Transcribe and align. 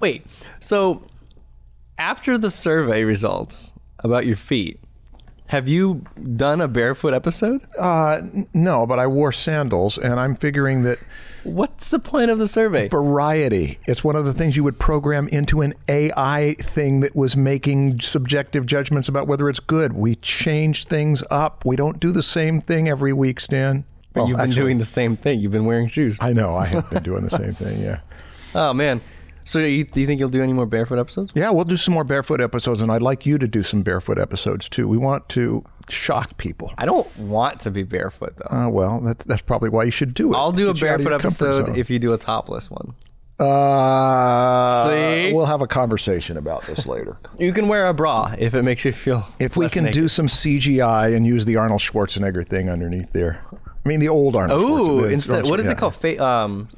Wait. 0.00 0.24
So 0.60 1.02
after 1.98 2.38
the 2.38 2.50
survey 2.50 3.02
results 3.04 3.72
about 4.00 4.26
your 4.26 4.36
feet, 4.36 4.80
have 5.46 5.66
you 5.66 6.04
done 6.36 6.60
a 6.60 6.68
barefoot 6.68 7.14
episode? 7.14 7.62
Uh, 7.78 8.18
n- 8.20 8.46
no, 8.52 8.86
but 8.86 8.98
I 8.98 9.06
wore 9.06 9.32
sandals, 9.32 9.96
and 9.96 10.20
I'm 10.20 10.36
figuring 10.36 10.82
that 10.82 10.98
What's 11.42 11.90
the 11.90 11.98
point 11.98 12.30
of 12.30 12.38
the 12.38 12.46
survey? 12.46 12.88
variety. 12.88 13.78
It's 13.86 14.04
one 14.04 14.14
of 14.14 14.26
the 14.26 14.34
things 14.34 14.56
you 14.58 14.64
would 14.64 14.78
program 14.78 15.26
into 15.28 15.62
an 15.62 15.72
AI 15.88 16.54
thing 16.60 17.00
that 17.00 17.16
was 17.16 17.34
making 17.34 18.00
subjective 18.00 18.66
judgments 18.66 19.08
about 19.08 19.26
whether 19.26 19.48
it's 19.48 19.60
good. 19.60 19.94
We 19.94 20.16
change 20.16 20.84
things 20.84 21.22
up. 21.30 21.64
We 21.64 21.76
don't 21.76 21.98
do 21.98 22.12
the 22.12 22.22
same 22.22 22.60
thing 22.60 22.86
every 22.90 23.14
week, 23.14 23.40
Stan. 23.40 23.84
But 24.12 24.20
Well, 24.20 24.28
you've 24.28 24.36
been 24.36 24.46
actually, 24.50 24.62
doing 24.62 24.78
the 24.78 24.84
same 24.84 25.16
thing. 25.16 25.40
You've 25.40 25.52
been 25.52 25.64
wearing 25.64 25.88
shoes. 25.88 26.18
I 26.20 26.34
know. 26.34 26.56
I 26.56 26.66
have 26.66 26.90
been 26.90 27.02
doing 27.02 27.24
the 27.24 27.30
same 27.30 27.54
thing. 27.54 27.80
Yeah. 27.80 28.00
Oh 28.54 28.72
man. 28.72 29.02
So 29.48 29.60
you, 29.60 29.84
do 29.84 29.98
you 30.02 30.06
think 30.06 30.20
you'll 30.20 30.28
do 30.28 30.42
any 30.42 30.52
more 30.52 30.66
barefoot 30.66 30.98
episodes? 30.98 31.32
Yeah, 31.34 31.48
we'll 31.48 31.64
do 31.64 31.78
some 31.78 31.94
more 31.94 32.04
barefoot 32.04 32.42
episodes, 32.42 32.82
and 32.82 32.92
I'd 32.92 33.00
like 33.00 33.24
you 33.24 33.38
to 33.38 33.48
do 33.48 33.62
some 33.62 33.80
barefoot 33.80 34.18
episodes 34.18 34.68
too. 34.68 34.86
We 34.86 34.98
want 34.98 35.26
to 35.30 35.64
shock 35.88 36.36
people. 36.36 36.70
I 36.76 36.84
don't 36.84 37.08
want 37.18 37.60
to 37.62 37.70
be 37.70 37.82
barefoot 37.82 38.34
though. 38.36 38.54
Uh, 38.54 38.68
well, 38.68 39.00
that's 39.00 39.24
that's 39.24 39.40
probably 39.40 39.70
why 39.70 39.84
you 39.84 39.90
should 39.90 40.12
do 40.12 40.34
it. 40.34 40.36
I'll 40.36 40.52
do 40.52 40.64
a 40.68 40.74
Get 40.74 40.76
of 40.76 40.80
barefoot 40.80 41.12
episode 41.14 41.78
if 41.78 41.88
you 41.88 41.98
do 41.98 42.12
a 42.12 42.18
topless 42.18 42.70
one. 42.70 42.94
Uh, 43.38 44.86
See? 44.90 45.32
we'll 45.32 45.46
have 45.46 45.62
a 45.62 45.66
conversation 45.66 46.36
about 46.36 46.66
this 46.66 46.86
later. 46.86 47.16
You 47.38 47.52
can 47.54 47.68
wear 47.68 47.86
a 47.86 47.94
bra 47.94 48.34
if 48.36 48.52
it 48.52 48.64
makes 48.64 48.84
you 48.84 48.92
feel. 48.92 49.24
If 49.38 49.56
we 49.56 49.70
can 49.70 49.84
naked. 49.84 49.94
do 50.02 50.08
some 50.08 50.26
CGI 50.26 51.16
and 51.16 51.24
use 51.26 51.46
the 51.46 51.56
Arnold 51.56 51.80
Schwarzenegger 51.80 52.46
thing 52.46 52.68
underneath 52.68 53.12
there. 53.12 53.42
I 53.54 53.88
mean, 53.88 54.00
the 54.00 54.08
old 54.08 54.36
Arnold. 54.36 54.60
Ooh, 54.60 55.04
instead, 55.04 55.46
what 55.46 55.60
is 55.60 55.66
Yeah. 55.66 55.72
it 55.72 55.78
called? 55.78 55.94
Fa- 55.94 56.22
um, 56.22 56.68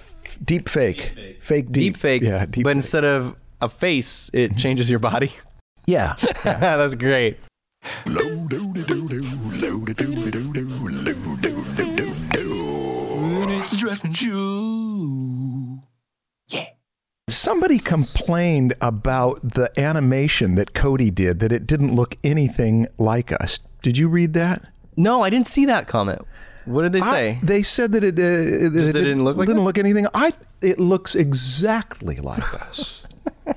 Deep 0.43 0.69
fake. 0.69 1.12
Fake 1.41 1.67
deep. 1.67 1.73
deep 1.73 1.97
fake. 1.97 2.23
Yeah, 2.23 2.47
deep 2.47 2.65
but 2.65 2.71
fake. 2.71 2.77
instead 2.77 3.05
of 3.05 3.37
a 3.61 3.69
face, 3.69 4.31
it 4.33 4.51
mm-hmm. 4.51 4.59
changes 4.59 4.89
your 4.89 4.98
body. 4.98 5.33
Yeah. 5.87 6.17
That's 6.45 6.95
great. 6.95 7.39
It's 13.53 13.70
the 13.70 13.77
Dressman 13.77 14.14
Show. 14.14 15.81
Somebody 17.29 17.79
complained 17.79 18.75
about 18.81 19.55
the 19.55 19.70
animation 19.79 20.57
that 20.57 20.75
Cody 20.75 21.11
did, 21.12 21.39
that 21.39 21.53
it 21.53 21.64
didn't 21.64 21.95
look 21.95 22.17
anything 22.25 22.89
like 22.98 23.31
us. 23.31 23.61
Did 23.83 23.97
you 23.97 24.09
read 24.09 24.33
that? 24.34 24.64
No, 24.97 25.23
I 25.23 25.31
didn't 25.31 25.47
see 25.47 25.64
that 25.67 25.86
comment. 25.86 26.23
What 26.66 26.83
did 26.83 26.92
they 26.92 27.00
say? 27.00 27.30
I- 27.30 27.41
they 27.42 27.62
said 27.62 27.92
that 27.92 28.05
it, 28.05 28.14
uh, 28.14 28.70
that 28.70 28.77
it 28.77 28.92
didn't 28.92 29.25
look 29.25 29.36
like 29.36 29.47
didn't 29.47 29.61
us? 29.61 29.64
look 29.64 29.78
anything. 29.78 30.06
I 30.14 30.33
it 30.61 30.78
looks 30.78 31.14
exactly 31.14 32.17
like 32.17 32.55
us. 32.55 33.02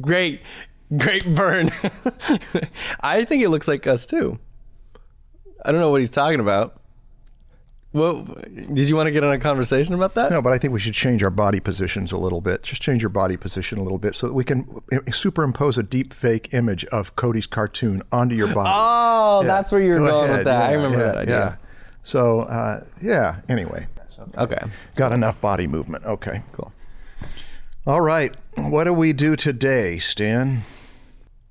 great, 0.00 0.40
great 0.96 1.24
burn. 1.34 1.70
I 3.00 3.24
think 3.24 3.42
it 3.42 3.48
looks 3.48 3.68
like 3.68 3.86
us 3.86 4.06
too. 4.06 4.38
I 5.64 5.72
don't 5.72 5.80
know 5.80 5.90
what 5.90 6.00
he's 6.00 6.10
talking 6.10 6.40
about. 6.40 6.80
Well, 7.94 8.22
did 8.24 8.88
you 8.88 8.96
want 8.96 9.06
to 9.06 9.12
get 9.12 9.22
on 9.22 9.32
a 9.32 9.38
conversation 9.38 9.94
about 9.94 10.14
that? 10.14 10.32
No, 10.32 10.42
but 10.42 10.52
I 10.52 10.58
think 10.58 10.72
we 10.74 10.80
should 10.80 10.94
change 10.94 11.22
our 11.22 11.30
body 11.30 11.60
positions 11.60 12.10
a 12.10 12.16
little 12.18 12.40
bit. 12.40 12.64
Just 12.64 12.82
change 12.82 13.02
your 13.02 13.08
body 13.08 13.36
position 13.36 13.78
a 13.78 13.84
little 13.84 13.98
bit 13.98 14.16
so 14.16 14.26
that 14.26 14.32
we 14.34 14.42
can 14.42 14.82
uh, 14.92 14.98
superimpose 15.12 15.78
a 15.78 15.82
deep 15.84 16.12
fake 16.12 16.48
image 16.52 16.84
of 16.86 17.14
Cody's 17.14 17.46
cartoon 17.46 18.02
onto 18.10 18.34
your 18.34 18.52
body. 18.52 18.68
Oh, 18.74 19.42
Yeah. 19.42 19.46
that's 19.46 19.70
where 19.70 19.80
you're 19.80 20.00
Go 20.00 20.06
going 20.10 20.24
ahead. 20.24 20.38
with 20.38 20.44
that. 20.46 20.70
I 20.70 20.72
remember 20.72 20.98
yeah, 20.98 21.04
that 21.06 21.16
idea. 21.18 21.36
Yeah. 21.36 21.54
So, 22.02 22.40
uh, 22.40 22.84
yeah, 23.00 23.36
anyway, 23.48 23.86
Okay, 24.36 24.58
got 24.96 25.12
enough 25.12 25.40
body 25.40 25.66
movement. 25.68 26.04
Okay. 26.04 26.42
cool. 26.52 26.72
All 27.86 28.00
right. 28.00 28.34
What 28.56 28.84
do 28.84 28.92
we 28.92 29.12
do 29.12 29.36
today, 29.36 29.98
Stan? 29.98 30.62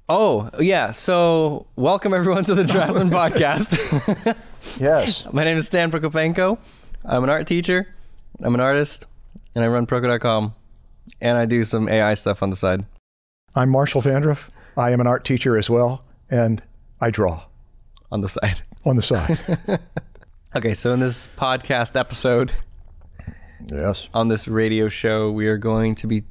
Oh, 0.09 0.49
yeah. 0.59 0.91
So, 0.91 1.67
welcome 1.77 2.13
everyone 2.13 2.43
to 2.45 2.55
the 2.55 2.63
Draftsman 2.65 3.09
Podcast. 3.11 4.35
Yes. 4.79 5.25
My 5.33 5.43
name 5.43 5.57
is 5.57 5.67
Stan 5.67 5.91
Prokopenko. 5.91 6.57
I'm 7.05 7.23
an 7.23 7.29
art 7.29 7.47
teacher, 7.47 7.93
I'm 8.41 8.53
an 8.53 8.61
artist, 8.61 9.05
and 9.55 9.63
I 9.63 9.67
run 9.67 9.85
Proko.com. 9.87 10.55
And 11.19 11.37
I 11.37 11.45
do 11.45 11.63
some 11.65 11.89
AI 11.89 12.13
stuff 12.13 12.41
on 12.41 12.49
the 12.49 12.55
side. 12.55 12.85
I'm 13.55 13.69
Marshall 13.69 14.01
Vandruff. 14.01 14.47
I 14.77 14.91
am 14.91 15.01
an 15.01 15.07
art 15.07 15.25
teacher 15.25 15.57
as 15.57 15.69
well, 15.69 16.03
and 16.29 16.63
I 17.01 17.09
draw 17.09 17.43
On 18.11 18.21
the 18.21 18.29
side. 18.29 18.61
on 18.85 18.95
the 18.95 19.01
side. 19.01 19.37
Okay, 20.55 20.75
so 20.75 20.93
in 20.93 20.99
this 20.99 21.27
podcast 21.35 21.99
episode, 21.99 22.53
yes. 23.71 24.07
on 24.13 24.27
this 24.27 24.47
radio 24.47 24.87
show, 24.87 25.31
we 25.31 25.47
are 25.47 25.57
going 25.57 25.95
to 25.95 26.05
be 26.05 26.25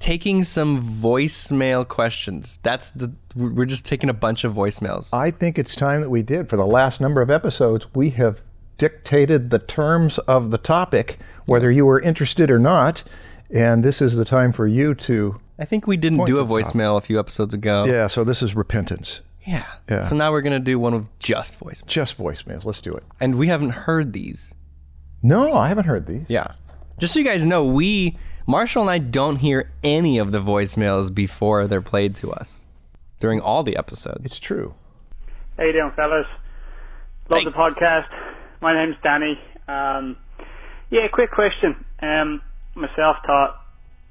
taking 0.00 0.42
some 0.42 1.00
voicemail 1.00 1.86
questions. 1.86 2.58
That's 2.62 2.90
the 2.90 3.12
we're 3.36 3.66
just 3.66 3.84
taking 3.84 4.10
a 4.10 4.14
bunch 4.14 4.42
of 4.42 4.52
voicemails. 4.54 5.14
I 5.14 5.30
think 5.30 5.58
it's 5.58 5.76
time 5.76 6.00
that 6.00 6.10
we 6.10 6.22
did. 6.22 6.48
For 6.48 6.56
the 6.56 6.66
last 6.66 7.00
number 7.00 7.22
of 7.22 7.30
episodes, 7.30 7.86
we 7.94 8.10
have 8.10 8.42
dictated 8.78 9.50
the 9.50 9.58
terms 9.60 10.18
of 10.20 10.50
the 10.50 10.58
topic, 10.58 11.18
whether 11.46 11.70
you 11.70 11.86
were 11.86 12.00
interested 12.00 12.50
or 12.50 12.58
not. 12.58 13.04
And 13.50 13.84
this 13.84 14.00
is 14.00 14.14
the 14.14 14.24
time 14.24 14.52
for 14.52 14.66
you 14.66 14.94
to. 14.96 15.40
I 15.58 15.64
think 15.64 15.86
we 15.86 15.96
didn't 15.96 16.24
do 16.24 16.38
a 16.38 16.44
voicemail 16.44 16.96
a 16.96 17.00
few 17.00 17.20
episodes 17.20 17.52
ago. 17.52 17.84
Yeah, 17.84 18.06
so 18.06 18.24
this 18.24 18.42
is 18.42 18.56
repentance. 18.56 19.20
Yeah. 19.46 19.66
Yeah. 19.88 20.08
So 20.08 20.16
now 20.16 20.32
we're 20.32 20.40
going 20.40 20.58
to 20.58 20.64
do 20.64 20.78
one 20.78 20.94
with 20.94 21.18
just 21.18 21.60
voicemail. 21.60 21.86
Just 21.86 22.16
voicemails. 22.16 22.64
Let's 22.64 22.80
do 22.80 22.94
it. 22.94 23.04
And 23.20 23.36
we 23.36 23.48
haven't 23.48 23.70
heard 23.70 24.12
these. 24.12 24.54
No, 25.22 25.54
I 25.54 25.68
haven't 25.68 25.84
heard 25.84 26.06
these. 26.06 26.26
Yeah. 26.28 26.52
Just 26.98 27.12
so 27.14 27.18
you 27.18 27.24
guys 27.24 27.44
know, 27.44 27.64
we 27.64 28.16
Marshall 28.46 28.82
and 28.82 28.90
I 28.90 28.98
don't 28.98 29.36
hear 29.36 29.70
any 29.84 30.18
of 30.18 30.32
the 30.32 30.40
voicemails 30.40 31.12
before 31.14 31.66
they're 31.66 31.80
played 31.82 32.16
to 32.16 32.32
us 32.32 32.64
during 33.20 33.40
all 33.40 33.62
the 33.62 33.76
episodes. 33.76 34.24
It's 34.24 34.38
true. 34.38 34.74
How 35.56 35.64
you 35.64 35.72
doing, 35.72 35.92
fellas? 35.94 36.26
Love 37.28 37.40
Hey. 37.40 37.44
the 37.44 37.50
podcast. 37.52 38.06
My 38.60 38.72
name's 38.74 38.96
Danny. 39.02 39.38
Um, 39.68 40.16
yeah, 40.90 41.06
quick 41.12 41.30
question. 41.30 41.84
Um, 42.02 42.42
myself 42.74 43.16
taught 43.26 43.60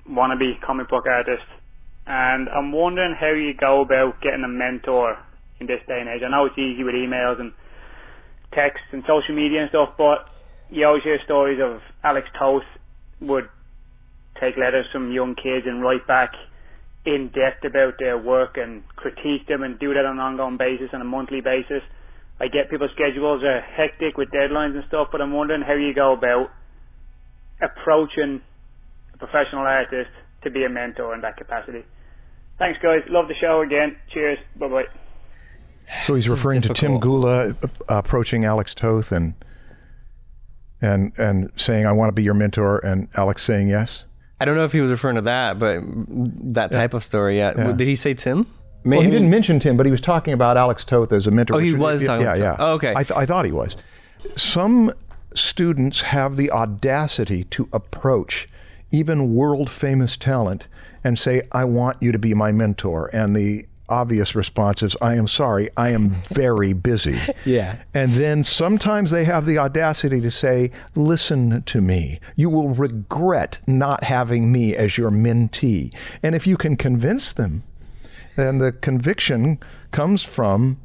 wannabe 0.09 0.59
comic 0.61 0.87
book 0.89 1.05
artist, 1.07 1.43
and 2.07 2.47
I'm 2.49 2.71
wondering 2.71 3.15
how 3.19 3.31
you 3.31 3.53
go 3.53 3.81
about 3.81 4.21
getting 4.21 4.43
a 4.43 4.47
mentor 4.47 5.17
in 5.59 5.67
this 5.67 5.81
day 5.87 5.99
and 5.99 6.07
age. 6.09 6.21
I 6.25 6.29
know 6.29 6.45
it's 6.45 6.57
easy 6.57 6.83
with 6.83 6.95
emails 6.95 7.39
and 7.39 7.51
texts 8.53 8.87
and 8.91 9.03
social 9.07 9.35
media 9.35 9.61
and 9.61 9.69
stuff, 9.69 9.89
but 9.97 10.29
you 10.69 10.85
always 10.87 11.03
hear 11.03 11.19
stories 11.25 11.59
of 11.61 11.81
Alex 12.03 12.27
Toth 12.37 12.63
would 13.21 13.49
take 14.39 14.57
letters 14.57 14.85
from 14.91 15.11
young 15.11 15.35
kids 15.35 15.65
and 15.65 15.81
write 15.81 16.05
back 16.07 16.31
in 17.05 17.29
depth 17.29 17.63
about 17.65 17.95
their 17.99 18.17
work 18.17 18.57
and 18.57 18.83
critique 18.95 19.47
them 19.47 19.63
and 19.63 19.79
do 19.79 19.93
that 19.93 20.05
on 20.05 20.13
an 20.13 20.19
ongoing 20.19 20.57
basis 20.57 20.89
on 20.93 21.01
a 21.01 21.05
monthly 21.05 21.41
basis. 21.41 21.81
I 22.39 22.47
get 22.47 22.69
people's 22.69 22.91
schedules 22.93 23.43
are 23.43 23.61
hectic 23.61 24.17
with 24.17 24.29
deadlines 24.29 24.75
and 24.75 24.83
stuff, 24.87 25.09
but 25.11 25.21
I'm 25.21 25.33
wondering 25.33 25.61
how 25.61 25.73
you 25.73 25.93
go 25.93 26.13
about 26.13 26.51
approaching 27.61 28.41
a 29.13 29.17
professional 29.17 29.63
artist 29.63 30.09
to 30.43 30.49
be 30.49 30.63
a 30.63 30.69
mentor 30.69 31.13
in 31.13 31.21
that 31.21 31.37
capacity. 31.37 31.83
Thanks, 32.57 32.79
guys. 32.81 33.01
Love 33.09 33.27
the 33.27 33.35
show 33.35 33.61
again. 33.61 33.97
Cheers. 34.13 34.39
Bye 34.57 34.67
bye. 34.67 34.83
So 36.01 36.15
he's 36.15 36.25
This 36.25 36.31
referring 36.31 36.61
to 36.61 36.69
Tim 36.69 36.93
difficult. 36.93 37.01
Gula 37.01 37.49
uh, 37.49 37.67
approaching 37.87 38.45
Alex 38.45 38.75
Toth 38.75 39.11
and 39.11 39.33
and 40.81 41.11
and 41.17 41.51
saying, 41.55 41.85
"I 41.85 41.91
want 41.91 42.09
to 42.09 42.13
be 42.13 42.23
your 42.23 42.33
mentor," 42.33 42.79
and 42.79 43.07
Alex 43.15 43.43
saying 43.43 43.69
yes. 43.69 44.05
I 44.41 44.45
don't 44.45 44.55
know 44.55 44.63
if 44.63 44.71
he 44.71 44.81
was 44.81 44.91
referring 44.91 45.15
to 45.15 45.21
that, 45.23 45.59
but 45.59 45.81
that 46.53 46.71
type 46.71 46.93
of 46.93 47.03
story. 47.03 47.37
Yeah. 47.37 47.53
Yeah. 47.57 47.71
Did 47.73 47.87
he 47.87 47.95
say 47.95 48.13
Tim? 48.13 48.47
Well, 48.85 49.01
he 49.01 49.09
didn't 49.11 49.29
mention 49.29 49.59
Tim, 49.59 49.75
but 49.75 49.85
he 49.85 49.91
was 49.91 49.99
talking 50.01 50.33
about 50.33 50.55
Alex 50.55 50.85
Toth 50.85 51.11
as 51.11 51.27
a 51.27 51.31
mentor. 51.31 51.55
Oh, 51.55 51.59
he 51.59 51.73
was 51.73 52.05
talking 52.05 52.25
Yeah, 52.25 52.35
about 52.35 52.59
yeah. 52.59 52.65
Oh, 52.65 52.73
okay. 52.75 52.93
I, 52.95 53.03
th- 53.03 53.17
I 53.17 53.25
thought 53.25 53.45
he 53.45 53.51
was. 53.51 53.75
Some 54.35 54.91
students 55.33 56.01
have 56.01 56.37
the 56.37 56.49
audacity 56.51 57.43
to 57.45 57.67
approach 57.73 58.47
even 58.91 59.35
world 59.35 59.69
famous 59.69 60.15
talent 60.17 60.67
and 61.03 61.19
say, 61.19 61.41
"I 61.51 61.65
want 61.65 62.01
you 62.01 62.11
to 62.11 62.19
be 62.19 62.33
my 62.33 62.51
mentor," 62.51 63.09
and 63.13 63.35
the 63.35 63.65
obvious 63.89 64.35
response 64.35 64.83
is, 64.83 64.95
"I 65.01 65.15
am 65.15 65.27
sorry, 65.27 65.69
I 65.75 65.89
am 65.89 66.09
very 66.09 66.73
busy." 66.73 67.19
Yeah. 67.45 67.77
And 67.93 68.13
then 68.13 68.43
sometimes 68.43 69.11
they 69.11 69.23
have 69.25 69.45
the 69.45 69.57
audacity 69.57 70.21
to 70.21 70.29
say, 70.29 70.71
Listen 70.95 71.63
to 71.63 71.81
me. 71.81 72.19
You 72.35 72.49
will 72.49 72.69
regret 72.69 73.59
not 73.65 74.03
having 74.03 74.51
me 74.51 74.75
as 74.75 74.97
your 74.97 75.09
mentee. 75.09 75.93
And 76.21 76.35
if 76.35 76.45
you 76.45 76.57
can 76.57 76.75
convince 76.75 77.31
them, 77.31 77.63
then 78.35 78.59
the 78.59 78.71
conviction 78.71 79.59
comes 79.91 80.23
from 80.23 80.79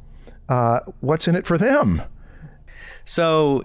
uh, 0.49 0.79
what's 1.01 1.27
in 1.27 1.35
it 1.35 1.45
for 1.45 1.57
them. 1.57 2.01
So, 3.05 3.63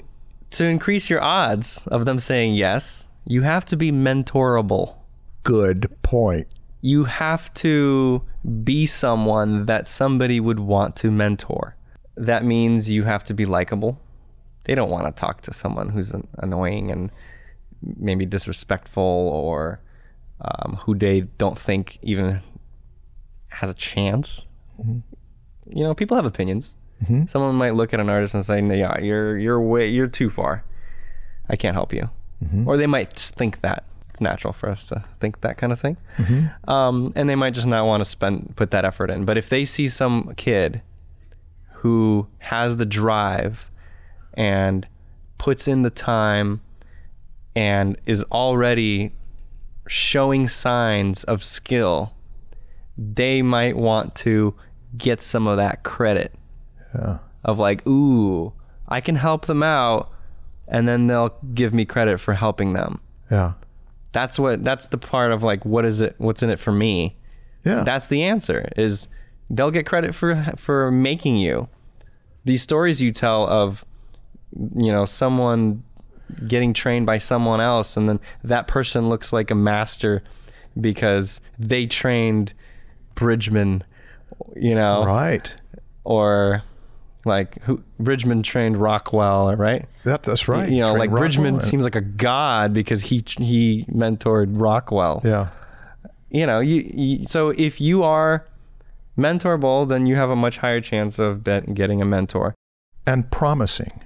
to 0.51 0.65
increase 0.65 1.09
your 1.09 1.23
odds 1.23 1.87
of 1.87 2.05
them 2.05 2.19
saying 2.19 2.55
yes, 2.55 3.09
you 3.25 3.43
have 3.43 3.65
to 3.67 3.77
be 3.77 3.93
mentorable. 3.93 4.97
Good 5.43 5.91
point. 6.03 6.49
You 6.82 7.05
have 7.05 7.53
to 7.55 8.23
be 8.65 8.87
someone 8.87 9.67
that 9.67 9.87
somebody 9.87 10.41
would 10.41 10.61
want 10.61 10.97
to 10.97 11.11
mentor. 11.11 11.77
That 12.17 12.44
means 12.44 12.88
you 12.88 13.05
have 13.05 13.25
to 13.25 13.35
be 13.35 13.47
likable. 13.47 14.00
They 14.65 14.75
don't 14.75 14.91
want 14.91 15.06
to 15.06 15.12
talk 15.12 15.43
to 15.43 15.53
someone 15.53 15.88
who's 15.88 16.12
annoying 16.38 16.91
and 16.91 17.11
maybe 17.82 18.27
disrespectful 18.27 19.03
or 19.03 19.81
um, 20.41 20.79
who 20.82 20.94
they 20.94 21.23
don't 21.38 21.59
think 21.59 21.99
even 22.03 22.41
has 23.49 23.71
a 23.71 23.75
chance. 23.75 24.47
Mm-hmm. 24.81 24.99
You 25.77 25.85
know, 25.85 25.94
people 25.94 26.17
have 26.17 26.27
opinions. 26.27 26.77
Mm-hmm. 27.03 27.27
Someone 27.27 27.55
might 27.55 27.75
look 27.75 27.94
at 27.94 28.00
an 28.00 28.09
artist 28.09 28.35
and 28.35 28.44
say, 28.44 28.61
"Yeah, 28.61 28.99
you're 29.00 29.38
you're 29.38 29.61
way 29.61 29.88
you're 29.88 30.06
too 30.06 30.29
far. 30.29 30.65
I 31.49 31.56
can't 31.56 31.75
help 31.75 31.93
you," 31.93 32.11
mm-hmm. 32.44 32.69
or 32.69 32.77
they 32.77 32.87
might 32.87 33.15
just 33.15 33.35
think 33.35 33.61
that 33.62 33.85
it's 34.11 34.21
natural 34.21 34.53
for 34.53 34.69
us 34.69 34.89
to 34.89 35.05
think 35.21 35.41
that 35.41 35.57
kind 35.57 35.73
of 35.73 35.81
thing, 35.81 35.97
um, 36.69 37.12
and 37.17 37.29
they 37.29 37.37
might 37.37 37.55
just 37.55 37.67
not 37.67 37.87
want 37.87 38.01
to 38.03 38.05
spend 38.05 38.55
put 38.57 38.71
that 38.73 38.85
effort 38.85 39.11
in. 39.11 39.25
But 39.25 39.39
if 39.39 39.49
they 39.49 39.65
see 39.65 39.89
some 39.89 40.35
kid 40.37 40.83
who 41.75 42.27
has 42.39 42.77
the 42.77 42.85
drive 42.87 43.59
and 44.35 44.87
puts 45.39 45.67
in 45.67 45.83
the 45.83 45.91
time 45.91 46.61
and 47.57 47.97
is 48.07 48.23
already 48.25 49.12
showing 49.87 50.49
signs 50.49 51.25
of 51.25 51.43
skill, 51.43 52.13
they 52.99 53.43
might 53.43 53.77
want 53.77 54.15
to 54.17 54.55
get 54.99 55.23
some 55.23 55.47
of 55.47 55.56
that 55.56 55.83
credit 55.85 56.35
Yeah. 56.95 57.19
of 57.45 57.59
like, 57.59 57.87
ooh, 57.87 58.53
I 58.89 59.01
can 59.01 59.15
help 59.17 59.47
them 59.47 59.63
out, 59.63 60.11
and 60.69 60.87
then 60.87 61.06
they'll 61.06 61.35
give 61.55 61.73
me 61.73 61.85
credit 61.85 62.19
for 62.19 62.35
helping 62.35 62.73
them. 62.75 63.01
Yeah. 63.31 63.53
That's 64.12 64.39
what 64.39 64.65
that's 64.65 64.89
the 64.89 64.99
part 64.99 65.33
of 65.33 65.43
like 65.43 65.65
what 65.65 65.85
is 65.85 66.01
it 66.01 66.15
what's 66.19 66.43
in 66.43 66.51
it 66.51 66.59
for 66.59 66.73
me? 66.73 67.17
Yeah. 67.65 67.85
That's 67.85 68.09
the 68.09 68.23
answer 68.25 68.69
is 68.77 69.09
they'll 69.49 69.71
get 69.71 69.87
credit 69.87 70.15
for 70.15 70.53
for 70.57 70.91
making 70.91 71.37
you. 71.37 71.69
These 72.45 72.62
stories 72.62 73.01
you 73.01 73.12
tell 73.12 73.47
of 73.47 73.85
you 74.77 74.91
know 74.91 75.05
someone 75.05 75.85
getting 76.47 76.73
trained 76.73 77.07
by 77.07 77.19
someone 77.19 77.61
else 77.61 77.97
and 77.97 78.09
then 78.09 78.21
that 78.45 78.69
person 78.69 79.09
looks 79.09 79.33
like 79.33 79.51
a 79.51 79.55
master 79.55 80.23
because 80.81 81.41
they 81.59 81.87
trained 81.87 82.53
Bridgman, 83.15 83.85
you 84.56 84.75
know, 84.75 85.05
right. 85.05 85.55
or 86.05 86.63
like 87.25 87.61
who 87.62 87.82
Bridgman 87.99 88.43
trained 88.43 88.76
Rockwell, 88.78 89.55
right? 89.56 89.87
That, 90.05 90.22
that's 90.22 90.49
right. 90.49 90.69
You 90.69 90.81
know, 90.81 90.87
Train 90.93 90.99
like 90.99 91.11
Rockwell 91.11 91.20
Bridgman 91.28 91.55
and- 91.55 91.62
seems 91.64 91.84
like 91.84 91.96
a 91.96 92.00
god 92.00 92.72
because 92.72 93.00
he 93.02 93.22
he 93.38 93.84
mentored 93.90 94.58
Rockwell. 94.61 95.20
Yeah. 95.25 95.49
You 96.31 96.46
know, 96.46 96.61
you, 96.61 96.90
you 96.94 97.25
so 97.25 97.50
if 97.50 97.81
you 97.81 98.02
are 98.05 98.46
mentorable, 99.19 99.88
then 99.88 100.06
you 100.06 100.17
have 100.17 100.31
a 100.31 100.37
much 100.37 100.58
higher 100.58 100.81
chance 100.81 101.19
of 101.19 101.44
getting 101.44 102.00
a 102.00 102.05
mentor. 102.05 102.55
And 103.06 103.31
promising. 103.31 104.00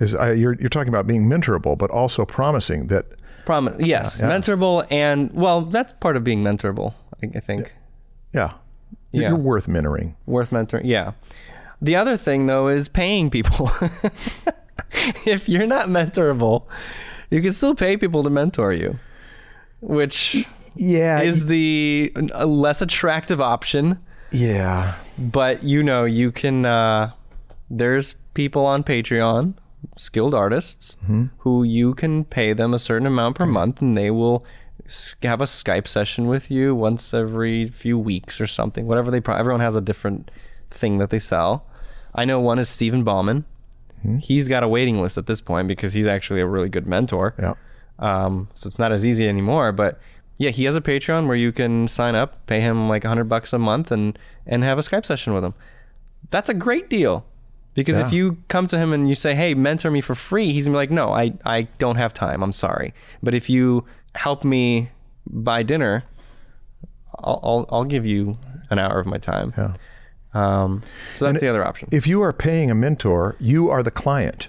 Is 0.00 0.14
I, 0.14 0.32
you're 0.32 0.54
you're 0.54 0.68
talking 0.70 0.88
about 0.88 1.06
being 1.06 1.26
mentorable, 1.28 1.76
but 1.76 1.90
also 1.90 2.24
promising 2.24 2.86
that 2.88 3.06
Prom- 3.44 3.76
yes, 3.80 4.18
Yeah, 4.20 4.28
yeah. 4.28 4.38
mentorable, 4.38 4.86
and 4.90 5.30
well, 5.32 5.62
that's 5.62 5.92
part 5.94 6.16
of 6.16 6.24
being 6.24 6.42
mentorable. 6.42 6.94
I, 7.22 7.30
I 7.36 7.40
think 7.40 7.72
yeah, 8.32 8.54
you're, 9.12 9.22
Yeah. 9.24 9.28
you're 9.30 9.38
worth 9.38 9.66
mentoring. 9.66 10.14
worth 10.26 10.50
mentoring. 10.50 10.82
Yeah. 10.84 11.12
The 11.82 11.96
other 11.96 12.16
thing 12.16 12.46
though 12.46 12.68
is 12.68 12.88
paying 12.88 13.28
people. 13.28 13.70
if 15.26 15.48
you're 15.48 15.66
not 15.66 15.88
mentorable, 15.88 16.64
you 17.30 17.40
can 17.42 17.52
still 17.52 17.74
pay 17.74 17.96
people 17.96 18.22
to 18.22 18.30
mentor 18.30 18.72
you, 18.72 18.98
which 19.80 20.46
Yeah. 20.74 21.20
is 21.20 21.46
the 21.46 22.12
a 22.32 22.46
less 22.46 22.82
attractive 22.82 23.40
option. 23.40 23.98
yeah. 24.30 24.94
But 25.18 25.62
you 25.64 25.82
know, 25.82 26.04
you 26.04 26.32
can. 26.32 26.64
Uh, 26.64 27.12
there's 27.70 28.14
people 28.34 28.64
on 28.66 28.82
Patreon, 28.84 29.54
skilled 29.96 30.34
artists, 30.34 30.96
who 31.38 31.62
you 31.64 31.94
can 31.94 32.24
pay 32.24 32.52
them 32.54 32.72
a 32.74 32.78
certain 32.78 33.06
amount 33.06 33.36
per 33.36 33.46
month, 33.46 33.80
and 33.82 33.96
they 33.96 34.10
will 34.10 34.44
have 35.22 35.40
a 35.40 35.44
Skype 35.44 35.86
session 35.86 36.26
with 36.26 36.50
you 36.50 36.74
once 36.74 37.12
every 37.14 37.68
few 37.68 37.98
weeks 37.98 38.40
or 38.40 38.46
something. 38.46 38.86
Whatever 38.86 39.10
they. 39.10 39.20
Pro- 39.20 39.36
everyone 39.36 39.60
has 39.60 39.76
a 39.76 39.80
different 39.80 40.30
thing 40.70 40.98
that 40.98 41.10
they 41.10 41.18
sell. 41.18 41.66
I 42.14 42.24
know 42.24 42.40
one 42.40 42.58
is 42.58 42.68
Stephen 42.68 43.04
Bauman. 43.04 43.44
He's 44.20 44.48
got 44.48 44.64
a 44.64 44.68
waiting 44.68 45.00
list 45.00 45.16
at 45.16 45.26
this 45.26 45.40
point 45.40 45.68
because 45.68 45.92
he's 45.92 46.08
actually 46.08 46.40
a 46.40 46.46
really 46.46 46.68
good 46.68 46.86
mentor. 46.86 47.34
Yeah. 47.38 47.54
Um, 48.00 48.48
so 48.54 48.66
it's 48.66 48.78
not 48.78 48.90
as 48.90 49.06
easy 49.06 49.28
anymore. 49.28 49.70
But 49.70 50.00
yeah, 50.38 50.50
he 50.50 50.64
has 50.64 50.74
a 50.74 50.80
Patreon 50.80 51.28
where 51.28 51.36
you 51.36 51.52
can 51.52 51.86
sign 51.86 52.16
up, 52.16 52.44
pay 52.46 52.60
him 52.60 52.88
like 52.88 53.04
a 53.04 53.08
hundred 53.08 53.28
bucks 53.28 53.52
a 53.52 53.58
month, 53.58 53.92
and 53.92 54.18
and 54.46 54.64
have 54.64 54.76
a 54.78 54.82
Skype 54.82 55.06
session 55.06 55.34
with 55.34 55.44
him. 55.44 55.54
That's 56.30 56.48
a 56.48 56.54
great 56.54 56.90
deal. 56.90 57.24
Because 57.74 57.98
if 57.98 58.12
you 58.12 58.36
come 58.48 58.66
to 58.66 58.76
him 58.76 58.92
and 58.92 59.08
you 59.08 59.14
say, 59.14 59.34
"Hey, 59.34 59.54
mentor 59.54 59.90
me 59.90 60.00
for 60.02 60.14
free," 60.14 60.52
he's 60.52 60.66
gonna 60.66 60.74
be 60.74 60.78
like, 60.78 60.90
"No, 60.90 61.10
I 61.10 61.32
I 61.46 61.62
don't 61.78 61.96
have 61.96 62.12
time. 62.12 62.42
I'm 62.42 62.52
sorry." 62.52 62.92
But 63.22 63.34
if 63.34 63.48
you 63.48 63.86
help 64.14 64.44
me 64.44 64.90
buy 65.26 65.62
dinner, 65.62 66.04
I'll 67.18 67.40
I'll, 67.42 67.66
I'll 67.70 67.84
give 67.84 68.04
you 68.04 68.36
an 68.68 68.78
hour 68.78 68.98
of 68.98 69.06
my 69.06 69.16
time. 69.18 69.54
Yeah. 69.56 69.74
Um, 70.34 70.82
so 71.14 71.26
that's 71.26 71.36
And 71.36 71.40
the 71.40 71.48
other 71.48 71.64
option. 71.64 71.88
If 71.92 72.06
you 72.06 72.22
are 72.22 72.32
paying 72.32 72.70
a 72.70 72.74
mentor, 72.74 73.36
you 73.38 73.68
are 73.68 73.82
the 73.82 73.90
client. 73.90 74.48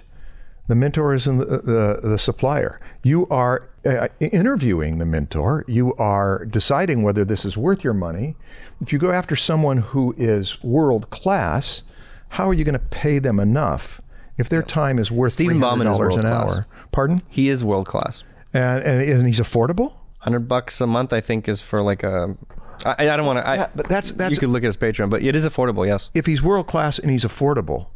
The 0.66 0.74
mentor 0.74 1.12
is 1.12 1.26
in 1.26 1.38
the, 1.38 1.44
the, 1.44 2.00
the 2.02 2.18
supplier. 2.18 2.80
You 3.02 3.26
are 3.28 3.68
uh, 3.84 4.08
interviewing 4.18 4.98
the 4.98 5.04
mentor. 5.04 5.64
You 5.68 5.94
are 5.96 6.46
deciding 6.46 7.02
whether 7.02 7.24
this 7.24 7.44
is 7.44 7.56
worth 7.56 7.84
your 7.84 7.92
money. 7.92 8.34
If 8.80 8.92
you 8.92 8.98
go 8.98 9.10
after 9.10 9.36
someone 9.36 9.78
who 9.78 10.14
is 10.16 10.62
world 10.64 11.10
class, 11.10 11.82
how 12.30 12.48
are 12.48 12.54
you 12.54 12.64
going 12.64 12.72
to 12.72 12.78
pay 12.78 13.18
them 13.18 13.38
enough 13.38 14.00
if 14.38 14.48
their 14.48 14.62
time 14.62 14.98
is 14.98 15.10
worth 15.10 15.34
Stephen 15.34 15.60
Bauman 15.60 15.86
is 15.86 15.96
$300 15.96 15.98
an 15.98 16.00
world-class. 16.00 16.52
hour? 16.52 16.66
Pardon? 16.92 17.20
he 17.28 17.48
is 17.48 17.62
world 17.62 17.86
class. 17.86 18.24
And, 18.52 18.82
and 18.84 19.02
isn't 19.02 19.26
he's 19.26 19.40
affordable? 19.40 19.94
Hundred 20.20 20.48
bucks 20.48 20.80
a 20.80 20.86
month, 20.86 21.12
I 21.12 21.20
think, 21.20 21.48
is 21.48 21.60
for 21.60 21.82
like 21.82 22.02
a. 22.02 22.36
I, 22.84 23.08
I 23.08 23.16
don't 23.16 23.26
want 23.26 23.44
to. 23.44 23.52
Yeah, 23.54 23.68
but 23.74 23.88
that's 23.88 24.12
that's 24.12 24.34
you 24.34 24.40
could 24.40 24.50
look 24.50 24.62
at 24.62 24.66
his 24.66 24.76
Patreon, 24.76 25.10
but 25.10 25.22
it 25.22 25.34
is 25.34 25.44
affordable, 25.44 25.86
yes. 25.86 26.10
if 26.14 26.26
he's 26.26 26.42
world 26.42 26.66
class 26.66 26.98
and 26.98 27.10
he's 27.10 27.24
affordable. 27.24 27.86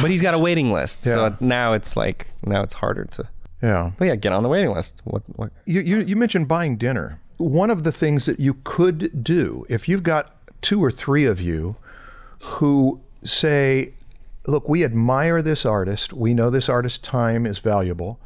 But 0.00 0.10
he's 0.10 0.22
got 0.22 0.34
a 0.34 0.38
waiting 0.38 0.72
list, 0.72 1.04
Yeah. 1.04 1.12
so 1.12 1.36
now 1.40 1.72
it's 1.72 1.96
like 1.96 2.28
now 2.44 2.62
it's 2.62 2.74
harder 2.74 3.06
to. 3.06 3.28
Yeah. 3.62 3.90
But 3.98 4.04
yeah, 4.06 4.14
get 4.16 4.32
on 4.32 4.42
the 4.42 4.48
waiting 4.48 4.72
list. 4.72 5.00
What? 5.04 5.22
what 5.36 5.50
You, 5.66 5.80
you, 5.80 6.00
you 6.00 6.16
mentioned 6.16 6.48
buying 6.48 6.76
dinner. 6.76 7.20
One 7.38 7.70
of 7.70 7.82
the 7.82 7.92
things 7.92 8.26
that 8.26 8.38
you 8.38 8.54
could 8.64 9.24
do, 9.24 9.66
if 9.68 9.88
you've 9.88 10.02
got 10.02 10.36
two 10.62 10.82
or 10.82 10.90
three 10.90 11.24
of 11.24 11.40
you 11.40 11.76
who 12.40 13.00
say, 13.24 13.92
look, 14.46 14.68
we 14.68 14.84
admire 14.84 15.42
this 15.42 15.66
artist, 15.66 16.12
we 16.12 16.34
know 16.34 16.50
this 16.50 16.68
artist's 16.68 16.98
time 16.98 17.46
is 17.46 17.58
valuable, 17.58 18.18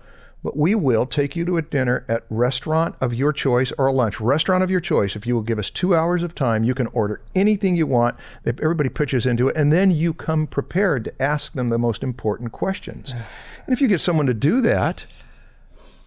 but 0.44 0.56
we 0.56 0.76
will 0.76 1.06
take 1.06 1.34
you 1.34 1.44
to 1.46 1.56
a 1.56 1.62
dinner 1.62 2.04
at 2.06 2.24
restaurant 2.30 2.94
of 3.00 3.12
your 3.14 3.32
choice 3.32 3.72
or 3.78 3.86
a 3.86 3.92
lunch, 3.92 4.20
restaurant 4.20 4.62
of 4.62 4.70
your 4.70 4.80
choice. 4.80 5.16
If 5.16 5.26
you 5.26 5.34
will 5.34 5.42
give 5.42 5.58
us 5.58 5.70
two 5.70 5.96
hours 5.96 6.22
of 6.22 6.34
time, 6.34 6.62
you 6.62 6.74
can 6.74 6.86
order 6.88 7.20
anything 7.34 7.74
you 7.74 7.86
want. 7.86 8.16
If 8.44 8.60
everybody 8.60 8.90
pitches 8.90 9.26
into 9.26 9.48
it, 9.48 9.56
and 9.56 9.72
then 9.72 9.90
you 9.90 10.14
come 10.14 10.46
prepared 10.46 11.04
to 11.06 11.22
ask 11.22 11.54
them 11.54 11.70
the 11.70 11.78
most 11.78 12.02
important 12.02 12.52
questions. 12.52 13.12
And 13.12 13.72
if 13.72 13.80
you 13.80 13.88
get 13.88 14.00
someone 14.00 14.26
to 14.26 14.34
do 14.34 14.60
that, 14.60 15.06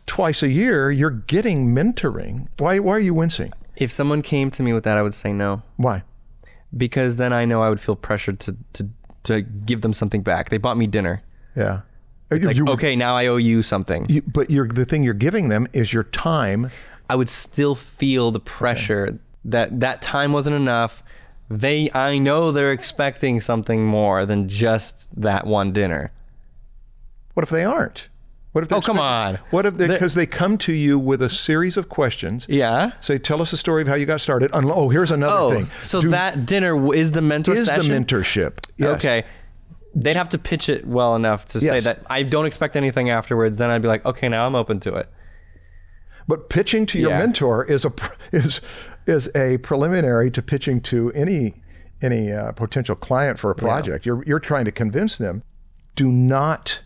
twice 0.05 0.43
a 0.43 0.49
year, 0.49 0.91
you're 0.91 1.09
getting 1.09 1.75
mentoring. 1.75 2.47
Why, 2.59 2.79
why 2.79 2.95
are 2.95 2.99
you 2.99 3.13
wincing? 3.13 3.51
if 3.75 3.91
someone 3.91 4.21
came 4.23 4.49
to 4.51 4.63
me 4.63 4.73
with 4.73 4.83
that, 4.85 4.97
I 4.97 5.01
would 5.01 5.13
say 5.13 5.31
no, 5.31 5.61
Why? 5.75 6.03
because 6.75 7.17
then 7.17 7.31
I 7.31 7.45
know 7.45 7.61
I 7.63 7.69
would 7.69 7.79
feel 7.81 7.95
pressured 7.95 8.39
to 8.41 8.57
to 8.73 8.89
to 9.23 9.41
give 9.41 9.81
them 9.81 9.93
something 9.93 10.21
back. 10.21 10.49
They 10.49 10.57
bought 10.57 10.77
me 10.77 10.87
dinner. 10.87 11.21
Yeah. 11.55 11.81
It's 12.29 12.45
like, 12.45 12.57
You- 12.57 12.67
okay, 12.69 12.95
now 12.95 13.15
I 13.15 13.27
owe 13.27 13.37
you 13.37 13.61
something. 13.63 14.05
you- 14.09 14.21
but 14.23 14.49
you're, 14.49 14.67
the 14.67 14.85
thing 14.85 15.03
you're 15.03 15.13
giving 15.13 15.49
them 15.49 15.67
is 15.73 15.93
your 15.93 16.03
time. 16.03 16.69
I 17.09 17.15
would 17.15 17.29
still 17.29 17.73
feel 17.75 18.31
the 18.31 18.39
pressure 18.39 19.17
that 19.45 19.79
that 19.79 20.01
time 20.01 20.33
wasn't 20.33 20.55
enough. 20.57 21.01
They, 21.49 21.89
I 21.93 22.17
know 22.17 22.51
they're 22.51 22.73
expecting 22.73 23.39
something 23.39 23.85
more 23.85 24.25
than 24.25 24.49
just 24.49 25.07
that 25.21 25.47
one 25.47 25.71
dinner. 25.71 26.11
What 27.33 27.43
if 27.43 27.49
they 27.49 27.63
aren't? 27.63 28.09
What 28.51 28.63
if? 28.63 28.73
Oh, 28.73 28.81
come 28.81 28.99
on. 28.99 29.37
What 29.51 29.65
if 29.67 29.77
they? 29.77 29.87
Because 29.87 30.15
they 30.15 30.25
come 30.25 30.57
to 30.59 30.73
you 30.73 30.97
with 30.97 31.21
a 31.21 31.29
series 31.29 31.77
of 31.77 31.89
questions. 31.89 32.45
Yeah. 32.49 32.93
Say, 33.01 33.19
tell 33.19 33.41
us 33.41 33.51
the 33.51 33.57
story 33.57 33.83
of 33.83 33.87
how 33.87 33.93
you 33.95 34.05
got 34.07 34.19
started. 34.19 34.49
Oh, 34.53 34.89
here's 34.89 35.11
another 35.11 35.33
Oh, 35.37 35.49
thing. 35.51 35.69
so 35.83 36.01
Do- 36.01 36.09
that 36.09 36.45
dinner 36.47 36.93
is 36.93 37.11
the 37.11 37.21
mentor 37.21 37.53
is 37.53 37.67
session. 37.67 37.87
the 37.89 37.93
mentorship. 38.15 38.53
Yes. 38.77 38.95
Okay. 38.97 39.25
They'd 39.99 40.15
have 40.15 40.29
to 40.29 40.37
pitch 40.37 40.69
it 40.69 40.85
well 40.85 41.15
enough 41.15 41.47
to 41.47 41.59
say 41.59 41.79
that 41.79 42.05
I 42.07 42.21
don't 42.21 42.45
expect 42.45 42.75
anything 42.75 43.09
afterwards. 43.09 43.57
Then 43.57 43.71
I'd 43.71 43.81
be 43.81 43.87
like, 43.87 44.05
okay, 44.05 44.29
now 44.29 44.45
I'm 44.45 44.53
open 44.55 44.79
to 44.81 44.93
it. 44.95 45.09
But 46.27 46.49
pitching 46.49 46.85
to 46.87 46.99
your 46.99 47.11
Yeah. 47.11 47.19
mentor 47.19 47.65
is 47.65 47.83
a 47.83 47.91
is 48.31 48.61
is 49.07 49.29
a 49.35 49.57
preliminary 49.59 50.29
to 50.31 50.41
pitching 50.41 50.81
to 50.81 51.11
any 51.13 51.55
any 52.01 52.31
uh, 52.31 52.51
potential 52.51 52.95
client 52.95 53.39
for 53.39 53.49
a 53.49 53.55
project. 53.55 54.05
You're 54.05 54.23
you're 54.25 54.39
trying 54.39 54.65
to 54.65 54.71
convince 54.71 55.17
them. 55.17 55.41
Do 55.95 56.11
not 56.11 56.79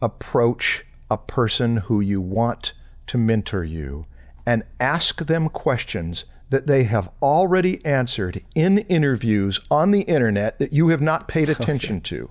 approach 0.00 0.84
a 1.10 1.18
person 1.18 1.78
who 1.78 2.00
you 2.00 2.20
want 2.20 2.74
to 3.08 3.18
mentor 3.18 3.64
you 3.64 4.06
and 4.46 4.62
ask 4.78 5.26
them 5.26 5.48
questions 5.48 6.24
that 6.52 6.66
they 6.66 6.84
have 6.84 7.10
already 7.22 7.84
answered 7.84 8.42
in 8.54 8.78
interviews 8.78 9.58
on 9.70 9.90
the 9.90 10.02
internet 10.02 10.58
that 10.58 10.72
you 10.72 10.88
have 10.88 11.00
not 11.00 11.26
paid 11.26 11.48
attention 11.48 12.00
to. 12.02 12.30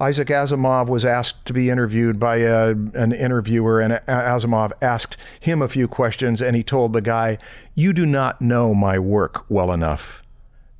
Isaac 0.00 0.28
Asimov 0.28 0.88
was 0.88 1.04
asked 1.04 1.44
to 1.46 1.52
be 1.52 1.68
interviewed 1.70 2.18
by 2.18 2.36
a, 2.38 2.70
an 2.70 3.12
interviewer, 3.12 3.78
and 3.78 3.92
uh, 3.92 4.00
Asimov 4.08 4.72
asked 4.80 5.16
him 5.38 5.62
a 5.62 5.68
few 5.68 5.86
questions, 5.86 6.40
and 6.40 6.56
he 6.56 6.62
told 6.64 6.92
the 6.92 7.02
guy, 7.02 7.38
"You 7.76 7.92
do 7.92 8.04
not 8.06 8.40
know 8.40 8.74
my 8.74 8.98
work 8.98 9.44
well 9.48 9.70
enough 9.70 10.22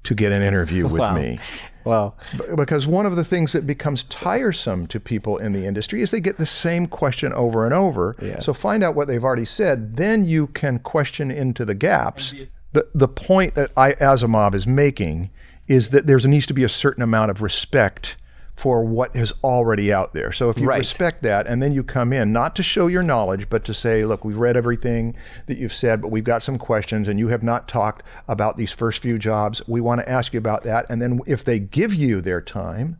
to 0.04 0.14
get 0.14 0.32
an 0.32 0.42
interview 0.42 0.88
with 0.88 1.00
Wow. 1.02 1.14
me." 1.14 1.38
Well, 1.84 2.16
B- 2.36 2.44
Because 2.56 2.86
one 2.86 3.06
of 3.06 3.14
the 3.16 3.24
things 3.24 3.52
that 3.52 3.66
becomes 3.66 4.04
tiresome 4.04 4.86
to 4.88 4.98
people 5.00 5.36
in 5.38 5.52
the 5.52 5.66
industry 5.66 6.00
is 6.00 6.10
they 6.12 6.20
get 6.20 6.38
the 6.38 6.46
same 6.46 6.86
question 6.86 7.32
over 7.34 7.64
and 7.64 7.74
over. 7.74 8.14
Yeah. 8.22 8.38
So 8.40 8.52
find 8.54 8.82
out 8.84 8.94
what 8.94 9.08
they've 9.08 9.22
already 9.24 9.44
said, 9.44 9.96
then 9.96 10.24
you 10.24 10.46
can 10.48 10.78
question 10.78 11.30
into 11.32 11.64
the 11.64 11.74
gaps. 11.74 12.34
The 12.72 12.86
the 12.94 13.08
point 13.08 13.54
that 13.54 13.70
I, 13.76 13.92
Asimov 13.92 14.54
is 14.54 14.66
making 14.66 15.30
is 15.68 15.90
that 15.90 16.06
there 16.06 16.18
needs 16.18 16.46
to 16.46 16.54
be 16.54 16.64
a 16.64 16.68
certain 16.68 17.02
amount 17.02 17.30
of 17.30 17.42
respect 17.42 18.16
for 18.56 18.84
what 18.84 19.14
is 19.16 19.32
already 19.42 19.92
out 19.92 20.12
there. 20.12 20.30
So 20.30 20.50
if 20.50 20.58
you 20.58 20.66
Right. 20.68 20.78
respect 20.78 21.22
that 21.22 21.46
and 21.46 21.62
then 21.62 21.72
you 21.72 21.82
come 21.82 22.12
in 22.12 22.32
not 22.32 22.54
to 22.56 22.62
show 22.62 22.86
your 22.86 23.02
knowledge 23.02 23.48
but 23.48 23.64
to 23.64 23.74
say, 23.74 24.04
look, 24.04 24.24
we've 24.24 24.36
read 24.36 24.56
everything 24.56 25.14
that 25.46 25.56
you've 25.56 25.72
said, 25.72 26.02
but 26.02 26.10
we've 26.10 26.22
got 26.22 26.42
some 26.42 26.58
questions 26.58 27.08
and 27.08 27.18
you 27.18 27.28
have 27.28 27.42
not 27.42 27.66
talked 27.66 28.04
about 28.28 28.56
these 28.56 28.70
first 28.70 29.00
few 29.00 29.18
jobs. 29.18 29.66
We 29.66 29.80
want 29.80 30.00
to 30.00 30.08
ask 30.08 30.32
you 30.32 30.38
about 30.38 30.64
that 30.64 30.86
and 30.90 31.00
then 31.00 31.20
if 31.26 31.44
they 31.44 31.58
give 31.58 31.94
you 31.94 32.20
their 32.20 32.40
time, 32.40 32.98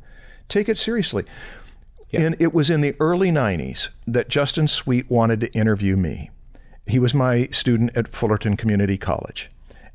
take 0.49 0.69
it 0.69 0.79
seriously. 0.79 1.25
And 2.15 2.37
it 2.39 2.53
was 2.53 2.69
in 2.69 2.81
the 2.83 2.95
early 3.01 3.31
90s 3.31 3.89
that 4.07 4.29
Justin 4.29 4.69
Sweet 4.69 5.11
wanted 5.11 5.41
to 5.41 5.53
interview 5.53 5.97
me. 5.97 6.31
He 6.87 6.99
was 6.99 7.15
my 7.15 7.47
student 7.53 7.97
at 7.97 8.09
Fullerton 8.09 8.57
Community 8.57 8.99
College. 8.99 9.49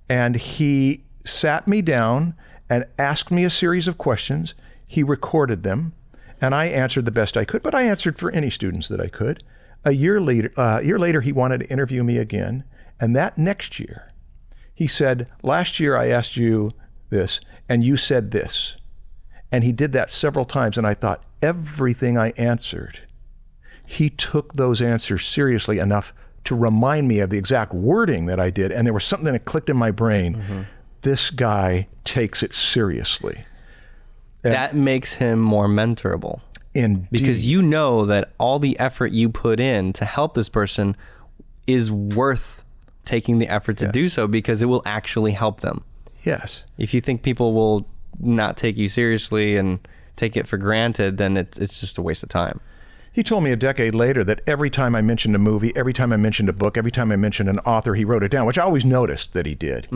And 0.09 0.35
he 0.35 1.03
sat 1.25 1.67
me 1.67 1.81
down 1.81 2.35
and 2.69 2.85
asked 2.97 3.31
me 3.31 3.43
a 3.43 3.49
series 3.49 3.87
of 3.87 3.97
questions. 3.97 4.53
He 4.85 5.03
recorded 5.03 5.63
them, 5.63 5.93
and 6.39 6.55
I 6.55 6.65
answered 6.65 7.05
the 7.05 7.11
best 7.11 7.35
I 7.35 7.45
could, 7.45 7.63
but 7.63 7.75
I 7.75 7.83
answered 7.83 8.17
for 8.17 8.31
any 8.31 8.49
students 8.49 8.87
that 8.87 9.01
I 9.01 9.07
could. 9.07 9.43
A 9.83 9.91
year 9.91 10.19
later, 10.19 10.51
uh, 10.57 10.79
a 10.81 10.85
year 10.85 10.99
later, 10.99 11.21
he 11.21 11.31
wanted 11.31 11.59
to 11.59 11.69
interview 11.69 12.03
me 12.03 12.17
again, 12.17 12.63
and 12.99 13.15
that 13.15 13.37
next 13.37 13.79
year, 13.79 14.07
he 14.73 14.87
said, 14.87 15.27
"Last 15.43 15.79
year 15.79 15.95
I 15.95 16.07
asked 16.07 16.37
you 16.37 16.71
this, 17.09 17.39
and 17.69 17.83
you 17.83 17.97
said 17.97 18.31
this." 18.31 18.77
And 19.51 19.63
he 19.63 19.71
did 19.71 19.93
that 19.93 20.11
several 20.11 20.45
times, 20.45 20.77
and 20.77 20.85
I 20.85 20.93
thought 20.93 21.23
everything 21.41 22.17
I 22.17 22.29
answered, 22.31 23.01
he 23.85 24.09
took 24.09 24.53
those 24.53 24.81
answers 24.81 25.25
seriously 25.25 25.79
enough 25.79 26.13
to 26.45 26.55
remind 26.55 27.07
me 27.07 27.19
of 27.19 27.29
the 27.29 27.37
exact 27.37 27.73
wording 27.73 28.25
that 28.27 28.39
I 28.39 28.49
did, 28.49 28.71
and 28.71 28.85
there 28.85 28.93
was 28.93 29.03
something 29.03 29.31
that 29.33 29.45
clicked 29.45 29.69
in 29.69 29.77
my 29.77 29.91
brain. 29.91 30.35
Mm-hmm. 30.35 30.61
This 31.01 31.29
guy 31.29 31.87
takes 32.03 32.41
it 32.43 32.53
seriously. 32.53 33.45
that 34.43 34.73
makes 34.75 35.13
him 35.15 35.39
more 35.39 35.67
mentorable 35.67 36.39
Indeed. 36.73 37.09
because 37.11 37.45
you 37.45 37.61
know 37.61 38.05
that 38.05 38.31
all 38.37 38.59
the 38.59 38.79
effort 38.79 39.11
you 39.11 39.27
put 39.29 39.59
in 39.59 39.91
to 39.93 40.05
help 40.05 40.35
this 40.35 40.47
person 40.47 40.95
is 41.65 41.91
worth 41.91 42.63
taking 43.03 43.39
the 43.39 43.47
effort 43.49 43.77
to 43.77 43.91
do 43.91 44.07
so 44.09 44.25
because 44.27 44.61
it 44.61 44.65
will 44.67 44.83
actually 44.85 45.31
help 45.33 45.61
them. 45.61 45.83
yes. 46.23 46.63
If 46.77 46.93
you 46.93 47.01
think 47.01 47.23
people 47.23 47.53
will 47.53 47.87
not 48.19 48.55
take 48.57 48.77
you 48.77 48.87
seriously 48.89 49.57
and 49.57 49.79
take 50.15 50.35
it 50.37 50.47
for 50.47 50.57
granted, 50.57 51.17
then 51.17 51.37
it's 51.37 51.57
it's 51.57 51.79
just 51.79 51.97
a 51.97 52.01
waste 52.01 52.23
of 52.23 52.29
time. 52.29 52.59
He 53.17 53.23
told 53.23 53.43
me 53.43 53.51
a 53.51 53.55
decade 53.55 53.95
later 53.95 54.23
that 54.25 54.41
every 54.45 54.69
time 54.69 54.93
I 54.93 55.01
mentioned 55.01 55.35
a 55.35 55.39
movie, 55.39 55.75
every 55.75 55.91
time 55.91 56.13
I 56.13 56.17
mentioned 56.17 56.49
a 56.49 56.53
book, 56.53 56.77
every 56.77 56.91
time 56.91 57.11
I 57.11 57.15
mentioned 57.15 57.49
an 57.49 57.57
author, 57.61 57.95
he 57.95 58.05
wrote 58.05 58.21
it 58.21 58.29
down, 58.29 58.45
which 58.45 58.59
I 58.59 58.61
always 58.61 58.85
noticed 58.85 59.33
that 59.33 59.47
he 59.47 59.55
did. 59.55 59.87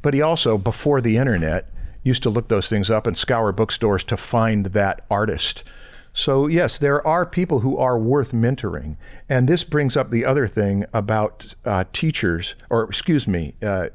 But 0.00 0.14
he 0.14 0.22
also, 0.22 0.56
before 0.56 1.00
the 1.00 1.16
internet, 1.16 1.68
used 2.04 2.22
to 2.22 2.30
look 2.30 2.46
those 2.46 2.68
things 2.68 2.88
up 2.88 3.08
and 3.08 3.18
scour 3.18 3.50
bookstores 3.50 4.04
to 4.04 4.16
find 4.16 4.66
that 4.66 5.04
artist. 5.10 5.64
So, 6.12 6.46
yes, 6.46 6.78
there 6.78 7.04
are 7.04 7.26
people 7.26 7.58
who 7.60 7.76
are 7.76 7.98
worth 7.98 8.30
mentoring. 8.30 8.96
And 9.28 9.48
this 9.48 9.64
brings 9.64 9.96
up 9.96 10.12
the 10.12 10.24
other 10.24 10.46
thing 10.46 10.84
about 10.94 11.56
uh, 11.64 11.82
teachers, 11.92 12.54
or 12.70 12.84
excuse 12.84 13.26
me, 13.26 13.54
uh, 13.60 13.88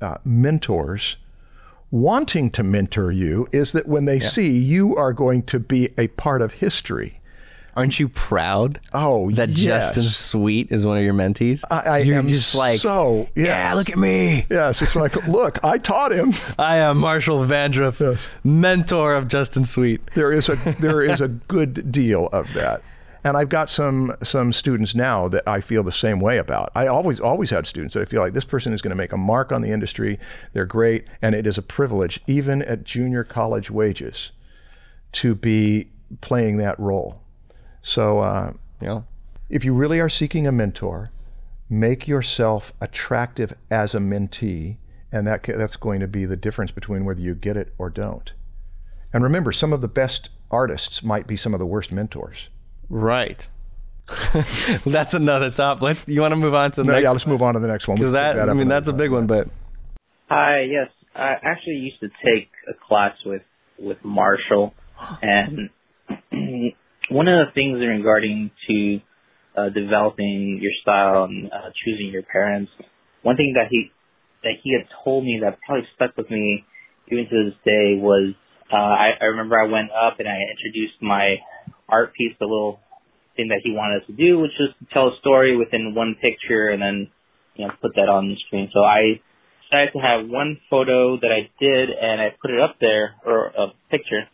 uh, 0.00 0.16
mentors 0.24 1.18
wanting 1.90 2.48
to 2.52 2.62
mentor 2.62 3.12
you 3.12 3.46
is 3.52 3.72
that 3.72 3.86
when 3.86 4.06
they 4.06 4.20
see 4.20 4.56
you 4.56 4.96
are 4.96 5.12
going 5.12 5.42
to 5.42 5.58
be 5.60 5.90
a 5.98 6.08
part 6.08 6.40
of 6.40 6.54
history. 6.54 7.18
Aren't 7.74 7.98
you 7.98 8.08
proud? 8.08 8.80
Oh, 8.92 9.30
that 9.30 9.48
yes. 9.50 9.94
Justin 9.94 10.04
Sweet 10.04 10.70
is 10.70 10.84
one 10.84 10.98
of 10.98 11.04
your 11.04 11.14
mentees. 11.14 11.64
I, 11.70 11.78
I 11.80 11.98
You're 12.00 12.18
am 12.18 12.28
just 12.28 12.54
like, 12.54 12.80
so 12.80 13.28
yeah. 13.34 13.68
yeah, 13.68 13.74
look 13.74 13.88
at 13.88 13.96
me. 13.96 14.44
Yes, 14.50 14.82
it's 14.82 14.94
like, 14.94 15.16
look, 15.26 15.64
I 15.64 15.78
taught 15.78 16.12
him. 16.12 16.34
I 16.58 16.76
am 16.76 16.98
Marshall 16.98 17.38
Vandruff, 17.46 17.98
Yes. 17.98 18.26
mentor 18.44 19.14
of 19.14 19.26
Justin 19.28 19.64
Sweet. 19.64 20.02
There 20.14 20.32
is 20.32 20.50
a 20.50 20.56
there 20.80 21.00
is 21.00 21.22
a 21.22 21.28
good 21.48 21.90
deal 21.90 22.26
of 22.26 22.52
that, 22.52 22.82
and 23.24 23.38
I've 23.38 23.48
got 23.48 23.70
some 23.70 24.14
some 24.22 24.52
students 24.52 24.94
now 24.94 25.28
that 25.28 25.42
I 25.48 25.62
feel 25.62 25.82
the 25.82 25.92
same 25.92 26.20
way 26.20 26.36
about. 26.36 26.72
I 26.74 26.88
always 26.88 27.20
always 27.20 27.48
had 27.48 27.66
students 27.66 27.94
that 27.94 28.02
I 28.02 28.04
feel 28.04 28.20
like 28.20 28.34
this 28.34 28.44
person 28.44 28.74
is 28.74 28.82
going 28.82 28.90
to 28.90 28.96
make 28.96 29.12
a 29.14 29.16
mark 29.16 29.50
on 29.50 29.62
the 29.62 29.70
industry. 29.70 30.18
They're 30.52 30.66
great, 30.66 31.06
and 31.22 31.34
it 31.34 31.46
is 31.46 31.56
a 31.56 31.62
privilege, 31.62 32.20
even 32.26 32.60
at 32.60 32.84
junior 32.84 33.24
college 33.24 33.70
wages, 33.70 34.30
to 35.12 35.34
be 35.34 35.88
playing 36.20 36.58
that 36.58 36.78
role. 36.78 37.21
So. 37.82 38.20
Uh, 38.20 38.52
Yeah. 38.80 39.02
if 39.50 39.64
you 39.64 39.74
really 39.74 40.00
are 40.00 40.08
seeking 40.08 40.46
a 40.46 40.52
mentor, 40.52 41.10
make 41.70 42.08
yourself 42.08 42.72
attractive 42.80 43.52
as 43.70 43.94
a 43.94 43.98
mentee, 43.98 44.76
and 45.12 45.26
that 45.26 45.42
that's 45.44 45.76
going 45.76 46.00
to 46.00 46.08
be 46.08 46.24
the 46.24 46.36
difference 46.36 46.70
between 46.72 47.04
whether 47.04 47.20
you 47.20 47.34
get 47.34 47.56
it 47.56 47.72
or 47.78 47.90
don't. 47.90 48.32
And 49.12 49.22
remember, 49.22 49.52
some 49.52 49.72
of 49.72 49.80
the 49.82 49.88
best 49.88 50.30
artists 50.50 51.02
might 51.02 51.26
be 51.26 51.36
some 51.36 51.52
of 51.54 51.60
the 51.60 51.66
worst 51.66 51.92
mentors. 51.92 52.48
Right. 52.88 53.46
that's 54.86 55.14
another 55.14 55.50
top. 55.50 55.80
Let's. 55.80 56.08
You 56.08 56.20
want 56.22 56.32
to 56.32 56.36
move 56.36 56.54
on 56.54 56.72
to 56.72 56.82
the 56.82 56.86
No, 56.86 56.92
next? 56.94 57.04
yeah, 57.04 57.10
let's 57.10 57.26
move 57.26 57.40
on 57.42 57.54
to 57.54 57.60
the 57.60 57.68
next 57.68 57.86
one. 57.88 57.96
Because 57.98 58.10
We'll 58.10 58.20
pick 58.20 58.36
that, 58.36 58.48
I 58.50 58.54
mean, 58.54 58.68
that's 58.68 58.88
a 58.88 58.92
big 58.92 59.10
one. 59.12 59.26
But 59.26 59.48
Hi, 60.28 60.62
yes. 60.62 60.88
I 61.14 61.34
actually 61.42 61.76
used 61.76 62.00
to 62.00 62.08
take 62.24 62.50
a 62.68 62.72
class 62.88 63.14
with 63.24 63.42
with 63.78 63.98
Marshall, 64.04 64.74
and 65.22 65.70
one 67.10 67.28
of 67.28 67.46
the 67.46 67.52
things 67.52 67.78
regarding 67.80 68.50
to 68.68 69.00
uh, 69.56 69.68
developing 69.68 70.58
your 70.62 70.72
style 70.82 71.24
and 71.24 71.46
uh, 71.52 71.70
choosing 71.84 72.08
your 72.12 72.22
parents, 72.22 72.70
one 73.22 73.36
thing 73.36 73.54
that 73.56 73.68
he 73.70 73.90
that 74.42 74.54
he 74.62 74.72
had 74.72 74.88
told 75.04 75.24
me 75.24 75.38
that 75.42 75.58
probably 75.64 75.86
stuck 75.94 76.16
with 76.16 76.28
me 76.30 76.64
even 77.10 77.24
to 77.28 77.50
this 77.50 77.58
day 77.64 77.94
was 77.94 78.34
uh, 78.72 78.76
I, 78.76 79.10
I 79.20 79.24
remember 79.26 79.60
I 79.60 79.70
went 79.70 79.90
up 79.90 80.18
and 80.18 80.28
I 80.28 80.38
introduced 80.50 81.00
my 81.00 81.36
art 81.88 82.12
piece, 82.14 82.32
the 82.40 82.46
little 82.46 82.80
thing 83.36 83.48
that 83.48 83.60
he 83.62 83.70
wanted 83.70 84.02
us 84.02 84.06
to 84.08 84.12
do, 84.14 84.40
which 84.40 84.52
was 84.58 84.70
to 84.78 84.86
tell 84.92 85.08
a 85.08 85.18
story 85.20 85.56
within 85.56 85.94
one 85.94 86.16
picture 86.20 86.68
and 86.68 86.82
then 86.82 87.10
you 87.54 87.66
know 87.66 87.72
put 87.80 87.92
that 87.96 88.08
on 88.08 88.28
the 88.28 88.36
screen. 88.46 88.70
So 88.72 88.80
I 88.80 89.20
decided 89.68 89.92
to 89.92 90.00
have 90.00 90.28
one 90.28 90.58
photo 90.70 91.16
that 91.20 91.30
I 91.30 91.50
did 91.60 91.90
and 91.90 92.20
I 92.20 92.34
put 92.40 92.50
it 92.50 92.60
up 92.60 92.76
there 92.80 93.14
or 93.24 93.46
a 93.46 93.68
picture. 93.90 94.24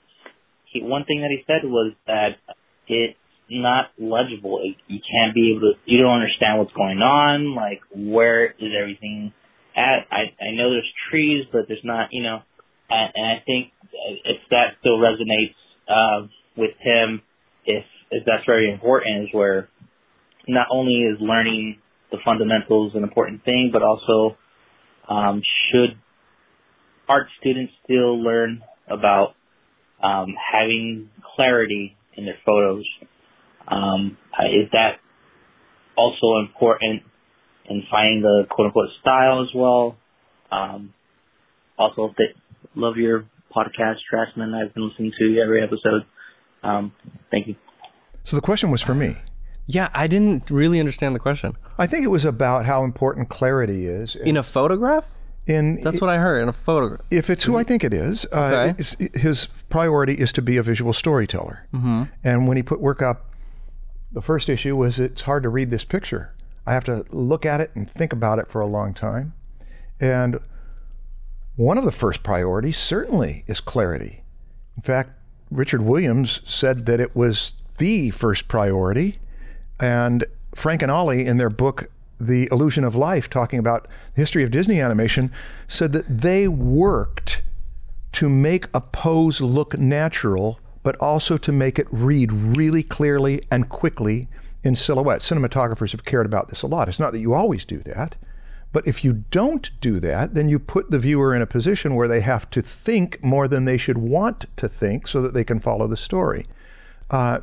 He, 0.73 0.83
one 0.83 1.05
thing 1.05 1.21
that 1.21 1.31
he 1.31 1.43
said 1.47 1.69
was 1.69 1.93
that 2.07 2.37
it's 2.87 3.19
not 3.51 3.87
legible. 3.99 4.61
It, 4.63 4.77
you 4.87 5.01
can't 5.01 5.35
be 5.35 5.53
able 5.53 5.73
to. 5.73 5.79
You 5.87 6.03
don't 6.03 6.21
understand 6.21 6.59
what's 6.59 6.73
going 6.73 6.99
on. 6.99 7.55
Like 7.55 7.81
where 7.95 8.47
is 8.47 8.73
everything 8.79 9.33
at? 9.77 10.07
I 10.11 10.35
I 10.41 10.55
know 10.55 10.71
there's 10.71 10.93
trees, 11.11 11.45
but 11.53 11.63
there's 11.69 11.85
not. 11.85 12.09
You 12.13 12.23
know, 12.23 12.43
and, 12.91 13.13
and 13.15 13.27
I 13.27 13.43
think 13.47 13.73
if 14.25 14.39
that 14.51 14.77
still 14.81 14.99
resonates 14.99 15.55
uh, 15.89 16.27
with 16.57 16.73
him, 16.81 17.23
if 17.65 17.85
if 18.11 18.25
that's 18.27 18.45
very 18.47 18.73
important, 18.73 19.25
is 19.25 19.29
where 19.33 19.69
not 20.47 20.67
only 20.71 21.03
is 21.03 21.19
learning 21.21 21.79
the 22.11 22.19
fundamentals 22.25 22.93
an 22.95 23.03
important 23.03 23.45
thing, 23.45 23.71
but 23.73 23.83
also 23.83 24.37
um, 25.09 25.43
should 25.71 25.99
art 27.09 27.27
students 27.41 27.73
still 27.85 28.23
learn 28.23 28.63
about 28.89 29.35
um, 30.03 30.35
having 30.53 31.11
clarity 31.37 31.97
in 32.15 32.25
their 32.25 32.39
photos? 32.45 32.85
Um, 33.67 34.17
uh, 34.33 34.47
is 34.47 34.71
that 34.73 34.99
also 35.97 36.39
important 36.39 37.03
in 37.67 37.83
finding 37.91 38.23
the 38.23 38.45
quote 38.51 38.67
unquote 38.67 38.89
style 39.01 39.43
as 39.43 39.49
well? 39.55 39.97
Um, 40.51 40.95
also, 41.79 42.15
th- 42.17 42.37
love 42.75 42.97
your 42.97 43.27
podcast, 43.55 43.97
Draftsman. 44.11 44.55
I've 44.55 44.75
been 44.75 44.89
listening 44.89 45.13
to 45.19 45.41
every 45.43 45.63
episode. 45.63 46.05
Um, 46.63 46.93
thank 47.31 47.47
you. 47.47 47.57
So 48.25 48.37
the 48.37 48.43
question 48.43 48.71
was 48.71 48.83
for 48.83 48.95
me. 48.95 49.17
yeah, 49.67 49.89
I 49.95 50.07
didn't 50.07 50.51
really 50.51 50.81
understand 50.81 51.15
the 51.15 51.19
question. 51.21 51.53
I 51.79 51.87
think 51.87 52.05
it 52.05 52.09
was 52.09 52.25
about 52.25 52.67
how 52.67 52.85
important 52.85 53.29
clarity 53.29 53.87
is. 53.87 54.17
In 54.17 54.37
a 54.37 54.43
photograph? 54.43 55.07
In 55.49 55.81
That's 55.83 56.01
what 56.01 56.11
I 56.11 56.19
heard 56.19 56.43
in 56.43 56.49
a 56.49 56.53
photograph. 56.53 57.01
if 57.11 57.31
it's 57.31 57.45
who 57.45 57.57
I 57.57 57.65
think 57.65 57.83
it 57.83 57.95
is, 57.95 58.27
uh, 58.33 58.73
Okay. 58.79 59.09
his 59.19 59.47
priority 59.71 60.15
is 60.15 60.33
to 60.35 60.43
be 60.43 60.57
a 60.59 60.63
visual 60.63 60.93
storyteller. 60.93 61.67
Mm-hmm. 61.75 62.05
And 62.23 62.47
when 62.47 62.57
he 62.57 62.63
put 62.63 62.81
work 62.81 63.01
up, 63.03 63.31
the 64.13 64.21
first 64.23 64.49
issue 64.49 64.77
was 64.77 64.99
it's 64.99 65.23
hard 65.23 65.43
to 65.43 65.49
read 65.49 65.71
this 65.71 65.85
picture. 65.85 66.33
I 66.67 66.73
have 66.75 66.85
to 66.85 67.05
look 67.11 67.47
at 67.47 67.61
it 67.61 67.71
and 67.75 67.91
think 67.91 68.13
about 68.13 68.39
it 68.39 68.49
for 68.49 68.61
a 68.61 68.67
long 68.67 68.93
time. 68.95 69.33
And 69.99 70.39
one 71.57 71.79
of 71.79 71.85
the 71.85 71.93
first 71.93 72.23
priorities 72.23 72.77
certainly 72.79 73.45
is 73.47 73.61
clarity. 73.61 74.23
In 74.77 74.83
fact, 74.83 75.11
Richard 75.51 75.81
Williams 75.83 76.41
said 76.45 76.87
that 76.87 77.01
it 77.01 77.17
was 77.17 77.55
the 77.79 78.11
first 78.11 78.49
priority. 78.49 79.17
And 79.81 80.25
Frank 80.55 80.83
and 80.83 80.91
Ollie, 80.91 81.25
in 81.27 81.39
their 81.39 81.51
book, 81.51 81.91
The 82.21 82.49
Illusion 82.51 82.85
of 82.85 82.95
Life, 82.95 83.31
talking 83.31 83.59
about 83.59 83.85
the 84.15 84.21
history 84.23 84.43
of 84.43 84.51
Disney 84.51 84.81
animation, 84.81 85.31
said 85.67 85.93
that 85.93 86.21
they 86.21 86.49
worked 86.49 87.43
to 88.13 88.29
make 88.29 88.67
a 88.75 88.81
pose 88.81 89.41
look 89.41 89.79
natural, 89.79 90.59
but 90.83 90.97
also 90.97 91.37
to 91.37 91.53
make 91.53 91.79
it 91.79 91.87
read 91.91 92.33
really 92.33 92.83
clearly 92.83 93.43
and 93.51 93.69
quickly 93.69 94.29
in 94.65 94.75
silhouette. 94.75 95.21
Cinematographers 95.21 95.93
have 95.93 96.05
cared 96.05 96.27
about 96.27 96.49
this 96.49 96.63
a 96.63 96.67
lot. 96.67 96.89
It's 96.89 97.01
not 97.01 97.13
that 97.13 97.21
you 97.21 97.35
always 97.35 97.65
do 97.65 97.79
that, 97.79 98.17
but 98.73 98.87
if 98.87 99.05
you 99.05 99.25
don't 99.31 99.71
do 99.81 100.01
that, 100.01 100.35
then 100.35 100.49
you 100.49 100.59
put 100.59 100.91
the 100.91 100.99
viewer 100.99 101.35
in 101.35 101.43
a 101.43 101.47
position 101.47 101.95
where 101.95 102.09
they 102.09 102.21
have 102.21 102.51
to 102.51 102.63
think 102.63 103.23
more 103.23 103.49
than 103.49 103.65
they 103.65 103.77
should 103.77 103.99
want 103.99 104.47
to 104.57 104.69
think 104.69 105.07
so 105.07 105.23
that 105.23 105.35
they 105.35 105.45
can 105.45 105.61
follow 105.61 105.87
the 105.87 105.97
story. 105.97 106.45
Uh, 107.11 107.41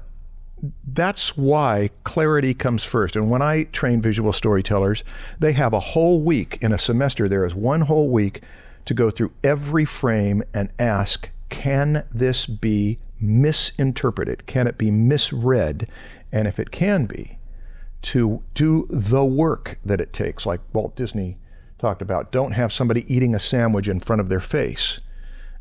that's 0.88 1.38
why 1.38 1.90
clarity 2.04 2.54
comes 2.54 2.84
first. 2.84 3.16
And 3.16 3.30
when 3.30 3.42
I 3.42 3.64
train 3.66 4.02
visual 4.02 4.34
storytellers, 4.34 5.04
they 5.40 5.54
have 5.54 5.74
a 5.74 5.80
whole 5.80 6.22
week 6.22 6.58
in 6.62 6.72
a 6.72 6.80
semester. 6.80 7.28
There 7.28 7.46
is 7.46 7.56
one 7.56 7.82
whole 7.82 8.10
week 8.10 8.42
to 8.86 8.94
go 8.94 9.10
through 9.10 9.32
every 9.44 9.86
frame 9.86 10.44
and 10.54 10.72
ask, 10.80 11.30
can 11.50 12.06
this 12.12 12.46
be 12.46 13.00
misinterpreted? 13.20 14.46
Can 14.46 14.68
it 14.68 14.78
be 14.78 14.92
misread? 14.92 15.88
And 16.32 16.48
if 16.48 16.60
it 16.60 16.72
can 16.72 17.06
be, 17.06 17.38
to 18.04 18.44
do 18.54 18.88
the 18.90 19.26
work 19.26 19.80
that 19.84 20.00
it 20.00 20.14
takes, 20.14 20.46
like 20.46 20.62
Walt 20.74 20.96
Disney 20.96 21.38
talked 21.80 22.02
about. 22.02 22.32
Don't 22.32 22.52
have 22.52 22.72
somebody 22.72 23.06
eating 23.14 23.34
a 23.34 23.40
sandwich 23.40 23.88
in 23.88 24.00
front 24.00 24.20
of 24.20 24.30
their 24.30 24.40
face 24.40 25.00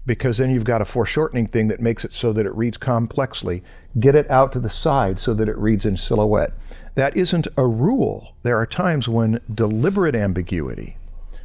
because 0.06 0.38
then 0.38 0.50
you've 0.50 0.64
got 0.64 0.82
a 0.82 0.84
foreshortening 0.84 1.46
thing 1.46 1.68
that 1.68 1.80
makes 1.80 2.04
it 2.04 2.12
so 2.12 2.32
that 2.32 2.46
it 2.46 2.54
reads 2.54 2.76
complexly. 2.76 3.62
Get 3.99 4.14
it 4.14 4.30
out 4.30 4.52
to 4.52 4.61
the 4.61 4.70
side 4.70 5.18
so 5.18 5.34
that 5.34 5.49
it 5.49 5.56
reads 5.56 5.87
in 5.87 5.96
silhouette. 5.96 6.52
That 6.94 7.16
isn't 7.16 7.49
a 7.56 7.66
rule. 7.66 8.34
There 8.42 8.58
are 8.58 8.66
times 8.66 9.08
when 9.08 9.40
deliberate 9.52 10.14
ambiguity 10.14 10.96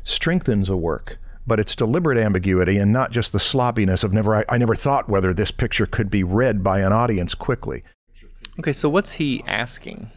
strengthens 0.03 0.69
a 0.69 0.77
work, 0.77 1.17
but 1.47 1.59
it's 1.59 1.75
deliberate 1.75 2.17
ambiguity 2.17 2.77
and 2.77 2.91
not 2.91 3.11
just 3.11 3.31
the 3.31 3.39
sloppiness 3.39 4.03
of 4.03 4.13
never 4.13 4.35
I, 4.35 4.45
I 4.49 4.57
never 4.57 4.75
thought 4.75 5.09
whether 5.09 5.33
this 5.33 5.51
picture 5.51 5.85
could 5.85 6.09
be 6.09 6.23
read 6.23 6.63
by 6.63 6.81
an 6.81 6.91
audience 6.91 7.35
quickly. 7.35 7.83
Okay, 8.59 8.73
so 8.73 8.89
what's 8.89 9.13
he 9.13 9.43
asking? 9.47 10.11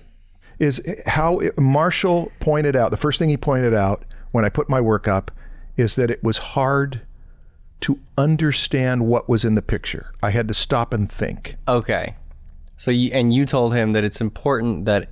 Is 0.59 0.81
how 1.07 1.39
it, 1.39 1.59
Marshall 1.59 2.31
pointed 2.41 2.77
out, 2.77 2.91
the 2.91 2.97
first 2.97 3.19
thing 3.19 3.29
he 3.29 3.37
pointed 3.37 3.75
out 3.75 4.05
when 4.33 4.45
I 4.45 4.49
put 4.49 4.69
my 4.69 4.81
work 4.81 5.07
up 5.07 5.31
is 5.77 5.97
that 5.97 6.11
it 6.11 6.23
was 6.23 6.39
hard 6.39 7.03
to 7.83 7.99
understand 8.17 9.07
what 9.07 9.29
was 9.29 9.45
in 9.45 9.55
the 9.55 9.63
picture. 9.63 10.13
I 10.23 10.31
had 10.31 10.49
to 10.49 10.55
stop 10.55 10.95
and 10.95 11.11
think. 11.11 11.57
Okay. 11.69 12.17
So 12.77 12.91
you 12.91 13.11
and 13.13 13.33
you 13.33 13.47
told 13.47 13.75
him 13.75 13.93
that 13.93 14.05
it's 14.05 14.21
important 14.21 14.87
that 14.87 15.11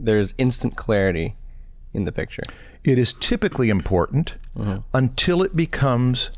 there's 0.00 0.34
instant 0.38 0.76
clarity 0.76 1.36
in 1.92 2.04
the 2.04 2.12
picture. 2.12 2.42
It 2.84 2.98
is 2.98 3.12
typically 3.12 3.68
important 3.68 4.36
mm-hmm. 4.56 4.78
until 4.94 5.42
it 5.42 5.56
becomes 5.56 6.30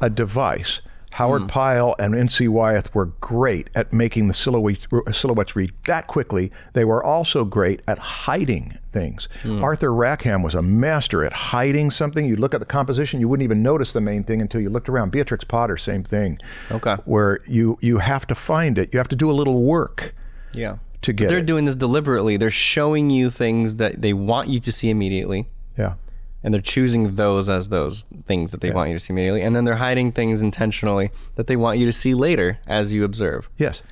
a 0.00 0.10
device. 0.10 0.80
Howard 1.16 1.42
mm. 1.44 1.48
Pyle 1.48 1.96
and 1.98 2.14
N.C. 2.14 2.46
Wyeth 2.46 2.94
were 2.94 3.06
great 3.22 3.70
at 3.74 3.90
making 3.90 4.28
the 4.28 4.34
silhouette, 4.34 4.86
silhouettes 5.12 5.56
read 5.56 5.72
that 5.86 6.08
quickly. 6.08 6.52
They 6.74 6.84
were 6.84 7.02
also 7.02 7.42
great 7.46 7.80
at 7.88 7.96
hiding 7.96 8.78
things. 8.92 9.26
Mm. 9.42 9.62
Arthur 9.62 9.94
Rackham 9.94 10.42
was 10.42 10.54
a 10.54 10.60
master 10.60 11.24
at 11.24 11.32
hiding 11.32 11.90
something. 11.90 12.26
You 12.26 12.36
look 12.36 12.52
at 12.52 12.60
the 12.60 12.66
composition, 12.66 13.18
you 13.18 13.28
wouldn't 13.30 13.44
even 13.44 13.62
notice 13.62 13.94
the 13.94 14.00
main 14.02 14.24
thing 14.24 14.42
until 14.42 14.60
you 14.60 14.68
looked 14.68 14.90
around. 14.90 15.10
Beatrix 15.10 15.42
Potter, 15.42 15.78
same 15.78 16.04
thing. 16.04 16.38
Okay. 16.70 16.96
Where 17.06 17.40
you 17.46 17.78
you 17.80 17.96
have 17.96 18.26
to 18.26 18.34
find 18.34 18.76
it. 18.76 18.92
You 18.92 18.98
have 18.98 19.08
to 19.08 19.16
do 19.16 19.30
a 19.30 19.32
little 19.32 19.62
work 19.62 20.14
Yeah. 20.52 20.76
to 21.00 21.14
get 21.14 21.30
They're 21.30 21.38
it. 21.38 21.46
doing 21.46 21.64
this 21.64 21.76
deliberately. 21.76 22.36
They're 22.36 22.50
showing 22.50 23.08
you 23.08 23.30
things 23.30 23.76
that 23.76 24.02
they 24.02 24.12
want 24.12 24.48
you 24.48 24.60
to 24.60 24.70
see 24.70 24.90
immediately, 24.90 25.48
yeah. 25.78 25.94
And 26.42 26.52
they're 26.54 26.60
choosing 26.60 27.16
those 27.16 27.48
as 27.48 27.68
those 27.68 28.04
things 28.26 28.52
that 28.52 28.60
they 28.60 28.70
want 28.70 28.88
you 28.88 28.94
to 28.94 29.00
see 29.00 29.12
immediately, 29.12 29.42
and 29.42 29.56
then 29.56 29.64
they're 29.64 29.76
hiding 29.76 30.12
things 30.12 30.40
intentionally 30.40 31.10
that 31.34 31.46
they 31.46 31.56
want 31.56 31.78
you 31.78 31.86
to 31.86 31.92
see 31.92 32.14
later 32.14 32.58
as 32.66 32.92
you 32.92 33.04
observe. 33.04 33.48
Yes. 33.56 33.82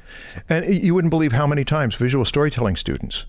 And 0.48 0.66
you 0.72 0.94
wouldn't 0.94 1.11
believe 1.11 1.33
how 1.33 1.46
many 1.46 1.64
times 1.64 1.94
visual 1.94 2.24
storytelling 2.24 2.76
students 2.76 3.24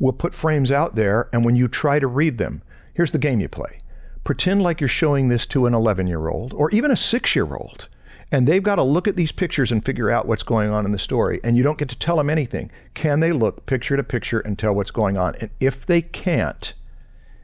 will 0.00 0.12
put 0.12 0.34
frames 0.34 0.70
out 0.70 0.96
there, 0.96 1.28
and 1.32 1.44
when 1.44 1.56
you 1.56 1.68
try 1.68 1.98
to 1.98 2.06
read 2.06 2.38
them, 2.38 2.62
here's 2.94 3.12
the 3.12 3.18
game 3.18 3.40
you 3.40 3.48
play 3.48 3.80
pretend 4.24 4.62
like 4.62 4.80
you're 4.80 4.88
showing 4.88 5.28
this 5.28 5.46
to 5.46 5.66
an 5.66 5.74
11 5.74 6.06
year 6.06 6.28
old 6.28 6.54
or 6.54 6.70
even 6.70 6.90
a 6.90 6.96
six 6.96 7.36
year 7.36 7.54
old. 7.54 7.88
And 8.32 8.48
they've 8.48 8.62
got 8.62 8.76
to 8.76 8.82
look 8.82 9.06
at 9.06 9.16
these 9.16 9.30
pictures 9.30 9.70
and 9.70 9.84
figure 9.84 10.10
out 10.10 10.26
what's 10.26 10.42
going 10.42 10.70
on 10.70 10.84
in 10.84 10.92
the 10.92 10.98
story. 10.98 11.40
And 11.44 11.56
you 11.56 11.62
don't 11.62 11.78
get 11.78 11.90
to 11.90 11.98
tell 11.98 12.16
them 12.16 12.30
anything. 12.30 12.72
Can 12.94 13.20
they 13.20 13.30
look 13.30 13.66
picture 13.66 13.96
to 13.96 14.02
picture 14.02 14.40
and 14.40 14.58
tell 14.58 14.72
what's 14.72 14.90
going 14.90 15.16
on? 15.16 15.36
And 15.36 15.50
if 15.60 15.86
they 15.86 16.02
can't, 16.02 16.72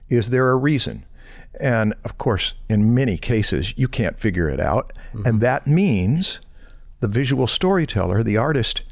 is 0.09 0.31
there 0.31 0.51
a 0.51 0.57
reason? 0.57 1.05
And 1.59 1.95
of 2.05 2.19
course, 2.19 2.55
in 2.69 2.95
many 2.95 3.17
cases, 3.17 3.75
you 3.77 3.89
can't 3.89 4.19
figure 4.19 4.49
it 4.49 4.61
out. 4.61 4.93
Mm-hmm. 5.13 5.27
And 5.27 5.41
that 5.41 5.67
means 5.67 6.41
the 7.01 7.09
visual 7.09 7.47
storyteller, 7.47 8.23
the 8.23 8.37
artist, 8.37 8.83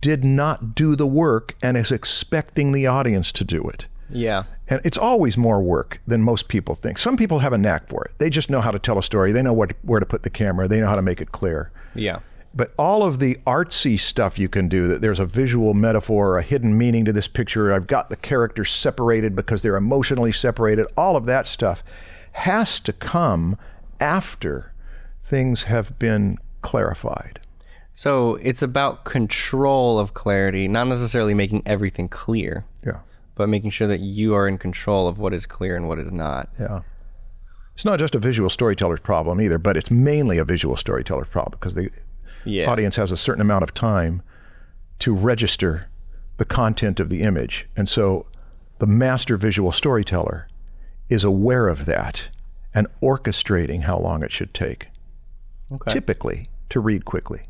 did 0.00 0.24
not 0.24 0.74
do 0.74 0.96
the 0.96 1.06
work 1.06 1.56
and 1.62 1.76
is 1.76 1.90
expecting 1.90 2.72
the 2.72 2.86
audience 2.86 3.32
to 3.32 3.44
do 3.44 3.62
it. 3.68 3.86
Yeah. 4.10 4.44
And 4.68 4.80
it's 4.84 4.98
always 4.98 5.36
more 5.36 5.60
work 5.60 6.00
than 6.06 6.22
most 6.22 6.48
people 6.48 6.74
think. 6.74 6.98
Some 6.98 7.16
people 7.16 7.40
have 7.40 7.52
a 7.52 7.58
knack 7.58 7.88
for 7.88 8.04
it. 8.04 8.12
They 8.18 8.30
just 8.30 8.50
know 8.50 8.60
how 8.60 8.70
to 8.70 8.78
tell 8.78 8.98
a 8.98 9.02
story. 9.02 9.32
They 9.32 9.42
know 9.42 9.52
what, 9.52 9.72
where 9.82 10.00
to 10.00 10.06
put 10.06 10.22
the 10.22 10.30
camera. 10.30 10.68
They 10.68 10.80
know 10.80 10.88
how 10.88 10.96
to 10.96 11.02
make 11.02 11.20
it 11.20 11.32
clear. 11.32 11.70
Yeah. 11.94 12.20
But 12.54 12.74
all 12.78 13.02
of 13.02 13.18
the 13.18 13.36
artsy 13.46 13.98
stuff 13.98 14.38
you 14.38 14.48
can 14.48 14.68
do, 14.68 14.86
that 14.88 15.00
there's 15.00 15.18
a 15.20 15.24
visual 15.24 15.72
metaphor, 15.72 16.36
a 16.36 16.42
hidden 16.42 16.76
meaning 16.76 17.04
to 17.06 17.12
this 17.12 17.26
picture, 17.28 17.72
I've 17.72 17.86
got 17.86 18.10
the 18.10 18.16
characters 18.16 18.70
separated 18.70 19.34
because 19.34 19.62
they're 19.62 19.76
emotionally 19.76 20.32
separated, 20.32 20.86
all 20.96 21.16
of 21.16 21.24
that 21.26 21.46
stuff 21.46 21.82
has 22.32 22.78
to 22.80 22.92
come 22.92 23.56
after 24.00 24.72
things 25.24 25.62
have 25.64 25.98
been 25.98 26.38
clarified. 26.60 27.40
So 27.94 28.36
it's 28.36 28.62
about 28.62 29.04
control 29.04 29.98
of 29.98 30.12
clarity, 30.14 30.68
not 30.68 30.88
necessarily 30.88 31.34
making 31.34 31.62
everything 31.64 32.08
clear, 32.08 32.64
Yeah. 32.84 32.98
but 33.34 33.48
making 33.48 33.70
sure 33.70 33.88
that 33.88 34.00
you 34.00 34.34
are 34.34 34.46
in 34.48 34.58
control 34.58 35.08
of 35.08 35.18
what 35.18 35.32
is 35.32 35.46
clear 35.46 35.76
and 35.76 35.88
what 35.88 35.98
is 35.98 36.10
not. 36.10 36.48
Yeah. 36.58 36.80
It's 37.74 37.84
not 37.84 37.98
just 37.98 38.14
a 38.14 38.18
visual 38.18 38.50
storyteller's 38.50 39.00
problem 39.00 39.40
either, 39.40 39.58
but 39.58 39.76
it's 39.76 39.90
mainly 39.90 40.36
a 40.38 40.44
visual 40.44 40.76
storyteller's 40.76 41.28
problem 41.28 41.58
because 41.58 41.74
the 41.74 41.90
Yeah. 42.44 42.70
audience 42.70 42.96
has 42.96 43.10
a 43.10 43.16
certain 43.16 43.40
amount 43.42 43.62
of 43.62 43.74
time 43.74 44.22
to 45.00 45.14
register 45.14 45.88
the 46.36 46.44
content 46.44 47.00
of 47.00 47.08
the 47.08 47.22
image. 47.22 47.68
And 47.76 47.88
so 47.88 48.26
the 48.78 48.86
master 48.86 49.36
visual 49.36 49.72
storyteller 49.72 50.48
is 51.08 51.24
aware 51.24 51.68
of 51.68 51.84
that 51.86 52.30
and 52.74 52.86
orchestrating 53.02 53.82
how 53.82 53.98
long 53.98 54.22
it 54.22 54.32
should 54.32 54.54
take, 54.54 54.88
Okay. 55.72 55.90
typically 55.90 56.46
to 56.70 56.80
read 56.80 57.04
quickly. 57.04 57.42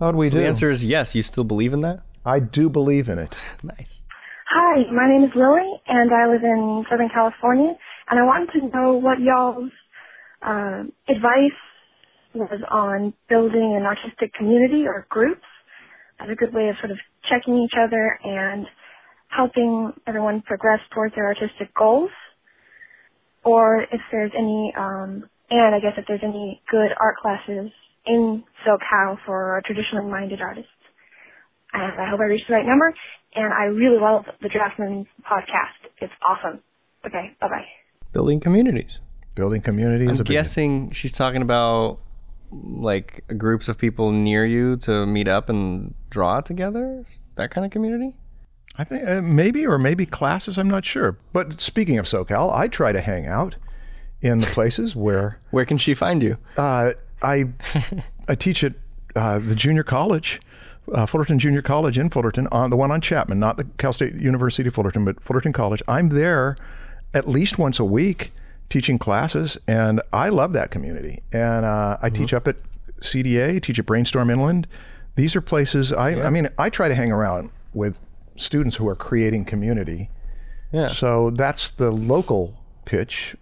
How 0.00 0.10
do 0.10 0.16
we 0.18 0.30
do? 0.30 0.38
The 0.38 0.46
answer 0.46 0.70
is 0.70 0.84
yes. 0.84 1.14
You 1.14 1.22
still 1.22 1.44
believe 1.44 1.72
in 1.72 1.82
that? 1.82 2.00
I 2.24 2.40
do 2.40 2.68
believe 2.68 3.08
in 3.08 3.18
it. 3.18 3.34
Nice. 3.62 4.04
Hi, 4.50 4.82
my 4.92 5.08
name 5.08 5.24
is 5.24 5.30
Lily, 5.34 5.80
and 5.86 6.12
I 6.12 6.26
live 6.26 6.42
in 6.42 6.84
Southern 6.90 7.08
California, 7.08 7.72
and 8.10 8.20
I 8.20 8.22
wanted 8.24 8.50
to 8.60 8.68
know 8.76 8.92
what 8.94 9.18
y'all's 9.18 9.70
uh, 10.42 10.82
advice 11.08 11.56
was 12.34 12.60
on 12.70 13.12
building 13.28 13.76
an 13.78 13.84
artistic 13.84 14.32
community 14.34 14.86
or 14.86 15.06
groups 15.10 15.44
as 16.20 16.28
a 16.30 16.34
good 16.34 16.54
way 16.54 16.68
of 16.68 16.76
sort 16.78 16.90
of 16.90 16.98
checking 17.28 17.58
each 17.58 17.74
other 17.76 18.18
and 18.24 18.66
helping 19.28 19.92
everyone 20.06 20.42
progress 20.42 20.80
towards 20.94 21.14
their 21.14 21.26
artistic 21.26 21.74
goals, 21.74 22.10
or 23.44 23.82
if 23.82 24.00
there's 24.10 24.32
any, 24.36 24.72
um, 24.76 25.24
and 25.50 25.74
I 25.74 25.80
guess 25.80 25.94
if 25.96 26.04
there's 26.06 26.22
any 26.22 26.62
good 26.70 26.90
art 27.00 27.16
classes 27.20 27.70
in 28.06 28.44
SoCal 28.66 29.16
for 29.24 29.62
traditionally 29.64 30.10
minded 30.10 30.40
artists. 30.40 30.70
And 31.72 32.00
I 32.00 32.10
hope 32.10 32.20
I 32.20 32.24
reached 32.24 32.48
the 32.48 32.54
right 32.54 32.66
number. 32.66 32.94
And 33.34 33.52
I 33.52 33.64
really 33.64 33.98
love 33.98 34.24
the 34.42 34.48
Draftsman 34.48 35.06
podcast. 35.24 35.88
It's 36.00 36.12
awesome. 36.28 36.60
Okay, 37.06 37.34
bye 37.40 37.48
bye. 37.48 37.64
Building 38.12 38.40
communities. 38.40 38.98
Building 39.34 39.62
communities. 39.62 40.10
I'm 40.10 40.20
a 40.20 40.24
guessing 40.24 40.90
she's 40.90 41.12
talking 41.12 41.40
about 41.40 41.98
like 42.52 43.24
groups 43.38 43.68
of 43.68 43.78
people 43.78 44.12
near 44.12 44.44
you 44.44 44.76
to 44.78 45.06
meet 45.06 45.28
up 45.28 45.48
and 45.48 45.94
draw 46.10 46.40
together. 46.40 47.04
That 47.36 47.50
kind 47.50 47.64
of 47.64 47.70
community. 47.70 48.14
I 48.76 48.84
think 48.84 49.06
uh, 49.06 49.20
maybe 49.22 49.66
or 49.66 49.78
maybe 49.78 50.06
classes. 50.06 50.58
I'm 50.58 50.68
not 50.70 50.84
sure. 50.84 51.16
But 51.32 51.60
speaking 51.60 51.98
of 51.98 52.06
SoCal, 52.06 52.52
I 52.54 52.68
try 52.68 52.92
to 52.92 53.00
hang 53.00 53.26
out 53.26 53.56
in 54.20 54.40
the 54.40 54.46
places 54.46 54.94
where 54.96 55.38
Where 55.50 55.64
can 55.64 55.78
she 55.78 55.94
find 55.94 56.22
you? 56.22 56.38
uh, 56.56 56.92
I 57.22 57.46
I 58.28 58.34
teach 58.34 58.64
at 58.64 58.74
uh, 59.14 59.38
the 59.40 59.54
junior 59.54 59.82
college, 59.82 60.40
uh, 60.92 61.06
Fullerton 61.06 61.38
Junior 61.38 61.60
College 61.62 61.98
in 61.98 62.08
Fullerton, 62.08 62.48
on 62.50 62.70
the 62.70 62.76
one 62.76 62.90
on 62.90 63.00
Chapman, 63.00 63.38
not 63.38 63.56
the 63.58 63.64
Cal 63.78 63.92
State 63.92 64.14
University 64.14 64.70
Fullerton, 64.70 65.04
but 65.04 65.22
Fullerton 65.22 65.52
College. 65.52 65.82
I'm 65.86 66.08
there 66.10 66.56
at 67.12 67.28
least 67.28 67.58
once 67.58 67.78
a 67.78 67.84
week 67.84 68.32
teaching 68.72 68.98
classes, 68.98 69.58
and 69.68 70.00
I 70.14 70.30
love 70.30 70.54
that 70.54 70.70
community. 70.70 71.22
And 71.30 71.66
uh, 71.66 71.98
I 72.00 72.08
teach 72.08 72.32
up 72.32 72.48
at 72.48 72.56
CDA, 73.02 73.62
teach 73.62 73.78
at 73.78 73.84
Brainstorm 73.84 74.30
Inland. 74.30 74.66
These 75.14 75.36
are 75.36 75.42
places 75.42 75.92
I, 75.92 76.22
I 76.22 76.30
mean, 76.30 76.48
I 76.56 76.70
try 76.70 76.88
to 76.88 76.94
hang 76.94 77.12
around 77.12 77.50
with 77.74 77.98
students 78.36 78.76
who 78.76 78.88
are 78.88 78.96
creating 78.96 79.44
community. 79.44 80.08
Yeah. 80.72 80.88
So 80.88 81.28
that's 81.28 81.70
the 81.72 81.90
local 81.90 82.58
pitch. 82.86 83.36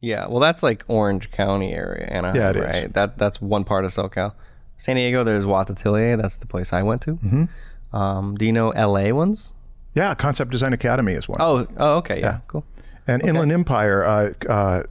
Yeah. 0.00 0.26
Well, 0.26 0.40
that's 0.40 0.64
like 0.64 0.82
Orange 0.88 1.30
County 1.30 1.72
area, 1.72 2.06
Anaheim, 2.06 2.34
Yeah, 2.36 2.50
it 2.50 2.56
is. 2.56 2.64
right? 2.64 2.92
That 2.92 3.18
that's 3.18 3.40
one 3.40 3.62
part 3.62 3.84
of 3.84 3.92
SoCal. 3.92 4.34
San 4.78 4.96
Diego, 4.96 5.22
there's 5.22 5.46
Watts 5.46 5.70
Atelier. 5.70 6.16
That's 6.16 6.38
the 6.38 6.46
place 6.46 6.72
I 6.72 6.82
went 6.82 7.02
to. 7.02 7.12
Mm-hmm. 7.12 7.96
Um, 7.96 8.36
do 8.36 8.44
you 8.44 8.52
know 8.52 8.70
LA 8.70 9.10
ones? 9.14 9.54
Yeah, 9.94 10.12
Concept 10.16 10.50
Design 10.50 10.72
Academy 10.72 11.12
is 11.12 11.28
one. 11.28 11.40
Oh, 11.40 11.68
oh, 11.76 11.96
okay, 11.98 12.18
yeah, 12.20 12.40
cool. 12.48 12.64
And 13.08 13.22
Inland 13.24 13.50
Empire, 13.50 14.04
uh, 14.04 14.32
uh, 14.48 14.82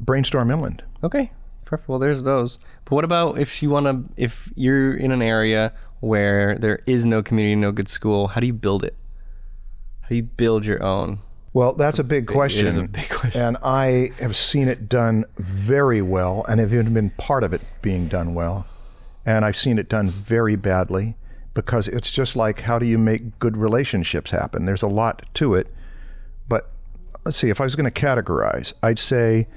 Brainstorm 0.00 0.50
Inland. 0.50 0.82
Okay, 1.04 1.30
perfect. 1.64 1.88
Well, 1.88 1.98
there's 1.98 2.22
those. 2.22 2.58
But 2.84 2.92
what 2.92 3.04
about 3.04 3.38
if 3.38 3.62
you 3.62 3.70
want 3.70 3.86
to? 3.86 4.12
If 4.16 4.52
you're 4.56 4.96
in 4.96 5.12
an 5.12 5.22
area 5.22 5.72
where 6.00 6.58
there 6.58 6.82
is 6.86 7.06
no 7.06 7.22
community, 7.22 7.56
no 7.56 7.72
good 7.72 7.88
school, 7.88 8.28
how 8.28 8.40
do 8.40 8.46
you 8.46 8.52
build 8.52 8.82
it? 8.82 8.96
How 10.00 10.08
do 10.08 10.16
you 10.16 10.22
build 10.22 10.64
your 10.64 10.82
own? 10.82 11.20
Well, 11.52 11.72
that's 11.72 11.98
a 11.98 12.04
big 12.04 12.26
question. 12.26 12.66
It 12.66 12.70
is 12.70 12.76
a 12.76 12.82
big 12.82 13.08
question. 13.08 13.40
And 13.40 13.56
I 13.62 14.12
have 14.18 14.36
seen 14.36 14.68
it 14.68 14.90
done 14.90 15.24
very 15.38 16.02
well 16.02 16.44
and 16.48 16.60
have 16.60 16.72
even 16.74 16.92
been 16.92 17.10
part 17.10 17.44
of 17.44 17.54
it 17.54 17.62
being 17.80 18.08
done 18.08 18.34
well. 18.34 18.66
And 19.24 19.44
I've 19.44 19.56
seen 19.56 19.78
it 19.78 19.88
done 19.88 20.10
very 20.10 20.56
badly 20.56 21.16
because 21.54 21.88
it's 21.88 22.10
just 22.10 22.36
like 22.36 22.60
how 22.60 22.78
do 22.78 22.84
you 22.84 22.98
make 22.98 23.38
good 23.38 23.56
relationships 23.56 24.30
happen? 24.30 24.66
There's 24.66 24.82
a 24.82 24.86
lot 24.86 25.22
to 25.34 25.54
it. 25.54 25.72
Let's 27.26 27.36
see, 27.38 27.50
if 27.50 27.60
I 27.60 27.64
was 27.64 27.74
going 27.74 27.90
to 27.90 28.00
categorize, 28.06 28.72
I'd 28.84 29.00
say 29.00 29.48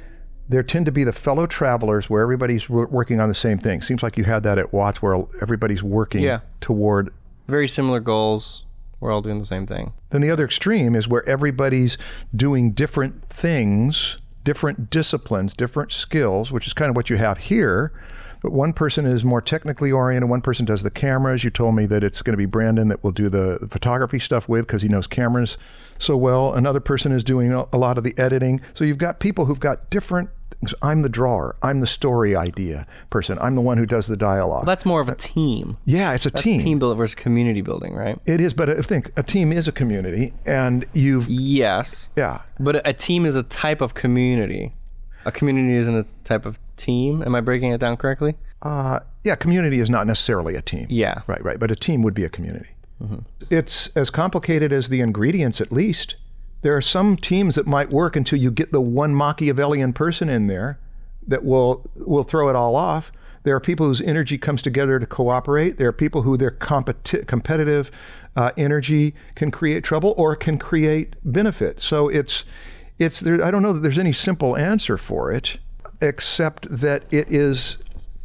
there 0.49 0.63
tend 0.63 0.87
to 0.87 0.91
be 0.91 1.03
the 1.03 1.13
fellow 1.13 1.45
travelers 1.45 2.09
where 2.09 2.23
everybody's 2.23 2.67
wor- 2.67 2.87
working 2.87 3.19
on 3.19 3.29
the 3.29 3.35
same 3.35 3.59
thing. 3.59 3.83
Seems 3.83 4.01
like 4.01 4.17
you 4.17 4.23
had 4.23 4.41
that 4.41 4.57
at 4.57 4.73
Watts 4.73 5.03
where 5.03 5.23
everybody's 5.39 5.83
working 5.83 6.23
Yeah. 6.23 6.39
toward 6.61 7.13
Very 7.47 7.67
similar 7.67 7.99
goals. 7.99 8.63
We're 8.99 9.11
all 9.11 9.21
doing 9.21 9.37
the 9.39 9.45
same 9.45 9.67
thing. 9.67 9.93
then 10.09 10.21
the 10.21 10.31
other 10.31 10.43
extreme 10.45 10.95
is 10.95 11.07
where 11.07 11.27
everybody's 11.29 11.95
doing 12.35 12.71
different 12.71 13.23
things, 13.29 14.17
different 14.43 14.89
disciplines, 14.89 15.53
different 15.53 15.91
skills, 15.91 16.51
which 16.51 16.65
is 16.65 16.73
kind 16.73 16.89
of 16.89 16.95
what 16.95 17.11
you 17.11 17.17
have 17.17 17.37
here. 17.37 17.91
But 18.41 18.51
one 18.53 18.71
person 18.73 19.05
is 19.05 19.23
more 19.25 19.41
technically 19.41 19.91
oriented. 19.91 20.29
One 20.29 20.41
person 20.41 20.65
does 20.65 20.83
the 20.83 20.89
cameras. 20.91 21.43
You 21.43 21.49
told 21.49 21.75
me 21.75 21.85
that 21.87 22.03
it's 22.03 22.21
going 22.21 22.33
to 22.33 22.37
be 22.37 22.45
Brandon 22.45 22.87
that 22.87 23.03
will 23.03 23.11
do 23.11 23.27
the 23.29 23.67
photography 23.69 24.19
stuff 24.19 24.47
with 24.47 24.65
because 24.67 24.81
he 24.81 24.87
knows 24.87 25.07
cameras 25.07 25.57
so 25.97 26.15
well. 26.15 26.53
Another 26.53 26.79
person 26.79 27.11
is 27.11 27.23
doing 27.23 27.51
a 27.51 27.77
lot 27.77 27.97
of 27.97 28.03
the 28.03 28.17
editing. 28.17 28.61
So 28.73 28.83
you've 28.85 28.97
got 28.97 29.19
people 29.19 29.45
who've 29.45 29.59
got 29.59 29.89
different 29.89 30.29
things. 30.51 30.73
I'm 30.81 31.01
the 31.01 31.09
drawer. 31.09 31.57
I'm 31.61 31.81
the 31.81 31.87
story 31.87 32.33
idea 32.35 32.87
person. 33.09 33.37
I'm 33.41 33.55
the 33.55 33.61
one 33.61 33.77
who 33.77 33.85
does 33.85 34.07
the 34.07 34.15
dialogue. 34.17 34.65
That's 34.65 34.85
more 34.85 35.01
of 35.01 35.09
a 35.09 35.15
team. 35.15 35.77
yeah, 35.85 36.13
it's 36.13 36.25
a 36.25 36.29
That's 36.29 36.41
team. 36.41 36.61
team 36.61 36.79
building 36.79 36.97
versus 36.97 37.15
community 37.15 37.61
building, 37.61 37.93
right? 37.93 38.17
It 38.25 38.39
is, 38.39 38.53
but 38.53 38.69
I 38.69 38.81
think 38.81 39.11
a 39.17 39.23
team 39.23 39.51
is 39.51 39.67
a 39.67 39.71
community, 39.73 40.31
and 40.45 40.85
you've 40.93 41.27
Yes, 41.29 42.09
yeah. 42.15 42.41
but 42.59 42.77
a- 42.77 42.89
a 42.89 42.93
team 42.93 43.25
is 43.25 43.35
a 43.35 43.43
type 43.43 43.81
of 43.81 43.93
community. 43.95 44.73
A 45.25 45.31
community 45.33 45.75
isn't 45.75 45.95
a 45.95 46.05
type 46.23 46.45
of 46.45 46.57
team. 46.79 47.21
Am 47.21 47.35
I 47.35 47.41
breaking 47.41 47.71
it 47.71 47.79
down 47.79 47.97
correctly? 47.97 48.35
Uh, 48.61 48.99
yeah, 49.23 49.35
community 49.35 49.79
is 49.79 49.89
not 49.89 50.07
necessarily 50.07 50.55
a 50.55 50.61
team. 50.61 50.87
Yeah. 50.89 51.21
Right, 51.27 51.43
right. 51.43 51.59
But 51.59 51.69
a 51.71 51.75
team 51.75 52.01
would 52.03 52.13
be 52.13 52.23
a 52.23 52.29
community. 52.29 52.69
It's 53.49 53.87
as 53.95 54.09
complicated 54.09 54.73
as 54.73 54.89
the 54.89 54.99
ingredients, 55.01 55.61
at 55.61 55.71
least. 55.71 56.15
There 56.61 56.75
are 56.75 56.81
some 56.81 57.15
teams 57.15 57.55
that 57.55 57.65
might 57.65 57.91
work 57.91 58.17
until 58.17 58.39
you 58.39 58.51
get 58.51 58.73
the 58.73 58.81
one 58.81 59.15
Machiavellian 59.15 59.93
person 59.93 60.27
in 60.27 60.47
there 60.47 60.77
that 61.27 61.45
will 61.45 61.89
will 61.95 62.23
throw 62.23 62.49
it 62.49 62.55
all 62.55 62.75
off. 62.75 63.11
There 63.43 63.55
are 63.55 63.61
people 63.61 63.87
whose 63.87 64.01
energy 64.01 64.37
comes 64.37 64.61
together 64.61 64.99
to 64.99 65.05
cooperate. 65.05 65.77
There 65.77 65.87
are 65.87 65.93
people 65.93 66.23
who 66.23 66.35
their 66.35 66.51
competi- 66.51 67.25
competitive 67.25 67.89
uh, 68.35 68.51
energy 68.57 69.15
can 69.35 69.49
create 69.49 69.83
trouble 69.83 70.13
or 70.17 70.35
can 70.35 70.57
create 70.57 71.15
benefit. 71.23 71.79
So 71.79 72.09
it's 72.09 72.43
it's 72.97 73.21
there. 73.21 73.41
I 73.43 73.49
don't 73.49 73.63
know 73.63 73.71
that 73.71 73.79
there's 73.79 73.99
any 73.99 74.13
simple 74.13 74.57
answer 74.57 74.97
for 74.97 75.31
it, 75.31 75.57
except 76.01 76.67
that 76.69 77.03
it 77.11 77.31
is 77.31 77.77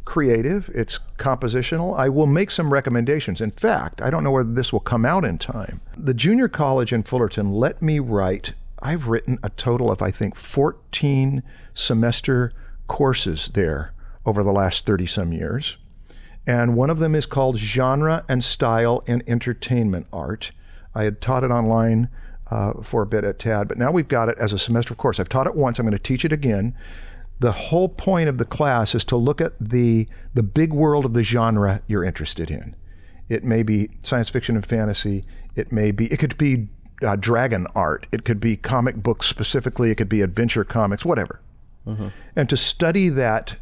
creative, 0.05 0.69
it's 0.73 0.99
compositional. 1.17 1.97
I 1.97 2.09
will 2.09 2.27
make 2.27 2.51
some 2.51 2.71
recommendations. 2.71 3.41
In 3.41 3.51
fact, 3.51 4.01
I 4.01 4.09
don't 4.09 4.23
know 4.23 4.31
whether 4.31 4.51
this 4.51 4.71
will 4.71 4.79
come 4.79 5.03
out 5.03 5.25
in 5.25 5.37
time. 5.37 5.81
The 5.97 6.13
junior 6.13 6.47
college 6.47 6.93
in 6.93 7.03
Fullerton 7.03 7.51
let 7.51 7.81
me 7.81 7.99
write, 7.99 8.53
I've 8.81 9.07
written 9.07 9.39
a 9.43 9.49
total 9.49 9.91
of, 9.91 10.01
I 10.01 10.11
think, 10.11 10.35
14 10.35 11.43
semester 11.73 12.53
courses 12.87 13.49
there 13.53 13.93
over 14.25 14.43
the 14.43 14.51
last 14.51 14.85
30 14.85 15.07
some 15.07 15.33
years. 15.33 15.77
And 16.47 16.75
one 16.75 16.91
of 16.91 16.99
them 16.99 17.15
is 17.15 17.25
called 17.25 17.57
Genre 17.57 18.23
and 18.29 18.43
Style 18.43 19.03
in 19.07 19.23
Entertainment 19.27 20.05
Art. 20.13 20.51
I 20.93 21.03
had 21.03 21.19
taught 21.19 21.43
it 21.43 21.49
online 21.49 22.09
uh, 22.51 22.73
for 22.83 23.01
a 23.01 23.07
bit 23.07 23.23
at 23.23 23.39
TAD, 23.39 23.67
but 23.67 23.79
now 23.79 23.91
we've 23.91 24.07
got 24.07 24.29
it 24.29 24.37
as 24.37 24.53
a 24.53 24.59
semester 24.59 24.93
course. 24.93 25.19
I've 25.19 25.29
taught 25.29 25.47
it 25.47 25.55
once, 25.55 25.79
I'm 25.79 25.85
going 25.85 25.93
to 25.93 25.99
teach 25.99 26.23
it 26.23 26.31
again 26.31 26.75
the 27.39 27.51
whole 27.51 27.89
point 27.89 28.29
of 28.29 28.37
the 28.37 28.45
class 28.45 28.95
is 28.95 29.03
to 29.05 29.15
look 29.17 29.41
at 29.41 29.53
the 29.59 30.07
the 30.33 30.43
big 30.43 30.73
world 30.73 31.05
of 31.05 31.13
the 31.13 31.23
genre 31.23 31.81
you're 31.87 32.03
interested 32.03 32.49
in. 32.49 32.75
It 33.27 33.43
may 33.43 33.63
be 33.63 33.89
science 34.03 34.29
fiction 34.29 34.55
and 34.55 34.65
fantasy. 34.65 35.23
It 35.55 35.71
may 35.71 35.91
be 35.91 36.11
it 36.11 36.17
could 36.17 36.37
be 36.37 36.67
uh, 37.03 37.15
dragon 37.17 37.67
art. 37.75 38.07
It 38.11 38.23
could 38.23 38.39
be 38.39 38.55
comic 38.55 38.95
books 38.95 39.27
specifically. 39.27 39.91
It 39.91 39.95
could 39.95 40.09
be 40.09 40.21
adventure 40.21 40.63
comics, 40.63 41.03
whatever. 41.03 41.41
And 42.35 42.49
to 42.49 42.57
study 42.57 43.09
that 43.09 43.57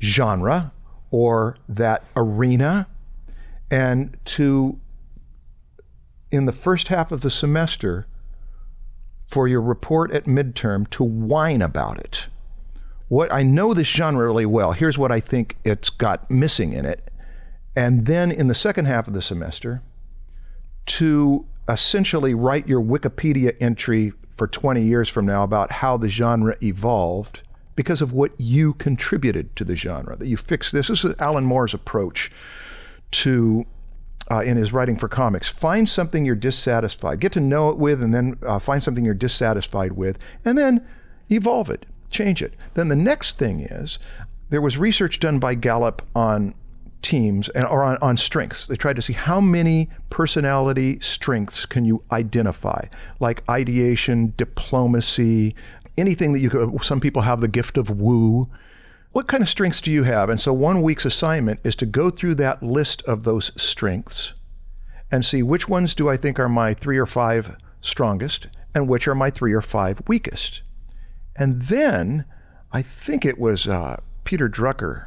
genre 0.00 0.72
or 1.10 1.56
that 1.68 2.04
arena, 2.14 2.86
and 3.70 4.16
to 4.24 4.78
in 6.30 6.46
the 6.46 6.52
first 6.52 6.88
half 6.88 7.10
of 7.10 7.22
the 7.22 7.30
semester 7.30 8.06
for 9.26 9.48
your 9.48 9.60
report 9.60 10.12
at 10.12 10.24
midterm 10.26 10.88
to 10.90 11.02
whine 11.02 11.62
about 11.62 11.98
it 11.98 12.26
what 13.10 13.32
I 13.32 13.42
know 13.42 13.74
this 13.74 13.88
genre 13.88 14.24
really 14.24 14.46
well. 14.46 14.70
Here's 14.70 14.96
what 14.96 15.10
I 15.10 15.18
think 15.18 15.56
it's 15.64 15.90
got 15.90 16.30
missing 16.30 16.72
in 16.72 16.86
it. 16.86 17.10
And 17.74 18.06
then 18.06 18.30
in 18.30 18.46
the 18.46 18.54
second 18.54 18.84
half 18.84 19.08
of 19.08 19.14
the 19.14 19.20
semester, 19.20 19.82
to 20.86 21.44
essentially 21.68 22.34
write 22.34 22.68
your 22.68 22.80
Wikipedia 22.80 23.56
entry 23.60 24.12
for 24.36 24.46
20 24.46 24.80
years 24.82 25.08
from 25.08 25.26
now 25.26 25.42
about 25.42 25.72
how 25.72 25.96
the 25.96 26.08
genre 26.08 26.54
evolved 26.62 27.40
because 27.74 28.00
of 28.00 28.12
what 28.12 28.30
you 28.38 28.74
contributed 28.74 29.56
to 29.56 29.64
the 29.64 29.74
genre, 29.74 30.16
that 30.16 30.28
you 30.28 30.36
fixed 30.36 30.70
this. 30.70 30.86
This 30.86 31.04
is 31.04 31.14
Alan 31.18 31.44
Moore's 31.44 31.74
approach 31.74 32.30
to 33.10 33.66
uh, 34.30 34.42
in 34.42 34.56
his 34.56 34.72
writing 34.72 34.96
for 34.96 35.08
comics. 35.08 35.48
Find 35.48 35.88
something 35.88 36.24
you're 36.24 36.36
dissatisfied, 36.36 37.18
get 37.18 37.32
to 37.32 37.40
know 37.40 37.70
it 37.70 37.76
with, 37.76 38.04
and 38.04 38.14
then 38.14 38.38
uh, 38.46 38.60
find 38.60 38.80
something 38.80 39.04
you're 39.04 39.14
dissatisfied 39.14 39.92
with, 39.92 40.16
and 40.44 40.56
then 40.56 40.86
evolve 41.28 41.70
it, 41.70 41.86
change 42.10 42.42
it. 42.42 42.54
Then 42.74 42.88
the 42.88 42.96
next 42.96 43.38
thing 43.38 43.60
is 43.60 43.98
there 44.50 44.60
was 44.60 44.76
research 44.78 45.20
done 45.20 45.38
by 45.38 45.54
Gallup 45.54 46.02
on 46.14 46.54
teams 47.02 47.48
and 47.50 47.64
or 47.64 47.82
on, 47.82 47.96
on 48.02 48.16
strengths. 48.16 48.66
They 48.66 48.76
tried 48.76 48.96
to 48.96 49.02
see 49.02 49.12
how 49.12 49.40
many 49.40 49.88
personality 50.10 50.98
strengths 51.00 51.66
can 51.66 51.84
you 51.84 52.02
identify, 52.12 52.86
like 53.20 53.48
ideation, 53.48 54.34
diplomacy, 54.36 55.54
anything 55.96 56.32
that 56.32 56.40
you 56.40 56.50
could. 56.50 56.84
Some 56.84 57.00
people 57.00 57.22
have 57.22 57.40
the 57.40 57.48
gift 57.48 57.78
of 57.78 57.90
woo. 57.90 58.48
What 59.12 59.26
kind 59.26 59.42
of 59.42 59.48
strengths 59.48 59.80
do 59.80 59.90
you 59.90 60.04
have? 60.04 60.28
And 60.28 60.40
so 60.40 60.52
one 60.52 60.82
week's 60.82 61.04
assignment 61.04 61.60
is 61.64 61.74
to 61.76 61.86
go 61.86 62.10
through 62.10 62.36
that 62.36 62.62
list 62.62 63.02
of 63.02 63.24
those 63.24 63.50
strengths 63.60 64.34
and 65.10 65.24
see 65.24 65.42
which 65.42 65.68
ones 65.68 65.94
do 65.94 66.08
I 66.08 66.16
think 66.16 66.38
are 66.38 66.48
my 66.48 66.74
three 66.74 66.98
or 66.98 67.06
five 67.06 67.56
strongest 67.80 68.46
and 68.74 68.88
which 68.88 69.08
are 69.08 69.14
my 69.14 69.30
three 69.30 69.52
or 69.52 69.62
five 69.62 70.00
weakest. 70.06 70.62
And 71.40 71.62
then 71.62 72.26
I 72.70 72.82
think 72.82 73.24
it 73.24 73.38
was 73.38 73.66
uh, 73.66 74.00
Peter 74.24 74.48
Drucker 74.48 75.06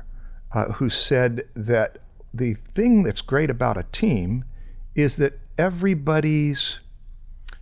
uh, 0.51 0.65
who 0.73 0.89
said 0.89 1.47
that 1.55 1.99
the 2.33 2.55
thing 2.55 3.03
that's 3.03 3.21
great 3.21 3.51
about 3.51 3.77
a 3.77 3.85
team 3.91 4.43
is 4.95 5.17
that 5.17 5.39
everybody's 5.59 6.79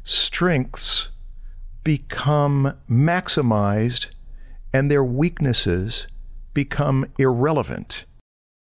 strengths 0.03 1.09
become 1.83 2.77
maximized 2.89 4.07
and 4.73 4.89
their 4.89 5.03
weaknesses 5.03 6.07
become 6.53 7.05
irrelevant 7.19 8.05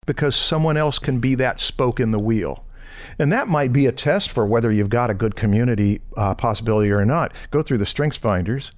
because 0.07 0.35
someone 0.35 0.79
else 0.79 0.99
can 0.99 1.21
be 1.21 1.35
that 1.35 1.61
spoke 1.61 2.01
in 2.01 2.11
the 2.11 2.19
wheel. 2.19 2.65
And 3.19 3.31
that 3.33 3.49
might 3.49 3.73
be 3.73 3.85
a 3.85 3.93
test 3.93 4.31
for 4.31 4.47
whether 4.47 4.73
you've 4.73 4.89
got 4.89 5.11
a 5.11 5.15
good 5.15 5.37
community 5.37 6.01
uh, 6.17 6.35
possibility 6.35 6.91
or 6.91 7.05
not. 7.05 7.35
Go 7.51 7.61
through 7.61 7.79
the 7.79 7.87
strengths 7.87 8.19
finders, 8.19 8.73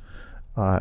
uh, 0.56 0.80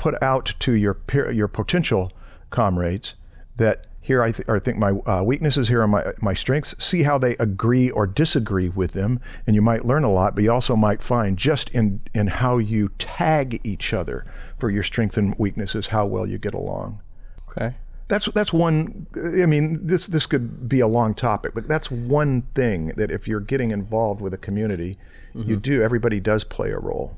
put 0.00 0.20
out 0.22 0.54
to 0.58 0.72
your 0.72 0.94
peer, 0.94 1.30
your 1.30 1.46
potential 1.46 2.10
comrades 2.48 3.16
that 3.58 3.86
here 4.00 4.22
I, 4.22 4.32
th- 4.32 4.48
or 4.48 4.58
think 4.58 4.78
my 4.78 4.92
uh, 4.92 5.22
weaknesses, 5.22 5.68
here 5.68 5.82
are 5.82 5.86
my, 5.86 6.14
my 6.22 6.32
strengths. 6.32 6.74
See 6.78 7.02
how 7.02 7.18
they 7.18 7.36
agree 7.36 7.90
or 7.90 8.06
disagree 8.06 8.70
with 8.70 8.92
them, 8.92 9.20
and 9.46 9.54
you 9.54 9.60
might 9.60 9.84
learn 9.84 10.02
a 10.02 10.10
lot. 10.10 10.34
But 10.34 10.42
you 10.42 10.50
also 10.50 10.74
might 10.74 11.02
find 11.02 11.36
just 11.36 11.68
in 11.68 12.00
in 12.14 12.28
how 12.28 12.56
you 12.56 12.88
tag 12.96 13.60
each 13.62 13.92
other 13.92 14.24
for 14.58 14.70
your 14.70 14.82
strengths 14.82 15.18
and 15.18 15.38
weaknesses 15.38 15.88
how 15.88 16.06
well 16.06 16.26
you 16.26 16.38
get 16.38 16.54
along. 16.54 17.02
Okay. 17.50 17.74
That's 18.08 18.24
that's 18.34 18.54
one. 18.54 19.06
I 19.14 19.44
mean, 19.44 19.86
this 19.86 20.06
this 20.06 20.24
could 20.24 20.66
be 20.66 20.80
a 20.80 20.88
long 20.88 21.14
topic, 21.14 21.52
but 21.54 21.68
that's 21.68 21.90
one 21.90 22.42
thing 22.54 22.94
that 22.96 23.10
if 23.10 23.28
you're 23.28 23.38
getting 23.38 23.70
involved 23.70 24.22
with 24.22 24.32
a 24.32 24.38
community, 24.38 24.96
you 25.34 25.56
do. 25.56 25.82
Everybody 25.82 26.20
does 26.20 26.42
play 26.42 26.70
a 26.70 26.78
role. 26.78 27.14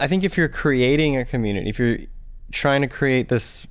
I 0.00 0.08
think 0.08 0.24
if 0.24 0.36
you're 0.36 0.48
creating 0.48 1.16
a 1.16 1.24
community, 1.24 1.68
if 1.68 1.78
you're 1.78 1.98
trying 2.52 2.82
to 2.82 2.88
create 2.88 3.28
this 3.28 3.66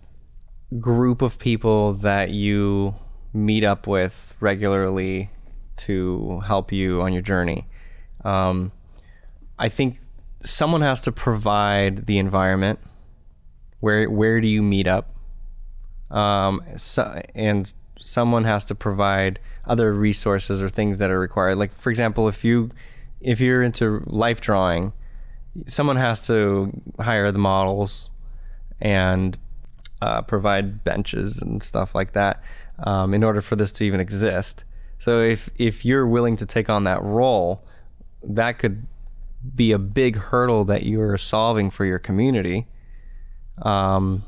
group 0.80 1.22
of 1.22 1.40
people 1.40 1.94
that 1.94 2.32
you 2.32 2.96
meet 3.34 3.64
up 3.64 3.88
with 3.88 4.34
regularly 4.40 5.30
to 5.78 6.42
help 6.46 6.72
you 6.72 7.02
on 7.02 7.14
your 7.14 7.22
journey, 7.22 7.68
um, 8.26 8.72
I 9.60 9.70
think 9.70 10.00
someone 10.44 10.82
has 10.82 11.02
to 11.02 11.12
provide 11.12 12.06
the 12.06 12.18
environment. 12.18 12.80
Where 13.80 14.10
where 14.10 14.42
do 14.42 14.48
you 14.48 14.62
meet 14.62 14.88
up? 14.88 15.14
Um, 16.10 16.62
so, 16.78 17.22
and 17.36 17.74
someone 18.00 18.44
has 18.44 18.66
to 18.66 18.76
provide 18.76 19.40
other 19.66 19.94
resources 19.94 20.62
or 20.62 20.70
things 20.70 20.98
that 21.00 21.10
are 21.10 21.20
required. 21.20 21.58
Like 21.58 21.76
for 21.78 21.90
example, 21.90 22.28
if 22.28 22.44
you 22.44 22.72
if 23.22 23.40
you're 23.40 23.64
into 23.64 24.04
life 24.06 24.42
drawing, 24.42 24.94
someone 25.68 25.96
has 25.96 26.28
to 26.28 26.72
hire 27.00 27.32
the 27.32 27.40
models 27.40 28.10
and 28.80 29.38
uh, 30.02 30.22
provide 30.22 30.84
benches 30.84 31.40
and 31.42 31.64
stuff 31.64 31.96
like 31.96 32.14
that 32.14 32.42
um, 32.80 33.14
in 33.14 33.24
order 33.24 33.42
for 33.42 33.56
this 33.56 33.72
to 33.74 33.84
even 33.84 34.00
exist. 34.00 34.64
So 35.00 35.22
if 35.22 35.50
if 35.58 35.84
you're 35.86 36.06
willing 36.08 36.36
to 36.38 36.46
take 36.46 36.70
on 36.70 36.84
that 36.86 37.02
role, 37.02 37.64
that 38.24 38.60
could 38.60 38.86
be 39.56 39.72
a 39.72 39.80
big 39.80 40.16
hurdle 40.18 40.66
that 40.66 40.84
you're 40.84 41.18
solving 41.18 41.70
for 41.70 41.86
your 41.86 42.00
community, 42.00 42.68
um, 43.62 44.24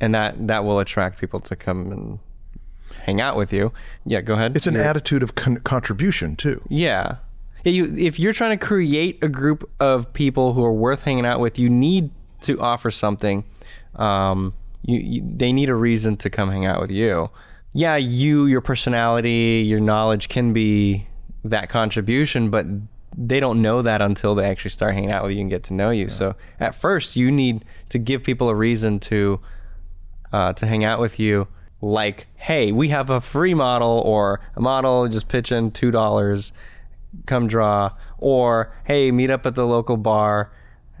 and 0.00 0.14
that 0.14 0.46
that 0.48 0.64
will 0.64 0.78
attract 0.80 1.18
people 1.20 1.40
to 1.40 1.56
come 1.56 1.90
and 1.92 2.18
hang 3.04 3.20
out 3.20 3.36
with 3.36 3.52
you. 3.52 3.72
Yeah, 4.06 4.20
go 4.20 4.34
ahead. 4.34 4.56
It's 4.56 4.66
an 4.66 4.74
You're- 4.74 4.86
attitude 4.86 5.22
of 5.22 5.34
con- 5.34 5.58
contribution 5.58 6.36
too. 6.36 6.62
yeah. 6.68 7.16
Yeah, 7.64 7.72
you, 7.72 7.94
if 7.96 8.18
you're 8.18 8.32
trying 8.32 8.58
to 8.58 8.64
create 8.64 9.22
a 9.22 9.28
group 9.28 9.68
of 9.80 10.12
people 10.12 10.52
who 10.52 10.64
are 10.64 10.72
worth 10.72 11.02
hanging 11.02 11.26
out 11.26 11.40
with, 11.40 11.58
you 11.58 11.68
need 11.68 12.10
to 12.42 12.60
offer 12.60 12.90
something. 12.90 13.44
Um, 13.96 14.52
you, 14.82 14.98
you, 14.98 15.32
they 15.36 15.52
need 15.52 15.70
a 15.70 15.74
reason 15.74 16.16
to 16.18 16.30
come 16.30 16.50
hang 16.50 16.66
out 16.66 16.80
with 16.80 16.90
you. 16.90 17.30
Yeah, 17.72 17.96
you, 17.96 18.46
your 18.46 18.60
personality, 18.60 19.64
your 19.66 19.80
knowledge 19.80 20.28
can 20.28 20.52
be 20.52 21.08
that 21.42 21.68
contribution, 21.68 22.50
but 22.50 22.66
they 23.16 23.40
don't 23.40 23.62
know 23.62 23.82
that 23.82 24.02
until 24.02 24.34
they 24.34 24.44
actually 24.44 24.70
start 24.70 24.94
hanging 24.94 25.10
out 25.10 25.24
with 25.24 25.32
you 25.32 25.40
and 25.40 25.50
get 25.50 25.62
to 25.64 25.74
know 25.74 25.90
you. 25.90 26.08
So 26.08 26.34
at 26.60 26.74
first, 26.74 27.16
you 27.16 27.30
need 27.30 27.64
to 27.90 27.98
give 27.98 28.22
people 28.22 28.48
a 28.48 28.54
reason 28.54 29.00
to 29.00 29.40
uh, 30.32 30.52
to 30.54 30.66
hang 30.66 30.84
out 30.84 31.00
with 31.00 31.18
you. 31.20 31.46
Like, 31.80 32.26
hey, 32.36 32.72
we 32.72 32.88
have 32.88 33.10
a 33.10 33.20
free 33.20 33.54
model 33.54 34.02
or 34.04 34.40
a 34.56 34.60
model, 34.60 35.08
just 35.08 35.28
pitch 35.28 35.52
in 35.52 35.70
two 35.70 35.90
dollars, 35.90 36.52
come 37.26 37.48
draw, 37.48 37.90
or 38.18 38.74
hey, 38.84 39.10
meet 39.10 39.30
up 39.30 39.46
at 39.46 39.54
the 39.54 39.66
local 39.66 39.96
bar, 39.96 40.52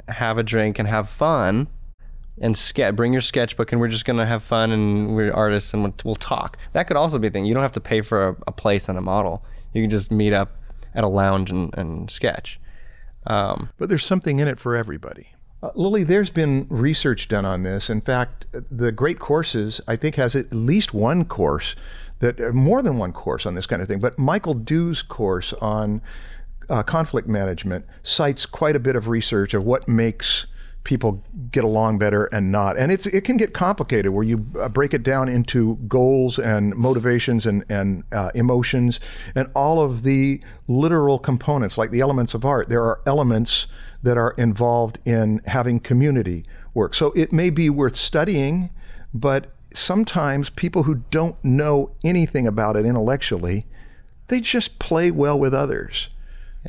have 0.08 0.38
a 0.38 0.42
drink 0.42 0.78
and 0.78 0.88
have 0.88 1.08
fun, 1.08 1.68
and 2.40 2.56
ske- 2.56 2.94
bring 2.94 3.12
your 3.12 3.22
sketchbook, 3.22 3.72
and 3.72 3.80
we're 3.80 3.88
just 3.88 4.04
gonna 4.04 4.26
have 4.26 4.42
fun, 4.42 4.70
and 4.72 5.14
we're 5.14 5.32
artists, 5.32 5.72
and 5.72 5.82
we'll, 5.82 5.94
we'll 6.04 6.14
talk. 6.16 6.56
That 6.72 6.86
could 6.86 6.96
also 6.96 7.18
be 7.18 7.28
a 7.28 7.30
thing. 7.30 7.44
You 7.44 7.54
don't 7.54 7.62
have 7.62 7.72
to 7.72 7.80
pay 7.80 8.00
for 8.00 8.28
a, 8.28 8.36
a 8.46 8.52
place 8.52 8.88
and 8.88 8.98
a 8.98 9.00
model. 9.00 9.44
You 9.72 9.82
can 9.82 9.90
just 9.90 10.10
meet 10.10 10.32
up 10.32 10.56
at 10.94 11.04
a 11.04 11.08
lounge 11.08 11.50
and, 11.50 11.76
and 11.76 12.10
sketch. 12.10 12.60
Um, 13.26 13.70
But 13.78 13.88
there's 13.88 14.04
something 14.04 14.38
in 14.38 14.48
it 14.48 14.60
for 14.60 14.76
everybody. 14.76 15.28
Uh, 15.62 15.70
Lily, 15.74 16.04
there's 16.04 16.30
been 16.30 16.66
research 16.68 17.26
done 17.28 17.44
on 17.46 17.62
this. 17.62 17.88
In 17.88 18.00
fact, 18.00 18.46
the 18.52 18.92
Great 18.92 19.18
Courses, 19.18 19.80
I 19.88 19.96
think, 19.96 20.16
has 20.16 20.36
at 20.36 20.52
least 20.52 20.92
one 20.92 21.24
course 21.24 21.74
that, 22.20 22.40
uh, 22.40 22.52
more 22.52 22.82
than 22.82 22.98
one 22.98 23.12
course 23.12 23.46
on 23.46 23.54
this 23.54 23.66
kind 23.66 23.82
of 23.82 23.88
thing. 23.88 24.00
But 24.00 24.18
Michael 24.18 24.54
Dues's 24.54 25.02
course 25.02 25.52
on 25.60 26.00
uh, 26.68 26.82
conflict 26.82 27.28
management 27.28 27.84
cites 28.02 28.46
quite 28.46 28.76
a 28.76 28.80
bit 28.80 28.96
of 28.96 29.08
research 29.08 29.54
of 29.54 29.64
what 29.64 29.88
makes 29.88 30.46
people 30.84 31.24
get 31.50 31.64
along 31.64 31.98
better 31.98 32.26
and 32.26 32.52
not. 32.52 32.76
And 32.76 32.92
it's, 32.92 33.06
it 33.06 33.22
can 33.22 33.38
get 33.38 33.54
complicated 33.54 34.12
where 34.12 34.22
you 34.22 34.46
uh, 34.60 34.68
break 34.68 34.92
it 34.92 35.02
down 35.02 35.30
into 35.30 35.76
goals 35.88 36.38
and 36.38 36.74
motivations 36.76 37.46
and, 37.46 37.64
and 37.70 38.04
uh, 38.12 38.30
emotions 38.34 39.00
and 39.34 39.48
all 39.54 39.80
of 39.80 40.02
the 40.02 40.42
literal 40.68 41.18
components, 41.18 41.78
like 41.78 41.90
the 41.90 42.00
elements 42.00 42.34
of 42.34 42.44
art. 42.44 42.68
There 42.68 42.82
are 42.82 43.00
elements 43.06 43.66
that 44.02 44.18
are 44.18 44.32
involved 44.36 44.98
in 45.06 45.40
having 45.46 45.80
community 45.80 46.44
work. 46.74 46.94
So 46.94 47.12
it 47.12 47.32
may 47.32 47.48
be 47.48 47.70
worth 47.70 47.96
studying, 47.96 48.68
but 49.14 49.53
sometimes 49.74 50.50
people 50.50 50.84
who 50.84 51.02
don't 51.10 51.36
know 51.44 51.90
anything 52.04 52.46
about 52.46 52.76
it 52.76 52.86
intellectually, 52.86 53.66
they 54.28 54.40
just 54.40 54.78
play 54.78 55.10
well 55.10 55.38
with 55.38 55.52
others. 55.52 56.08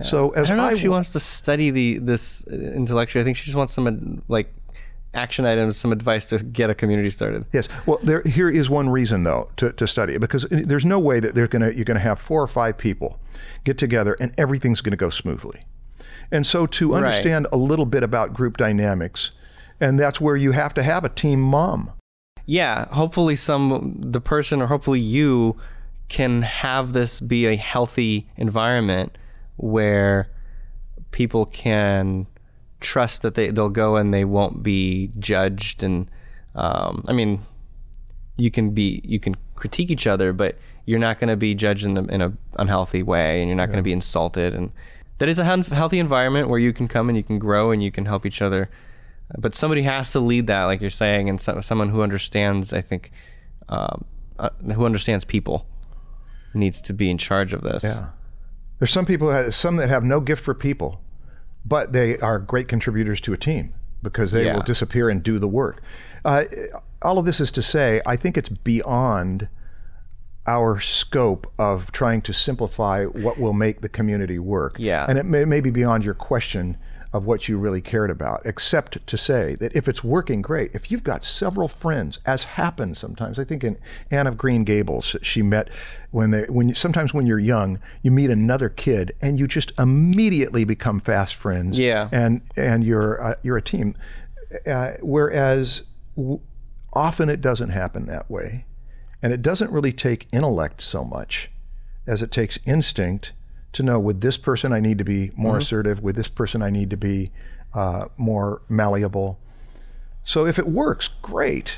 So 0.04 0.32
as 0.32 0.52
I 0.52 0.56
don't 0.56 0.58
know 0.58 0.70
I 0.70 0.74
if 0.74 0.80
she 0.80 0.90
wants 0.90 1.14
to 1.14 1.22
study 1.22 1.72
the 1.72 2.00
this 2.00 2.46
uh, 2.52 2.56
intellectually. 2.56 3.22
I 3.22 3.24
think 3.24 3.38
she 3.38 3.46
just 3.46 3.56
wants 3.56 3.74
some 3.74 3.88
uh, 3.88 4.22
like 4.28 4.54
action 5.14 5.46
items, 5.46 5.78
some 5.78 5.94
advice 5.94 6.26
to 6.28 6.40
get 6.40 6.70
a 6.70 6.76
community 6.76 7.10
started. 7.10 7.46
Yes. 7.54 7.70
Well, 7.86 8.00
there 8.04 8.22
here 8.24 8.50
is 8.50 8.70
one 8.70 8.90
reason 8.90 9.24
though 9.24 9.50
to, 9.56 9.72
to 9.72 9.88
study 9.88 10.16
it 10.16 10.20
because 10.20 10.46
there's 10.50 10.86
no 10.86 11.00
way 11.00 11.22
that 11.22 11.34
they're 11.34 11.48
gonna 11.48 11.72
you're 11.72 11.86
gonna 11.86 12.00
have 12.00 12.20
four 12.20 12.42
or 12.42 12.48
five 12.48 12.78
people 12.78 13.20
get 13.64 13.78
together 13.78 14.18
and 14.20 14.34
everything's 14.38 14.82
gonna 14.82 14.98
go 14.98 15.10
smoothly. 15.10 15.62
And 16.30 16.46
so 16.46 16.66
to 16.66 16.96
understand 16.96 17.48
a 17.54 17.58
little 17.58 17.86
bit 17.86 18.04
about 18.04 18.34
group 18.34 18.58
dynamics, 18.58 19.32
and 19.80 19.98
that's 19.98 20.20
where 20.20 20.36
you 20.36 20.52
have 20.52 20.74
to 20.74 20.84
have 20.84 21.06
a 21.06 21.10
team 21.10 21.40
mom. 21.40 21.92
Yeah, 22.46 22.86
hopefully 22.94 23.36
some 23.36 23.98
the 24.00 24.22
person 24.22 24.62
or 24.62 24.68
hopefully 24.68 25.00
you 25.00 25.58
can 26.10 26.44
have 26.44 26.94
this 26.94 27.20
be 27.20 27.48
a 27.48 27.56
healthy 27.56 28.28
environment 28.38 29.18
where 29.58 30.30
people 31.12 31.46
can 31.46 32.28
trust 32.80 33.24
that 33.24 33.34
they 33.36 33.50
they'll 33.50 33.70
go 33.70 33.96
and 33.96 34.14
they 34.14 34.26
won't 34.26 34.62
be 34.62 35.12
judged 35.18 35.82
and 35.82 36.08
um, 36.54 37.04
I 37.08 37.14
mean 37.14 37.44
you 38.38 38.52
can 38.52 38.72
be 38.72 39.02
you 39.04 39.20
can 39.20 39.36
critique 39.56 39.90
each 39.90 40.06
other 40.06 40.34
but 40.34 40.58
you're 40.86 41.00
not 41.00 41.20
going 41.20 41.30
to 41.30 41.36
be 41.36 41.56
judged 41.56 41.86
in, 41.86 41.98
a, 41.98 42.04
in 42.04 42.22
a 42.22 42.34
unhealthy 42.60 43.02
way 43.02 43.40
and 43.42 43.50
you're 43.50 43.58
not 43.58 43.68
going 43.68 43.78
to 43.78 43.84
be 43.84 43.94
insulted 43.94 44.54
and 44.54 44.72
that 45.18 45.30
is 45.30 45.40
a 45.40 45.44
healthy 45.44 45.98
environment 45.98 46.50
where 46.50 46.60
you 46.60 46.74
can 46.74 46.88
come 46.88 47.10
and 47.10 47.18
you 47.18 47.24
can 47.24 47.40
grow 47.40 47.72
and 47.72 47.82
you 47.82 47.92
can 47.92 48.06
help 48.06 48.26
each 48.26 48.42
other 48.42 48.70
but 49.38 49.56
somebody 49.56 49.82
has 49.84 50.12
to 50.12 50.20
lead 50.20 50.48
that 50.48 50.64
like 50.66 50.82
you're 50.82 50.90
saying 50.90 51.30
and 51.30 51.42
so, 51.42 51.60
someone 51.62 51.90
who 51.90 52.02
understands 52.02 52.74
i 52.74 52.82
think 52.82 53.12
um, 53.70 54.06
uh, 54.40 54.50
who 54.74 54.86
understands 54.86 55.24
people 55.26 55.66
needs 56.54 56.82
to 56.82 56.94
be 56.94 57.10
in 57.10 57.18
charge 57.18 57.54
of 57.54 57.62
this 57.62 57.84
Yeah. 57.84 58.08
There's 58.80 58.92
some 58.92 59.06
people, 59.06 59.52
some 59.54 59.78
that 59.78 59.88
have 59.88 60.04
no 60.04 60.20
gift 60.20 60.44
for 60.44 60.54
people, 60.54 61.00
but 61.66 61.94
they 61.94 62.18
are 62.20 62.38
great 62.38 62.68
contributors 62.68 63.22
to 63.22 63.32
a 63.32 63.38
team 63.38 63.74
because 64.04 64.34
they 64.34 64.46
Yeah. 64.46 64.56
will 64.56 64.64
disappear 64.64 65.10
and 65.10 65.24
do 65.24 65.40
the 65.40 65.48
work. 65.48 65.82
Uh, 66.26 66.44
all 67.02 67.18
of 67.18 67.26
this 67.26 67.40
is 67.40 67.52
to 67.52 67.62
say, 67.62 68.02
I 68.06 68.18
think 68.18 68.38
it's 68.38 68.50
beyond 68.50 69.48
our 70.46 70.82
scope 70.82 71.52
of 71.58 71.90
trying 71.94 72.22
to 72.24 72.34
simplify 72.34 73.06
what 73.06 73.40
will 73.40 73.54
make 73.54 73.80
the 73.80 73.88
community 73.90 74.40
work. 74.40 74.76
Yeah. 74.78 75.06
And 75.08 75.18
it 75.18 75.24
may, 75.26 75.46
may 75.46 75.62
be 75.62 75.70
beyond 75.72 76.04
your 76.04 76.14
question 76.14 76.76
of 77.16 77.26
what 77.26 77.48
you 77.48 77.58
really 77.58 77.80
cared 77.80 78.12
about, 78.12 78.42
except 78.44 79.08
to 79.08 79.18
say 79.18 79.56
that 79.56 79.74
if 79.74 79.88
it's 79.88 80.04
working 80.04 80.42
great, 80.42 80.70
if 80.74 80.92
you've 80.92 81.02
got 81.04 81.24
several 81.24 81.70
friends, 81.70 82.20
as 82.26 82.44
happens 82.44 83.00
sometimes, 83.00 83.40
I 83.40 83.46
think 83.46 83.64
in 83.64 83.78
Anne 84.12 84.28
of 84.28 84.38
Green 84.38 84.66
Gables, 84.66 85.16
she 85.22 85.42
met 85.42 85.70
when 86.12 86.32
they, 86.32 86.44
when 86.44 86.76
sometimes 86.76 87.14
when 87.14 87.26
you're 87.26 87.40
young, 87.40 87.80
you 88.02 88.12
meet 88.12 88.30
another 88.30 88.68
kid 88.68 89.16
and 89.22 89.40
you 89.40 89.48
just 89.48 89.72
immediately 89.80 90.66
become 90.66 91.00
fast 91.00 91.36
friends. 91.36 91.80
Yeah. 91.80 92.10
And 92.12 92.42
and 92.58 92.84
you're 92.84 93.24
uh, 93.24 93.36
you're 93.44 93.56
a 93.56 93.62
team. 93.62 93.96
Uh, 94.68 94.96
whereas 95.02 95.84
w- 96.18 96.42
often 96.92 97.30
it 97.30 97.40
doesn't 97.40 97.70
happen 97.70 98.08
that 98.08 98.30
way, 98.30 98.66
and 99.24 99.32
it 99.32 99.42
doesn't 99.42 99.72
really 99.72 99.94
take 99.94 100.28
intellect 100.34 100.82
so 100.82 101.06
much 101.06 101.50
as 102.06 102.22
it 102.22 102.32
takes 102.32 102.60
instinct 102.66 103.32
to 103.76 103.84
know 103.84 104.00
with 104.00 104.22
this 104.22 104.38
person 104.38 104.74
I 104.74 104.80
need 104.80 104.98
to 104.98 105.04
be 105.04 105.32
more 105.36 105.58
assertive, 105.58 106.02
with 106.02 106.16
this 106.16 106.28
person 106.28 106.62
I 106.62 106.70
need 106.70 106.90
to 106.90 106.98
be 106.98 107.32
uh, 107.74 108.06
more 108.18 108.62
malleable. 108.70 109.40
So 110.24 110.46
if 110.46 110.58
it 110.58 110.68
works, 110.68 111.10
great. 111.22 111.78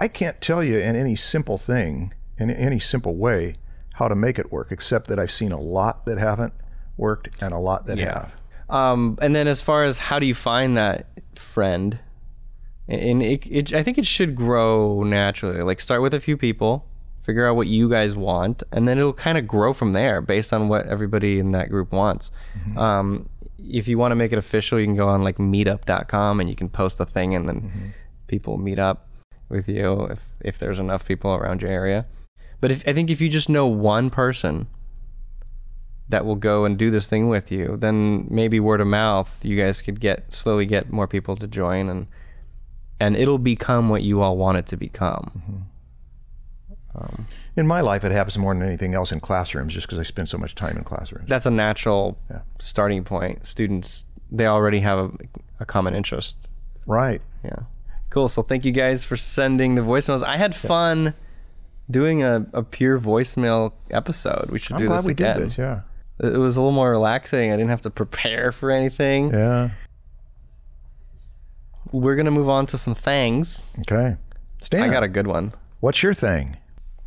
I 0.00 0.08
can't 0.08 0.40
tell 0.40 0.64
you 0.64 0.78
in 0.78 0.96
any 0.96 1.14
simple 1.16 1.58
thing, 1.58 2.14
in 2.38 2.50
any 2.50 2.80
simple 2.80 3.16
way, 3.16 3.54
how 3.94 4.08
to 4.08 4.14
make 4.14 4.38
it 4.38 4.50
work, 4.50 4.72
except 4.72 5.08
that 5.08 5.18
I've 5.18 5.30
seen 5.30 5.52
a 5.52 5.60
lot 5.60 6.06
that 6.06 6.18
haven't 6.18 6.54
worked 6.96 7.28
and 7.40 7.52
a 7.52 7.58
lot 7.58 7.86
that 7.86 7.98
Yeah. 7.98 8.14
have. 8.20 8.34
Um, 8.70 9.18
and 9.20 9.34
then 9.34 9.46
as 9.46 9.60
far 9.60 9.84
as 9.84 9.98
how 9.98 10.18
do 10.18 10.26
you 10.26 10.34
find 10.34 10.76
that 10.76 11.06
friend, 11.34 11.98
and 12.88 13.22
it, 13.22 13.46
it, 13.46 13.72
I 13.74 13.82
think 13.82 13.98
it 13.98 14.06
should 14.06 14.34
grow 14.34 15.02
naturally. 15.02 15.60
Like 15.62 15.80
start 15.80 16.02
with 16.02 16.14
a 16.14 16.20
few 16.20 16.36
people, 16.36 16.86
figure 17.30 17.48
out 17.48 17.56
what 17.56 17.68
you 17.68 17.88
guys 17.88 18.14
want, 18.14 18.62
and 18.72 18.88
then 18.88 18.98
it'll 18.98 19.12
kind 19.12 19.38
of 19.38 19.46
grow 19.46 19.72
from 19.72 19.92
there 19.92 20.20
based 20.20 20.52
on 20.52 20.68
what 20.68 20.86
everybody 20.86 21.38
in 21.38 21.52
that 21.52 21.70
group 21.70 21.92
wants. 21.92 22.30
Mm-hmm. 22.58 22.78
Um, 22.78 23.28
if 23.58 23.86
you 23.86 23.98
want 23.98 24.10
to 24.12 24.16
make 24.16 24.32
it 24.32 24.38
official, 24.38 24.80
you 24.80 24.86
can 24.86 24.96
go 24.96 25.08
on 25.08 25.22
like 25.22 25.38
meetup.com 25.38 26.40
and 26.40 26.50
you 26.50 26.56
can 26.56 26.68
post 26.68 26.98
a 26.98 27.06
thing 27.06 27.34
and 27.36 27.48
then 27.48 27.60
mm-hmm. 27.60 27.88
people 28.26 28.56
meet 28.58 28.78
up. 28.78 29.06
with 29.50 29.68
you 29.68 30.04
if 30.04 30.20
if 30.40 30.58
there's 30.58 30.78
enough 30.78 31.04
people 31.04 31.30
around 31.34 31.60
your 31.62 31.70
area. 31.70 32.06
But 32.60 32.70
if 32.70 32.86
I 32.86 32.92
think 32.92 33.10
if 33.10 33.20
you 33.20 33.28
just 33.28 33.48
know 33.48 33.66
one 33.66 34.10
person 34.10 34.66
that 36.08 36.24
will 36.24 36.36
go 36.36 36.64
and 36.64 36.78
do 36.78 36.90
this 36.90 37.06
thing 37.06 37.28
with 37.28 37.50
you, 37.52 37.76
then 37.78 38.26
maybe 38.30 38.60
word 38.60 38.80
of 38.80 38.86
mouth, 38.86 39.28
you 39.42 39.56
guys 39.56 39.82
could 39.82 40.00
get 40.00 40.32
slowly 40.32 40.66
get 40.66 40.92
more 40.92 41.06
people 41.06 41.36
to 41.36 41.46
join 41.46 41.88
and 41.88 42.06
and 43.00 43.16
it'll 43.16 43.38
become 43.38 43.88
what 43.88 44.02
you 44.02 44.20
all 44.20 44.36
want 44.36 44.58
it 44.58 44.66
to 44.66 44.76
become. 44.76 45.30
Mm-hmm. 45.36 45.62
In 47.56 47.66
my 47.66 47.80
life, 47.80 48.04
it 48.04 48.12
happens 48.12 48.36
more 48.38 48.52
than 48.54 48.62
anything 48.62 48.94
else 48.94 49.12
in 49.12 49.20
classrooms, 49.20 49.72
just 49.72 49.86
because 49.86 49.98
I 49.98 50.02
spend 50.02 50.28
so 50.28 50.38
much 50.38 50.54
time 50.54 50.76
in 50.76 50.84
classrooms. 50.84 51.28
That's 51.28 51.46
a 51.46 51.50
natural 51.50 52.18
Yeah. 52.30 52.40
starting 52.58 53.04
point. 53.04 53.46
Students 53.46 54.04
they 54.32 54.46
already 54.46 54.80
have 54.80 54.98
a, 54.98 55.10
a 55.60 55.64
common 55.64 55.94
interest. 55.94 56.36
Right. 56.86 57.20
Yeah. 57.44 57.56
Cool. 58.10 58.28
So 58.28 58.42
thank 58.42 58.64
you 58.64 58.72
guys 58.72 59.02
for 59.04 59.16
sending 59.16 59.74
the 59.76 59.82
voicemails. 59.82 60.22
I 60.24 60.36
had 60.36 60.54
fun 60.54 61.14
doing 61.90 62.22
a, 62.22 62.46
a 62.52 62.62
pure 62.62 62.98
voicemail 63.00 63.72
episode. 63.90 64.50
We 64.50 64.58
should 64.60 64.74
I'm 64.76 64.82
do 64.82 64.86
glad 64.86 64.98
this 64.98 65.06
we 65.06 65.12
again. 65.12 65.38
did 65.38 65.46
this. 65.50 65.58
Yeah. 65.58 65.80
It 66.20 66.36
was 66.38 66.56
a 66.56 66.60
little 66.60 66.72
more 66.72 66.90
relaxing. 66.90 67.50
I 67.52 67.56
didn't 67.56 67.70
have 67.70 67.82
to 67.82 67.90
prepare 67.90 68.52
for 68.52 68.70
anything. 68.70 69.30
Yeah. 69.32 69.70
We're 71.92 72.14
gonna 72.16 72.30
move 72.30 72.48
on 72.48 72.66
to 72.66 72.78
some 72.78 72.94
things. 72.94 73.66
Okay. 73.80 74.16
Stan, 74.60 74.82
I 74.82 74.88
got 74.92 75.02
a 75.02 75.08
good 75.08 75.26
one. 75.26 75.52
what's 75.80 76.02
your 76.02 76.14
thing? 76.14 76.56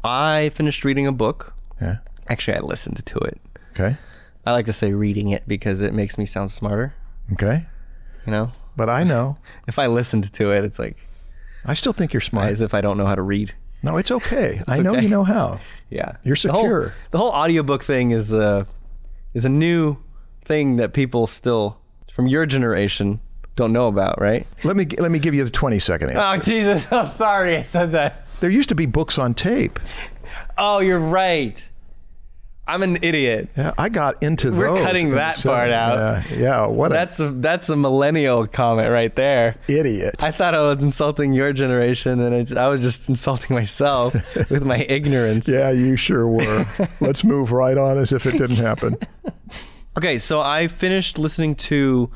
I 0.03 0.49
finished 0.53 0.83
reading 0.85 1.07
a 1.07 1.11
book. 1.11 1.53
Yeah. 1.81 1.97
Actually, 2.29 2.57
I 2.57 2.61
listened 2.61 3.05
to 3.05 3.17
it. 3.19 3.39
Okay. 3.71 3.97
I 4.45 4.51
like 4.51 4.65
to 4.65 4.73
say 4.73 4.93
reading 4.93 5.29
it 5.29 5.43
because 5.47 5.81
it 5.81 5.93
makes 5.93 6.17
me 6.17 6.25
sound 6.25 6.51
smarter. 6.51 6.93
Okay. 7.33 7.65
You 8.25 8.31
know, 8.31 8.51
But 8.75 8.89
I 8.89 9.03
know. 9.03 9.37
if 9.67 9.79
I 9.79 9.87
listened 9.87 10.31
to 10.33 10.51
it, 10.51 10.63
it's 10.63 10.79
like 10.79 10.97
I 11.65 11.73
still 11.73 11.93
think 11.93 12.13
you're 12.13 12.21
smart. 12.21 12.49
as 12.49 12.61
if 12.61 12.73
I 12.73 12.81
don't 12.81 12.97
know 12.97 13.05
how 13.05 13.15
to 13.15 13.21
read. 13.21 13.53
No, 13.81 13.97
it's 13.97 14.11
okay. 14.11 14.61
I 14.67 14.79
know 14.79 14.93
okay. 14.93 15.03
you 15.03 15.09
know 15.09 15.23
how. 15.23 15.59
Yeah, 15.89 16.13
You're 16.23 16.35
The 16.35 16.51
whole- 16.51 16.61
secure. 16.61 16.93
The 17.11 17.17
whole, 17.19 17.29
audiobook 17.29 17.83
thing 17.83 18.11
is 18.11 18.31
a 18.31 18.65
is 19.35 19.45
a 19.45 19.49
new 19.49 19.97
thing 20.43 20.77
that 20.77 20.91
people 20.93 21.27
still 21.27 21.77
from 22.15 22.25
your 22.27 22.47
generation 22.47 23.19
don't 23.55 23.71
know 23.71 23.87
about, 23.87 24.19
right? 24.19 24.47
Let 24.63 24.75
me 24.75 24.87
let 24.97 25.11
me 25.11 25.19
give 25.19 25.35
you 25.35 25.43
the 25.43 25.51
20 25.51 25.77
second 25.77 26.09
answer. 26.09 26.19
Oh 26.19 26.37
Jesus! 26.37 26.91
I'm 26.91 27.05
sorry 27.07 27.57
I 27.57 27.61
said 27.63 27.91
that. 27.91 28.25
There 28.43 28.49
used 28.49 28.67
to 28.67 28.75
be 28.75 28.85
books 28.85 29.17
on 29.17 29.33
tape. 29.35 29.79
Oh, 30.57 30.79
you're 30.79 30.99
right. 30.99 31.63
I'm 32.67 32.83
an 32.83 32.97
idiot. 33.01 33.47
Yeah, 33.55 33.71
I 33.77 33.87
got 33.87 34.21
into 34.21 34.51
We're 34.51 34.67
those. 34.75 34.83
cutting 34.83 35.05
in 35.05 35.11
the 35.11 35.15
that 35.15 35.41
part 35.41 35.71
out. 35.71 36.29
Yeah, 36.29 36.37
yeah 36.37 36.65
what 36.67 36.91
That's 36.91 37.21
a 37.21 37.29
that's 37.29 37.69
a 37.69 37.77
millennial 37.77 38.45
comment 38.45 38.91
right 38.91 39.15
there. 39.15 39.55
idiot. 39.69 40.21
I 40.21 40.31
thought 40.31 40.53
I 40.55 40.59
was 40.59 40.83
insulting 40.83 41.31
your 41.31 41.53
generation, 41.53 42.19
and 42.19 42.57
I 42.59 42.67
was 42.67 42.81
just 42.81 43.07
insulting 43.07 43.55
myself 43.55 44.13
with 44.49 44.65
my 44.65 44.79
ignorance. 44.89 45.47
yeah, 45.47 45.71
you 45.71 45.95
sure 45.95 46.27
were. 46.27 46.65
Let's 46.99 47.23
move 47.23 47.53
right 47.53 47.77
on 47.77 47.97
as 47.97 48.11
if 48.11 48.25
it 48.25 48.33
didn't 48.33 48.57
happen. 48.57 48.97
Okay, 49.95 50.17
so 50.17 50.41
I 50.41 50.67
finished 50.67 51.17
listening 51.17 51.55
to 51.71 52.09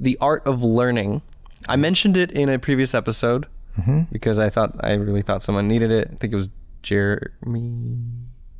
The 0.00 0.18
Art 0.20 0.44
of 0.44 0.64
Learning. 0.64 1.20
I 1.68 1.76
mentioned 1.76 2.16
it 2.16 2.30
in 2.32 2.48
a 2.48 2.58
previous 2.58 2.94
episode 2.94 3.46
Mm-hmm. 3.78 4.00
because 4.12 4.38
I 4.38 4.50
thought 4.50 4.74
I 4.80 4.92
really 4.94 5.22
thought 5.22 5.42
someone 5.42 5.68
needed 5.68 5.90
it. 5.90 6.08
I 6.12 6.16
think 6.16 6.32
it 6.32 6.36
was 6.36 6.50
Jeremy. 6.82 7.96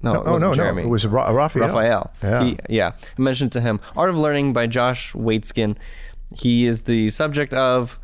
No, 0.00 0.12
it 0.12 0.22
oh 0.26 0.33
wasn't 0.33 0.50
no, 0.52 0.54
Jeremy. 0.54 0.83
no, 0.83 0.88
it 0.88 0.90
was 0.90 1.07
Ra- 1.07 1.31
Raphael. 1.31 1.66
Raphael. 1.68 2.12
Yeah. 2.22 2.44
He, 2.44 2.59
yeah. 2.68 2.92
I 3.18 3.20
mentioned 3.20 3.50
to 3.52 3.61
him 3.61 3.81
Art 3.96 4.11
of 4.11 4.16
Learning 4.16 4.52
by 4.52 4.66
Josh 4.66 5.12
Waitzkin. 5.12 5.76
He 6.37 6.66
is 6.66 6.83
the 6.83 7.11
subject 7.11 7.52
of 7.54 7.98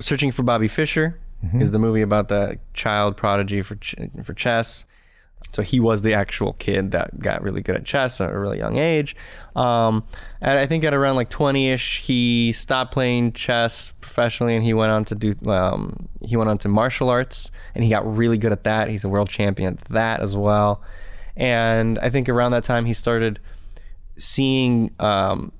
Searching 0.00 0.32
for 0.32 0.42
Bobby 0.42 0.68
Fischer. 0.68 1.18
Mm-hmm. 1.44 1.62
Is 1.62 1.72
the 1.72 1.78
movie 1.78 2.02
about 2.02 2.28
the 2.28 2.58
child 2.74 3.16
prodigy 3.16 3.62
for 3.62 3.76
ch- 3.76 3.94
for 4.24 4.34
chess. 4.34 4.84
So 5.52 5.62
he 5.62 5.80
was 5.80 6.02
the 6.02 6.14
actual 6.14 6.52
kid 6.54 6.92
that 6.92 7.18
got 7.18 7.42
really 7.42 7.60
good 7.60 7.74
at 7.74 7.84
chess 7.84 8.20
at 8.20 8.30
a 8.30 8.38
really 8.38 8.58
young 8.58 8.76
age. 8.76 9.16
Um, 9.56 10.04
and 10.40 10.58
I 10.58 10.66
think 10.66 10.84
at 10.84 10.94
around 10.94 11.16
like 11.16 11.28
20ish, 11.28 12.00
he 12.00 12.52
stopped 12.52 12.92
playing 12.92 13.32
chess 13.32 13.92
professionally 14.00 14.54
and 14.54 14.64
he 14.64 14.74
went 14.74 14.92
on 14.92 15.04
to 15.06 15.14
do 15.14 15.34
um, 15.50 16.08
he 16.22 16.36
went 16.36 16.50
on 16.50 16.58
to 16.58 16.68
martial 16.68 17.08
arts 17.08 17.50
and 17.74 17.82
he 17.82 17.90
got 17.90 18.06
really 18.16 18.38
good 18.38 18.52
at 18.52 18.64
that. 18.64 18.88
He's 18.88 19.02
a 19.02 19.08
world 19.08 19.28
champion 19.28 19.76
at 19.78 19.84
that 19.88 20.20
as 20.20 20.36
well. 20.36 20.82
And 21.36 21.98
I 21.98 22.10
think 22.10 22.28
around 22.28 22.52
that 22.52 22.64
time 22.64 22.84
he 22.84 22.94
started 22.94 23.40
seeing 24.18 24.94
um, 25.00 25.50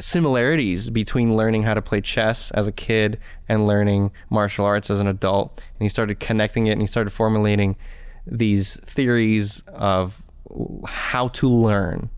similarities 0.00 0.90
between 0.90 1.36
learning 1.36 1.62
how 1.62 1.74
to 1.74 1.82
play 1.82 2.00
chess 2.00 2.50
as 2.52 2.66
a 2.66 2.72
kid 2.72 3.18
and 3.48 3.66
learning 3.66 4.10
martial 4.28 4.64
arts 4.64 4.90
as 4.90 4.98
an 4.98 5.06
adult. 5.06 5.60
And 5.78 5.84
he 5.84 5.88
started 5.88 6.18
connecting 6.18 6.66
it 6.66 6.72
and 6.72 6.80
he 6.80 6.86
started 6.86 7.10
formulating 7.10 7.76
these 8.26 8.76
theories 8.80 9.62
of 9.68 10.20
how 10.86 11.28
to 11.28 11.48
learn. 11.48 12.10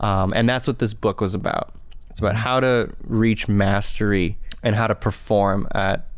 Um, 0.00 0.32
and 0.34 0.48
that's 0.48 0.66
what 0.66 0.78
this 0.78 0.94
book 0.94 1.20
was 1.20 1.34
about. 1.34 1.74
It's 2.10 2.20
about 2.20 2.34
how 2.34 2.60
to 2.60 2.92
reach 3.02 3.48
mastery 3.48 4.38
and 4.62 4.74
how 4.74 4.86
to 4.86 4.94
perform 4.94 5.68
at 5.72 6.08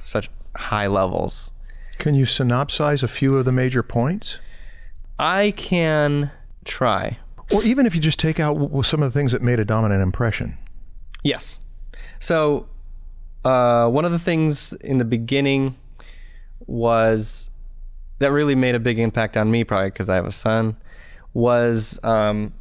such 0.00 0.30
high 0.56 0.88
levels. 0.88 1.52
Can 1.98 2.14
you 2.14 2.24
synopsize 2.24 3.02
a 3.02 3.08
few 3.08 3.36
of 3.38 3.44
the 3.44 3.52
major 3.52 3.82
points? 3.82 4.38
I 5.18 5.52
can 5.56 6.30
try. 6.64 7.18
Or 7.52 7.62
even 7.62 7.86
if 7.86 7.94
you 7.94 8.00
just 8.00 8.18
take 8.18 8.40
out 8.40 8.54
w- 8.54 8.82
some 8.82 9.02
of 9.02 9.12
the 9.12 9.18
things 9.18 9.32
that 9.32 9.42
made 9.42 9.60
a 9.60 9.64
dominant 9.64 10.02
impression. 10.02 10.58
Yes. 11.22 11.60
So, 12.18 12.66
uh, 13.44 13.88
one 13.88 14.04
of 14.04 14.12
the 14.12 14.18
things 14.18 14.72
in 14.74 14.98
the 14.98 15.04
beginning 15.04 15.76
was 16.66 17.50
that 18.22 18.30
really 18.30 18.54
made 18.54 18.74
a 18.76 18.80
big 18.80 18.98
impact 18.98 19.36
on 19.36 19.50
me, 19.50 19.64
probably 19.64 19.90
because 19.90 20.08
I 20.08 20.14
have 20.14 20.26
a 20.26 20.32
son, 20.32 20.76
was 21.34 21.98
um, 22.04 22.52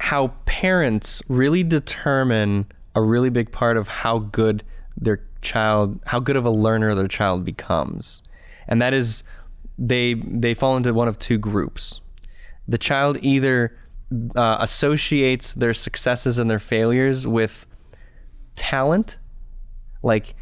how 0.00 0.28
parents 0.44 1.22
really 1.28 1.62
determine 1.62 2.66
a 2.94 3.00
really 3.00 3.30
big 3.30 3.52
part 3.52 3.76
of 3.76 3.86
how 3.86 4.18
good 4.18 4.64
their 4.96 5.22
child, 5.40 6.00
how 6.06 6.18
good 6.18 6.34
of 6.34 6.44
a 6.44 6.50
learner 6.50 6.96
their 6.96 7.06
child 7.06 7.44
becomes, 7.44 8.22
and 8.66 8.82
that 8.82 8.92
is 8.92 9.22
they 9.78 10.14
they 10.14 10.52
fall 10.52 10.76
into 10.76 10.92
one 10.92 11.06
of 11.06 11.16
two 11.18 11.38
groups. 11.38 12.00
The 12.66 12.78
child 12.78 13.18
either 13.22 13.78
uh, 14.34 14.56
associates 14.60 15.52
their 15.52 15.74
successes 15.74 16.38
and 16.38 16.50
their 16.50 16.58
failures 16.58 17.24
with 17.24 17.66
talent. 18.56 19.16
Like 20.02 20.34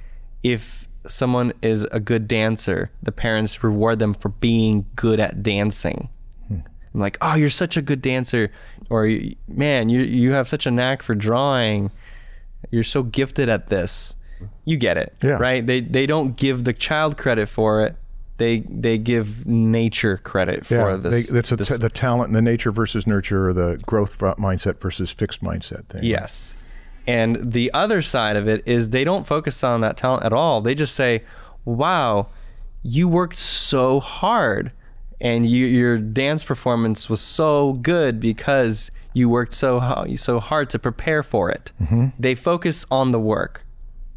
if 0.43 0.86
someone 1.09 1.53
is 1.63 1.85
a 1.85 2.01
good 2.01 2.27
dancer, 2.29 2.91
the 3.03 3.13
parents 3.13 3.63
reward 3.63 3.99
them 3.99 4.15
for 4.15 4.29
being 4.31 4.87
good 4.97 5.21
at 5.21 5.43
dancing. 5.43 6.09
Hmm. 6.49 6.59
I'm 6.95 7.01
like, 7.01 7.19
oh, 7.21 7.35
you're 7.35 7.51
such 7.51 7.77
a 7.77 7.83
good 7.83 8.03
dancer, 8.03 8.51
or 8.91 9.11
man, 9.49 9.89
you 9.89 10.01
you 10.03 10.33
have 10.33 10.49
such 10.49 10.67
a 10.67 10.71
knack 10.71 11.03
for 11.03 11.15
drawing. 11.15 11.91
You're 12.71 12.85
so 12.85 13.03
gifted 13.03 13.49
at 13.49 13.69
this. 13.69 14.15
You 14.65 14.77
get 14.77 14.97
it, 14.97 15.15
Yeah. 15.23 15.39
right? 15.39 15.65
They 15.67 15.81
they 15.81 16.07
don't 16.07 16.37
give 16.37 16.65
the 16.65 16.73
child 16.73 17.17
credit 17.17 17.49
for 17.49 17.83
it. 17.85 17.97
They 18.39 18.61
they 18.69 18.99
give 18.99 19.47
nature 19.47 20.19
credit 20.19 20.67
for 20.67 20.99
this. 20.99 21.29
they, 21.29 21.35
that's 21.35 21.51
this- 21.51 21.69
the 21.69 21.89
talent 21.89 22.29
and 22.29 22.37
the 22.37 22.43
nature 22.43 22.71
versus 22.71 23.07
nurture, 23.07 23.49
or 23.49 23.53
the 23.55 23.81
growth 23.87 24.19
mindset 24.19 24.79
versus 24.81 25.11
fixed 25.11 25.43
mindset 25.43 25.87
thing. 25.87 26.05
Yes. 26.05 26.53
And 27.07 27.53
the 27.53 27.73
other 27.73 28.03
side 28.03 28.37
of 28.37 28.49
it 28.49 28.63
is 28.67 28.91
they 28.91 29.05
don't 29.05 29.27
focus 29.27 29.63
on 29.63 29.81
that 29.83 29.97
talent 29.97 30.25
at 30.25 30.33
all. 30.33 30.61
They 30.61 30.75
just 30.75 30.95
say, 30.95 31.23
"Wow, 31.65 32.29
you 32.83 33.09
worked 33.09 33.39
so 33.39 34.01
hard, 34.01 34.73
and 35.21 35.49
you, 35.49 35.67
your 35.67 35.99
dance 35.99 36.43
performance 36.43 37.09
was 37.09 37.21
so 37.21 37.75
good 37.75 38.19
because 38.19 38.91
you 39.13 39.29
worked 39.29 39.53
so 39.53 40.07
so 40.17 40.41
hard 40.41 40.69
to 40.71 40.79
prepare 40.79 41.23
for 41.23 41.51
it." 41.51 41.71
Mm-hmm. 41.81 42.09
They 42.19 42.35
focus 42.35 42.85
on 42.91 43.13
the 43.13 43.21
work. 43.21 43.65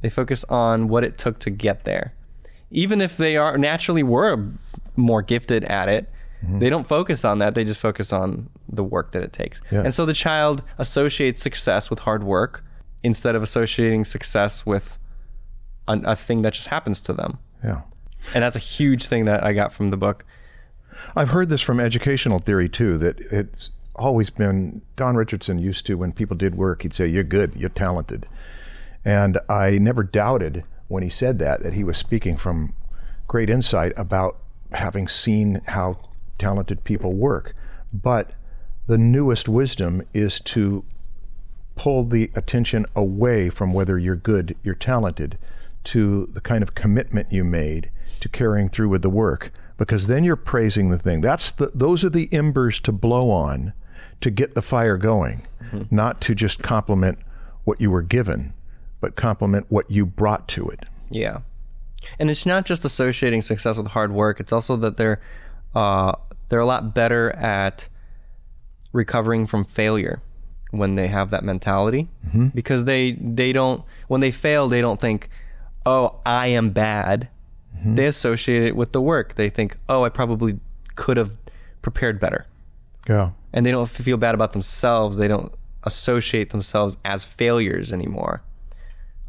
They 0.01 0.09
focus 0.09 0.43
on 0.45 0.87
what 0.87 1.03
it 1.03 1.17
took 1.17 1.39
to 1.39 1.49
get 1.49 1.83
there. 1.83 2.13
Even 2.71 3.01
if 3.01 3.17
they 3.17 3.37
are 3.37 3.57
naturally 3.57 4.03
were 4.03 4.47
more 4.95 5.21
gifted 5.21 5.63
at 5.65 5.89
it, 5.89 6.09
mm-hmm. 6.43 6.59
they 6.59 6.69
don't 6.69 6.87
focus 6.87 7.23
on 7.23 7.39
that. 7.39 7.53
They 7.53 7.63
just 7.63 7.79
focus 7.79 8.11
on 8.11 8.49
the 8.67 8.83
work 8.83 9.11
that 9.11 9.21
it 9.21 9.33
takes. 9.33 9.61
Yeah. 9.71 9.81
And 9.81 9.93
so 9.93 10.05
the 10.05 10.13
child 10.13 10.63
associates 10.77 11.41
success 11.41 11.89
with 11.89 11.99
hard 11.99 12.23
work 12.23 12.63
instead 13.03 13.35
of 13.35 13.43
associating 13.43 14.05
success 14.05 14.65
with 14.65 14.97
a, 15.87 15.99
a 16.05 16.15
thing 16.15 16.41
that 16.43 16.53
just 16.53 16.67
happens 16.67 17.01
to 17.01 17.13
them. 17.13 17.39
Yeah. 17.63 17.81
And 18.33 18.43
that's 18.43 18.55
a 18.55 18.59
huge 18.59 19.05
thing 19.05 19.25
that 19.25 19.43
I 19.43 19.53
got 19.53 19.73
from 19.73 19.89
the 19.89 19.97
book. 19.97 20.25
I've 21.15 21.29
heard 21.29 21.49
this 21.49 21.61
from 21.61 21.79
educational 21.79 22.39
theory 22.39 22.69
too, 22.69 22.97
that 22.97 23.19
it's 23.31 23.71
always 23.95 24.29
been 24.29 24.81
Don 24.95 25.15
Richardson 25.15 25.59
used 25.59 25.85
to 25.85 25.95
when 25.95 26.11
people 26.11 26.35
did 26.35 26.55
work, 26.55 26.83
he'd 26.83 26.93
say, 26.93 27.07
You're 27.07 27.23
good, 27.23 27.55
you're 27.55 27.69
talented. 27.69 28.27
And 29.05 29.39
I 29.47 29.77
never 29.77 30.03
doubted 30.03 30.63
when 30.87 31.03
he 31.03 31.09
said 31.09 31.39
that 31.39 31.63
that 31.63 31.73
he 31.73 31.83
was 31.83 31.97
speaking 31.97 32.35
from 32.35 32.73
great 33.27 33.49
insight 33.49 33.93
about 33.95 34.37
having 34.71 35.07
seen 35.07 35.61
how 35.67 35.97
talented 36.37 36.83
people 36.83 37.13
work. 37.13 37.55
But 37.93 38.31
the 38.87 38.97
newest 38.97 39.47
wisdom 39.47 40.01
is 40.13 40.39
to 40.41 40.83
pull 41.79 42.03
the 42.03 42.29
attention 42.35 42.85
away 42.93 43.49
from 43.49 43.71
whether 43.71 43.97
you're 43.97 44.13
good, 44.13 44.53
you're 44.63 44.75
talented, 44.75 45.37
to 45.85 46.25
the 46.25 46.41
kind 46.41 46.61
of 46.61 46.75
commitment 46.75 47.31
you 47.31 47.41
made 47.41 47.89
to 48.19 48.27
carrying 48.27 48.67
through 48.67 48.89
with 48.89 49.01
the 49.01 49.09
work 49.09 49.53
because 49.77 50.07
then 50.07 50.25
you're 50.25 50.35
praising 50.35 50.89
the 50.89 50.99
thing. 50.99 51.21
That's 51.21 51.51
the 51.51 51.71
those 51.73 52.03
are 52.03 52.09
the 52.09 52.27
embers 52.33 52.81
to 52.81 52.91
blow 52.91 53.31
on 53.31 53.71
to 54.19 54.29
get 54.29 54.55
the 54.55 54.61
fire 54.61 54.97
going, 54.97 55.43
not 55.89 56.19
to 56.21 56.35
just 56.35 56.61
compliment 56.61 57.17
what 57.63 57.79
you 57.79 57.89
were 57.89 58.01
given, 58.01 58.53
but 58.99 59.15
compliment 59.15 59.67
what 59.69 59.89
you 59.89 60.05
brought 60.05 60.49
to 60.49 60.67
it. 60.67 60.83
Yeah. 61.09 61.39
And 62.19 62.29
it's 62.29 62.45
not 62.45 62.65
just 62.65 62.83
associating 62.83 63.41
success 63.41 63.77
with 63.77 63.87
hard 63.87 64.11
work. 64.11 64.41
It's 64.41 64.51
also 64.51 64.75
that 64.75 64.97
they're 64.97 65.21
uh, 65.73 66.11
they're 66.49 66.59
a 66.59 66.65
lot 66.65 66.93
better 66.93 67.31
at 67.31 67.87
recovering 68.91 69.47
from 69.47 69.63
failure 69.63 70.21
when 70.71 70.95
they 70.95 71.07
have 71.07 71.31
that 71.31 71.43
mentality 71.43 72.07
because 72.53 72.85
they 72.85 73.13
they 73.13 73.51
don't 73.51 73.83
when 74.07 74.21
they 74.21 74.31
fail 74.31 74.67
they 74.67 74.81
don't 74.81 75.01
think 75.01 75.29
oh 75.85 76.15
I 76.25 76.47
am 76.47 76.69
bad 76.69 77.27
they 77.83 78.05
associate 78.07 78.63
it 78.63 78.75
with 78.75 78.91
the 78.91 79.01
work 79.01 79.35
they 79.35 79.49
think 79.49 79.77
oh 79.87 80.03
I 80.03 80.09
probably 80.09 80.59
could 80.95 81.17
have 81.17 81.31
prepared 81.81 82.19
better 82.19 82.45
Yeah. 83.07 83.31
and 83.53 83.65
they 83.65 83.71
don't 83.71 83.89
feel 83.89 84.17
bad 84.17 84.35
about 84.35 84.51
themselves. 84.53 85.17
They 85.17 85.27
don't 85.29 85.51
associate 85.83 86.49
themselves 86.49 86.97
as 87.05 87.23
failures 87.23 87.91
anymore. 87.93 88.43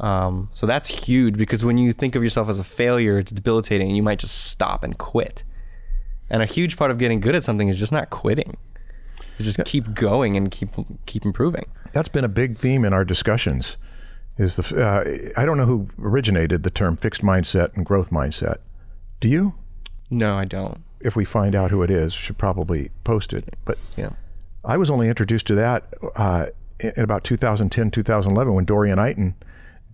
Um, 0.00 0.48
so 0.52 0.66
that's 0.66 0.88
huge 0.88 1.36
because 1.36 1.64
when 1.64 1.78
you 1.78 1.92
think 1.92 2.16
of 2.16 2.22
yourself 2.24 2.48
as 2.48 2.58
a 2.58 2.64
failure, 2.64 3.18
it's 3.18 3.30
debilitating. 3.32 3.88
and 3.88 3.96
You 3.96 4.02
might 4.02 4.18
just 4.18 4.46
stop 4.50 4.82
and 4.82 4.98
quit. 4.98 5.44
And 6.28 6.42
a 6.42 6.46
huge 6.46 6.76
part 6.76 6.90
of 6.90 6.98
getting 6.98 7.20
good 7.20 7.34
at 7.34 7.44
something 7.44 7.68
is 7.68 7.78
just 7.78 7.92
not 7.92 8.10
quitting. 8.10 8.56
Just 9.42 9.64
keep 9.64 9.94
going 9.94 10.36
and 10.36 10.50
keep 10.50 10.70
keep 11.06 11.24
improving. 11.24 11.64
That's 11.92 12.08
been 12.08 12.24
a 12.24 12.28
big 12.28 12.58
theme 12.58 12.84
in 12.84 12.92
our 12.92 13.04
discussions. 13.04 13.76
Is 14.38 14.56
the 14.56 14.82
uh, 14.82 15.40
I 15.40 15.44
don't 15.44 15.58
know 15.58 15.66
who 15.66 15.88
originated 15.98 16.62
the 16.62 16.70
term 16.70 16.96
fixed 16.96 17.22
mindset 17.22 17.76
and 17.76 17.84
growth 17.84 18.10
mindset. 18.10 18.58
Do 19.20 19.28
you? 19.28 19.54
No, 20.08 20.36
I 20.38 20.44
don't. 20.44 20.82
If 21.00 21.16
we 21.16 21.24
find 21.24 21.54
out 21.54 21.70
who 21.70 21.82
it 21.82 21.90
is, 21.90 22.12
should 22.12 22.38
probably 22.38 22.90
post 23.04 23.32
it. 23.32 23.56
But 23.64 23.78
Yeah. 23.96 24.10
I 24.64 24.76
was 24.76 24.90
only 24.90 25.08
introduced 25.08 25.46
to 25.46 25.54
that 25.54 25.92
uh, 26.16 26.46
in 26.78 26.92
in 26.96 27.02
about 27.04 27.24
2010, 27.24 27.90
2011, 27.90 28.54
when 28.54 28.64
Dorian 28.64 28.98
Eiton 28.98 29.34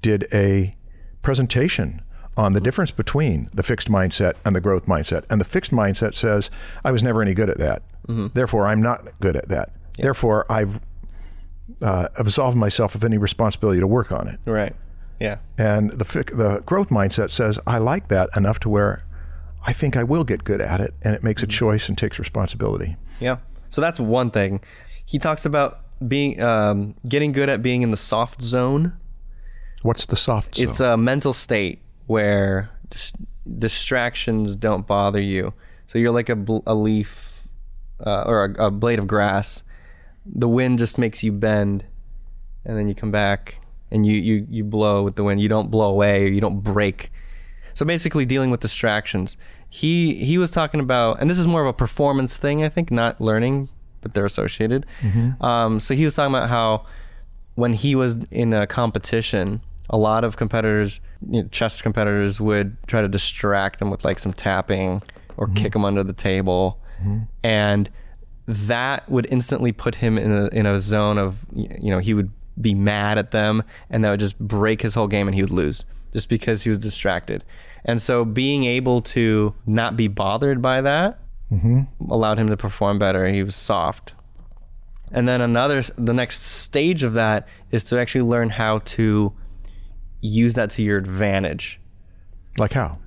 did 0.03 0.29
a 0.33 0.77
presentation 1.23 2.03
on 2.37 2.53
the 2.53 2.61
difference 2.61 2.91
between 2.91 3.49
the 3.55 3.63
fixed 3.63 3.91
mindset 3.91 4.35
and 4.45 4.55
the 4.55 4.61
growth 4.61 4.87
mindset. 4.87 5.25
And 5.31 5.41
the 5.41 5.45
fixed 5.45 5.71
mindset 5.71 6.15
says, 6.15 6.51
I 6.85 6.91
was 6.91 7.03
never 7.03 7.23
any 7.23 7.35
good 7.35 7.49
at 7.49 7.59
that. 7.59 7.83
Therefore, 8.09 8.67
I'm 8.67 8.83
not 8.83 9.09
good 9.21 9.37
at 9.37 9.49
that. 9.49 9.73
Therefore, 9.99 10.45
I've 10.51 10.79
uh, 11.83 12.09
absolved 12.17 12.57
myself 12.57 12.95
of 12.95 13.03
any 13.03 13.19
responsibility 13.19 13.81
to 13.81 13.87
work 13.87 14.13
on 14.13 14.29
it. 14.29 14.39
Right. 14.45 14.77
Yeah. 15.19 15.39
And 15.57 15.93
the 15.93 16.05
fi- 16.05 16.23
the 16.23 16.63
growth 16.67 16.91
mindset 16.91 17.31
says, 17.31 17.59
I 17.67 17.79
like 17.79 18.09
that 18.09 18.29
enough 18.37 18.61
to 18.61 18.69
where 18.69 19.01
I 19.67 19.73
think 19.73 19.97
I 19.97 20.05
will 20.05 20.23
get 20.23 20.45
good 20.45 20.61
at 20.61 20.81
it, 20.81 20.95
and 21.03 21.15
it 21.15 21.25
makes 21.25 21.43
a 21.43 21.47
choice 21.47 21.89
and 21.89 21.99
takes 21.99 22.19
responsibility. 22.19 22.97
Yeah. 23.19 23.39
So 23.71 23.81
that's 23.81 23.99
one 23.99 24.31
thing. 24.31 24.61
He 25.07 25.19
talks 25.19 25.45
about 25.45 25.81
being 26.07 26.41
um, 26.41 26.95
getting 27.09 27.33
good 27.33 27.49
at 27.49 27.63
being 27.63 27.83
in 27.83 27.91
the 27.91 27.97
soft 27.97 28.43
zone. 28.43 28.93
What's 29.83 30.07
the 30.07 30.17
soft 30.17 30.57
zone? 30.57 30.69
It's 30.69 30.81
a 30.81 30.97
mental 30.97 31.33
state 31.33 31.81
where 32.07 32.71
dis- 32.91 33.13
distractions 33.59 34.55
don't 34.57 34.87
bother 34.87 35.21
you. 35.21 35.53
So 35.87 35.99
you're 35.99 36.13
like 36.13 36.29
a, 36.29 36.37
bl- 36.37 36.59
a 36.67 36.75
leaf 36.75 37.47
uh, 38.05 38.23
or 38.23 38.45
a, 38.45 38.67
a 38.67 38.71
blade 38.71 38.99
of 38.99 39.07
grass. 39.07 39.63
The 40.25 40.49
wind 40.49 40.79
just 40.79 40.99
makes 40.99 41.23
you 41.23 41.31
bend, 41.33 41.85
and 42.65 42.77
then 42.77 42.89
you 42.89 42.95
come 42.95 43.11
back 43.13 43.57
and 43.91 44.05
you, 44.05 44.15
you, 44.15 44.47
you 44.51 44.65
blow 44.65 45.03
with 45.05 45.15
the 45.15 45.23
wind. 45.23 45.41
You 45.41 45.49
don't 45.49 45.71
blow 45.71 45.89
away 45.91 46.25
or 46.25 46.27
you 46.27 46.41
don't 46.41 46.61
break. 46.61 47.13
So 47.75 47.85
basically, 47.87 48.25
dealing 48.25 48.51
with 48.51 48.61
distractions. 48.61 49.37
He 49.69 50.15
he 50.25 50.39
was 50.39 50.51
talking 50.51 50.81
about, 50.81 51.21
and 51.21 51.29
this 51.29 51.39
is 51.39 51.47
more 51.47 51.61
of 51.61 51.67
a 51.67 51.73
performance 51.73 52.37
thing, 52.39 52.65
I 52.65 52.69
think, 52.69 52.91
not 52.91 53.21
learning, 53.21 53.69
but 54.01 54.15
they're 54.15 54.25
associated. 54.27 54.87
Um, 55.41 55.79
so 55.81 55.95
he 55.95 56.05
was 56.05 56.15
talking 56.15 56.35
about 56.35 56.49
how 56.49 56.87
when 57.55 57.75
he 57.75 57.95
was 57.95 58.17
in 58.31 58.53
a 58.55 58.67
competition, 58.67 59.61
a 59.91 59.97
lot 59.97 60.25
of 60.25 60.37
competitors, 60.37 61.01
you 61.31 61.43
know, 61.43 61.49
chess 61.49 61.81
competitors, 61.81 62.41
would 62.41 62.77
try 62.87 63.01
to 63.01 63.09
distract 63.09 63.81
him 63.81 63.91
with 63.91 64.05
like 64.05 64.19
some 64.19 64.33
tapping 64.33 65.03
or 65.37 65.47
mm-hmm. 65.47 65.57
kick 65.57 65.75
him 65.75 65.85
under 65.85 66.03
the 66.03 66.13
table, 66.13 66.81
mm-hmm. 67.01 67.21
and 67.43 67.91
that 68.47 69.09
would 69.09 69.27
instantly 69.31 69.73
put 69.73 69.97
him 69.97 70.19
in 70.19 70.33
a 70.33 70.47
in 70.49 70.67
a 70.67 70.81
zone 70.81 71.19
of 71.19 71.37
you 71.55 71.91
know 71.91 71.99
he 71.99 72.15
would 72.15 72.31
be 72.61 72.75
mad 72.75 73.19
at 73.19 73.31
them, 73.31 73.63
and 73.91 74.05
that 74.05 74.11
would 74.11 74.21
just 74.21 74.39
break 74.39 74.83
his 74.83 74.95
whole 74.95 75.09
game, 75.09 75.29
and 75.29 75.35
he 75.35 75.43
would 75.43 75.51
lose 75.51 75.85
just 76.13 76.29
because 76.29 76.63
he 76.63 76.71
was 76.71 76.79
distracted. 76.79 77.45
And 77.85 78.03
so 78.03 78.25
being 78.25 78.65
able 78.65 79.01
to 79.03 79.55
not 79.67 79.97
be 79.97 80.09
bothered 80.09 80.61
by 80.61 80.81
that 80.81 81.21
mm-hmm. 81.53 81.83
allowed 82.11 82.39
him 82.39 82.49
to 82.49 82.57
perform 82.57 82.99
better. 82.99 83.27
He 83.29 83.43
was 83.43 83.57
soft. 83.57 84.15
And 85.13 85.29
then 85.29 85.41
another, 85.41 85.83
the 85.97 86.13
next 86.13 86.45
stage 86.45 87.03
of 87.03 87.15
that 87.15 87.47
is 87.71 87.85
to 87.85 87.99
actually 87.99 88.23
learn 88.23 88.51
how 88.51 88.79
to 88.79 89.33
use 90.27 90.55
that 90.55 90.71
to 90.71 90.83
your 90.83 90.99
advantage. 90.99 91.81
like 92.59 92.73
how? 92.73 92.99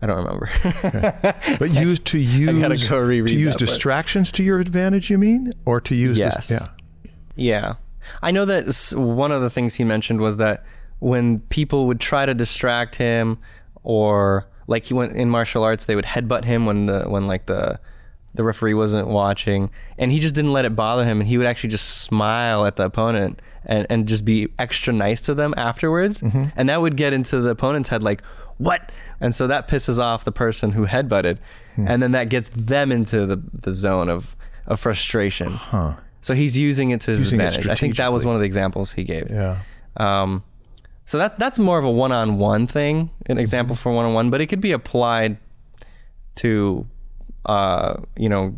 I 0.00 0.06
don't 0.06 0.16
remember. 0.16 0.48
But 1.58 1.74
use 1.74 1.98
to 2.00 2.18
use 2.18 2.88
go 2.88 2.98
to 3.08 3.36
use 3.36 3.54
that 3.54 3.58
distractions 3.58 4.30
to 4.32 4.42
your 4.42 4.60
advantage. 4.60 5.10
You 5.10 5.18
mean, 5.18 5.52
or 5.64 5.80
to 5.80 5.94
use 5.94 6.18
Yes. 6.18 6.48
This, 6.48 6.60
yeah. 6.60 7.12
yeah. 7.34 7.74
I 8.22 8.30
know 8.30 8.44
that 8.44 8.92
one 8.96 9.32
of 9.32 9.42
the 9.42 9.50
things 9.50 9.74
he 9.74 9.84
mentioned 9.84 10.20
was 10.20 10.36
that 10.36 10.64
when 11.00 11.40
people 11.40 11.86
would 11.86 12.00
try 12.00 12.26
to 12.26 12.34
distract 12.34 12.94
him 12.94 13.38
or 13.82 14.46
like 14.66 14.86
he 14.86 14.94
went 14.94 15.16
in 15.16 15.30
martial 15.30 15.64
arts, 15.64 15.86
they 15.86 15.96
would 15.96 16.04
headbutt 16.04 16.44
him 16.44 16.66
when 16.66 16.86
the, 16.86 17.04
when 17.04 17.26
like 17.26 17.46
the, 17.46 17.78
the 18.34 18.44
referee 18.44 18.74
wasn't 18.74 19.08
watching 19.08 19.70
and 19.98 20.12
he 20.12 20.20
just 20.20 20.34
didn't 20.34 20.52
let 20.52 20.64
it 20.64 20.76
bother 20.76 21.04
him 21.04 21.20
and 21.20 21.28
he 21.28 21.38
would 21.38 21.46
actually 21.46 21.70
just 21.70 22.02
smile 22.02 22.64
at 22.66 22.76
the 22.76 22.84
opponent 22.84 23.40
and, 23.64 23.86
and 23.90 24.06
just 24.08 24.24
be 24.24 24.48
extra 24.58 24.92
nice 24.92 25.22
to 25.22 25.34
them 25.34 25.54
afterwards. 25.56 26.22
And 26.22 26.68
that 26.68 26.80
would 26.80 26.96
get 26.96 27.12
into 27.12 27.40
the 27.40 27.50
opponent's 27.50 27.88
head 27.88 28.02
like 28.02 28.22
what? 28.58 28.90
And 29.20 29.34
so 29.34 29.46
that 29.46 29.68
pisses 29.68 29.98
off 29.98 30.24
the 30.24 30.32
person 30.32 30.72
who 30.72 30.86
headbutted. 30.86 31.38
And 31.76 32.02
then 32.02 32.10
that 32.12 32.28
gets 32.28 32.48
them 32.48 32.90
into 32.90 33.24
the, 33.26 33.40
the 33.52 33.72
zone 33.72 34.08
of, 34.08 34.34
of 34.66 34.80
frustration. 34.80 35.52
Huh. 35.52 35.94
so 36.22 36.34
he's 36.34 36.56
using 36.58 36.90
it 36.90 37.00
to 37.02 37.12
his 37.12 37.20
Using 37.20 37.40
advantage. 37.40 37.66
I 37.68 37.74
think 37.76 37.96
that 37.96 38.12
was 38.12 38.24
one 38.24 38.34
of 38.34 38.40
the 38.40 38.46
examples 38.46 38.92
he 38.92 39.04
gave. 39.04 39.30
Yeah. 39.30 39.58
um, 39.96 40.42
so 41.06 41.16
that 41.18 41.38
that's 41.38 41.58
more 41.58 41.78
of 41.78 41.84
a 41.86 41.90
one-on-one 41.90 42.66
thing, 42.66 43.10
an 43.26 43.38
example 43.38 43.74
Mm-hmm. 43.76 43.82
for 43.82 43.92
one-on-one, 43.92 44.28
but 44.28 44.40
it 44.42 44.46
could 44.48 44.60
be 44.60 44.72
applied 44.72 45.38
to, 46.36 46.86
uh, 47.46 47.94
you 48.16 48.28
know, 48.28 48.54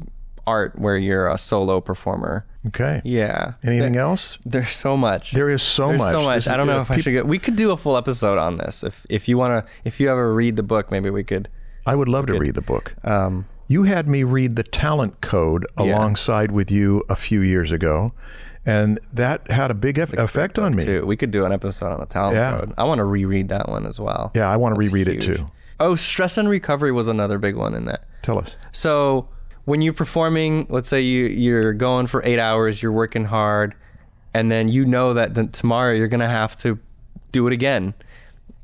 art 0.46 0.76
where 0.78 0.96
you're 0.96 1.28
a 1.28 1.38
solo 1.38 1.80
performer. 1.80 2.44
Okay. 2.68 3.00
Yeah. 3.04 3.54
Anything 3.64 3.94
There- 3.94 4.02
else? 4.02 4.38
There's 4.44 4.70
so 4.70 4.96
much. 4.96 5.32
There 5.32 5.48
is 5.48 5.62
so 5.62 5.88
There's 5.88 5.98
much. 6.00 6.11
so 6.12 6.22
much. 6.22 6.44
This 6.44 6.52
I 6.52 6.56
don't 6.56 6.66
know 6.66 6.78
uh, 6.78 6.82
if 6.82 6.90
I 6.90 6.98
should 6.98 7.12
get. 7.12 7.26
We 7.26 7.38
could 7.38 7.56
do 7.56 7.70
a 7.70 7.76
full 7.76 7.96
episode 7.96 8.38
on 8.38 8.58
this 8.58 8.84
if 8.84 9.06
if 9.08 9.28
you 9.28 9.38
want 9.38 9.64
to. 9.64 9.72
If 9.84 9.98
you 10.00 10.11
ever 10.11 10.34
read 10.34 10.56
the 10.56 10.62
book, 10.62 10.90
maybe 10.90 11.08
we 11.11 11.24
could. 11.24 11.48
I 11.86 11.94
would 11.94 12.08
love 12.08 12.26
to 12.26 12.38
read 12.38 12.54
the 12.54 12.61
book. 12.61 12.94
Um, 13.04 13.46
You 13.68 13.84
had 13.84 14.06
me 14.08 14.24
read 14.24 14.56
the 14.56 14.62
Talent 14.62 15.20
Code 15.22 15.64
Yeah. 15.78 15.84
alongside 15.84 16.50
with 16.52 16.70
you 16.70 17.02
a 17.08 17.16
few 17.16 17.40
years 17.40 17.72
ago, 17.72 18.12
and 18.66 18.98
that 19.14 19.50
had 19.50 19.70
a 19.70 19.74
big 19.74 19.98
eff- 19.98 20.12
effect 20.12 20.58
on 20.58 20.74
me. 20.74 20.84
too. 20.84 21.06
We 21.06 21.16
could 21.16 21.30
do 21.30 21.44
an 21.46 21.52
episode 21.54 21.92
on 21.92 22.00
the 22.00 22.06
talent 22.06 22.36
Yeah. 22.36 22.58
code. 22.58 22.74
I 22.76 22.84
want 22.84 22.98
to 22.98 23.04
reread 23.04 23.48
that 23.48 23.68
one 23.70 23.86
as 23.86 23.98
well. 23.98 24.32
Yeah, 24.34 24.50
I 24.50 24.56
want 24.58 24.74
to 24.74 24.78
reread 24.78 25.08
it 25.08 25.22
too. 25.22 25.46
Oh, 25.78 25.94
stress 25.94 26.36
and 26.36 26.46
recovery 26.48 26.92
was 26.92 27.08
another 27.08 27.38
big 27.38 27.56
one 27.56 27.74
in 27.74 27.86
that. 27.86 28.04
Tell 28.22 28.38
us. 28.38 28.54
So 28.72 29.28
when 29.64 29.82
you're 29.82 29.92
performing, 29.92 30.66
let's 30.70 30.88
say 30.88 31.00
you 31.00 31.26
you're 31.26 31.72
going 31.72 32.06
for 32.06 32.24
eight 32.24 32.38
hours, 32.38 32.82
you're 32.82 32.92
working 32.92 33.24
hard, 33.24 33.74
and 34.34 34.50
then 34.50 34.68
you 34.68 34.84
know 34.84 35.14
that 35.14 35.34
then 35.34 35.48
tomorrow 35.50 35.92
you're 35.94 36.08
gonna 36.08 36.28
have 36.28 36.56
to 36.58 36.78
do 37.32 37.46
it 37.46 37.52
again, 37.52 37.94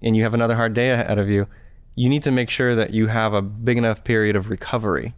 and 0.03 0.17
you 0.17 0.23
have 0.25 0.35
another 0.35 0.57
hard 0.57 0.75
day 0.75 0.91
ahead 0.91 1.19
of 1.19 1.29
you. 1.29 1.47
You 1.95 2.09
need 2.09 2.23
to 2.25 2.31
make 2.31 2.51
sure 2.51 2.75
that 2.75 2.93
you 2.93 3.07
have 3.07 3.33
a 3.35 3.41
big 3.43 3.79
enough 3.79 4.05
period 4.05 4.37
of 4.37 4.51
recovery, 4.51 5.15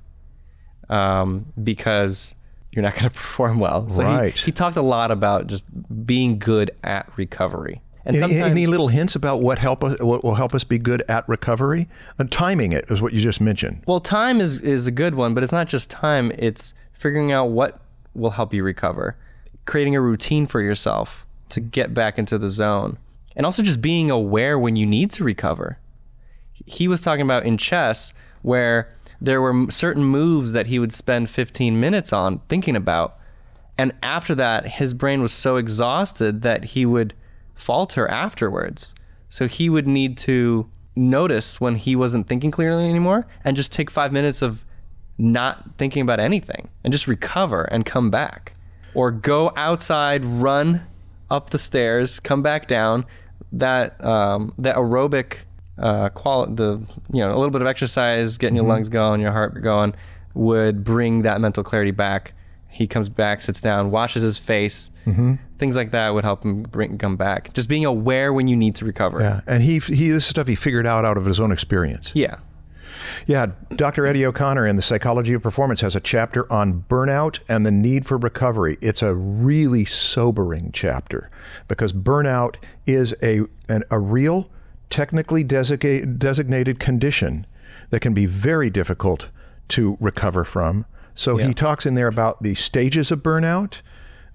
um, 0.88 1.46
because 1.62 2.34
you're 2.72 2.82
not 2.82 2.94
gonna 2.94 3.10
perform 3.22 3.58
well. 3.58 3.88
So 3.90 4.02
he- 4.04 4.08
Right. 4.14 4.38
he, 4.38 4.52
talked 4.52 4.76
a 4.76 4.82
lot 4.82 5.10
about 5.10 5.46
just 5.46 5.64
being 6.06 6.38
good 6.38 6.70
at 6.84 7.10
recovery. 7.16 7.80
And 8.07 8.16
Any, 8.16 8.20
sometimes, 8.20 8.51
any 8.51 8.66
little 8.66 8.88
hints 8.88 9.14
about 9.16 9.42
what 9.42 9.59
help 9.59 9.84
us, 9.84 9.99
what 10.01 10.24
will 10.24 10.34
help 10.34 10.55
us 10.55 10.64
be 10.64 10.78
good 10.78 11.03
at 11.09 11.28
recovery? 11.28 11.88
And 12.18 12.30
timing 12.30 12.72
it 12.72 12.84
is 12.90 13.03
what 13.03 13.12
you 13.12 13.20
just 13.20 13.40
mentioned. 13.40 13.82
Well, 13.86 14.01
time 14.01 14.40
is 14.40 14.59
is 14.59 14.86
a 14.86 14.90
good 14.90 15.14
one, 15.14 15.34
but 15.34 15.42
it's 15.42 15.53
not 15.53 15.68
just 15.68 15.90
time. 15.90 16.32
It's 16.38 16.74
figuring 16.92 17.32
out 17.32 17.51
what 17.51 17.80
will 18.14 18.30
help 18.30 18.55
you 18.55 18.62
recover, 18.62 19.16
creating 19.66 19.94
a 19.94 20.01
routine 20.01 20.46
for 20.46 20.61
yourself 20.61 21.26
to 21.51 21.61
get 21.61 21.94
back 21.94 22.18
into 22.18 22.38
the 22.38 22.49
zone, 22.49 22.99
and 23.36 23.46
also 23.46 23.62
just 23.62 23.80
being 23.80 24.11
aware 24.11 24.59
when 24.59 24.76
you 24.76 24.86
need 24.86 25.11
to 25.12 25.24
recover. 25.24 25.78
He 26.66 26.88
was 26.88 27.01
talking 27.01 27.22
about 27.22 27.46
in 27.46 27.57
chess 27.57 28.12
where 28.42 28.94
there 29.20 29.40
were 29.40 29.66
certain 29.70 30.05
moves 30.05 30.53
that 30.53 30.66
he 30.66 30.78
would 30.78 30.92
spend 30.92 31.30
15 31.30 31.78
minutes 31.78 32.12
on 32.12 32.40
thinking 32.49 32.76
about, 32.76 33.18
and 33.76 33.92
after 34.03 34.34
that, 34.34 34.66
his 34.66 34.94
brain 34.94 35.22
was 35.22 35.32
so 35.32 35.57
exhausted 35.57 36.42
that 36.42 36.64
he 36.64 36.86
would 36.86 37.14
falter 37.59 38.09
afterwards. 38.09 38.94
So 39.28 39.46
he 39.46 39.68
would 39.68 39.86
need 39.86 40.16
to 40.18 40.70
notice 40.96 41.61
when 41.61 41.76
he 41.76 41.94
wasn't 41.94 42.26
thinking 42.26 42.50
clearly 42.50 42.88
anymore 42.88 43.26
and 43.44 43.56
just 43.56 43.72
take 43.72 43.90
five 43.90 44.12
minutes 44.12 44.40
of 44.40 44.64
not 45.18 45.76
thinking 45.76 46.00
about 46.02 46.20
anything 46.20 46.70
and 46.84 46.92
just 46.92 47.06
recover 47.06 47.64
and 47.64 47.84
come 47.84 48.11
back. 48.11 48.54
Or 48.94 49.11
go 49.11 49.52
outside, 49.56 50.24
run 50.24 50.86
up 51.30 51.50
the 51.50 51.59
stairs, 51.59 52.20
come 52.20 52.42
back 52.42 52.68
down. 52.68 53.04
That 53.52 54.02
um, 54.04 54.54
that 54.59 54.76
aerobic 54.76 55.38
uh, 55.78 56.09
quality, 56.11 56.54
the 56.54 56.86
you 57.12 57.20
know 57.20 57.30
a 57.30 57.38
little 57.38 57.50
bit 57.50 57.61
of 57.61 57.66
exercise, 57.66 58.36
getting 58.36 58.56
your 58.56 58.64
lungs 58.64 58.88
going, 58.88 59.20
your 59.20 59.32
heart 59.32 59.62
going, 59.62 59.94
would 60.34 60.84
bring 60.84 61.22
that 61.22 61.40
mental 61.40 61.62
clarity 61.62 61.90
back. 61.90 62.34
He 62.68 62.86
comes 62.86 63.08
back, 63.08 63.42
sits 63.42 63.60
down, 63.60 63.90
washes 63.90 64.22
his 64.22 64.38
face. 64.38 64.90
Mm-hmm. 65.06 65.34
Things 65.58 65.74
like 65.74 65.90
that 65.90 66.10
would 66.10 66.24
help 66.24 66.44
him 66.44 66.62
bring 66.62 66.98
come 66.98 67.16
back. 67.16 67.52
Just 67.54 67.68
being 67.68 67.84
aware 67.84 68.32
when 68.32 68.46
you 68.46 68.56
need 68.56 68.76
to 68.76 68.84
recover. 68.84 69.20
Yeah, 69.20 69.40
and 69.46 69.62
he 69.62 69.78
he 69.78 70.10
this 70.10 70.26
stuff 70.26 70.46
he 70.46 70.54
figured 70.54 70.86
out 70.86 71.04
out 71.04 71.16
of 71.16 71.24
his 71.24 71.40
own 71.40 71.50
experience. 71.50 72.12
Yeah. 72.14 72.36
Yeah, 73.26 73.52
Dr. 73.76 74.06
Eddie 74.06 74.24
O'Connor 74.24 74.66
in 74.66 74.76
The 74.76 74.82
Psychology 74.82 75.34
of 75.34 75.42
Performance 75.42 75.80
has 75.82 75.94
a 75.94 76.00
chapter 76.00 76.50
on 76.52 76.84
burnout 76.88 77.38
and 77.48 77.64
the 77.64 77.70
need 77.70 78.06
for 78.06 78.16
recovery. 78.16 78.78
It's 78.80 79.02
a 79.02 79.14
really 79.14 79.84
sobering 79.84 80.70
chapter 80.72 81.30
because 81.68 81.92
burnout 81.92 82.56
is 82.86 83.14
a 83.22 83.42
an, 83.68 83.84
a 83.90 83.98
real 83.98 84.48
technically 84.90 85.44
designated 85.44 86.18
designated 86.18 86.78
condition 86.78 87.46
that 87.90 88.00
can 88.00 88.14
be 88.14 88.26
very 88.26 88.70
difficult 88.70 89.28
to 89.68 89.96
recover 90.00 90.44
from. 90.44 90.86
So 91.18 91.38
Yeah. 91.38 91.48
he 91.48 91.54
talks 91.54 91.84
in 91.84 91.94
there 91.94 92.06
about 92.06 92.42
the 92.42 92.54
stages 92.54 93.10
of 93.10 93.22
burnout. 93.22 93.80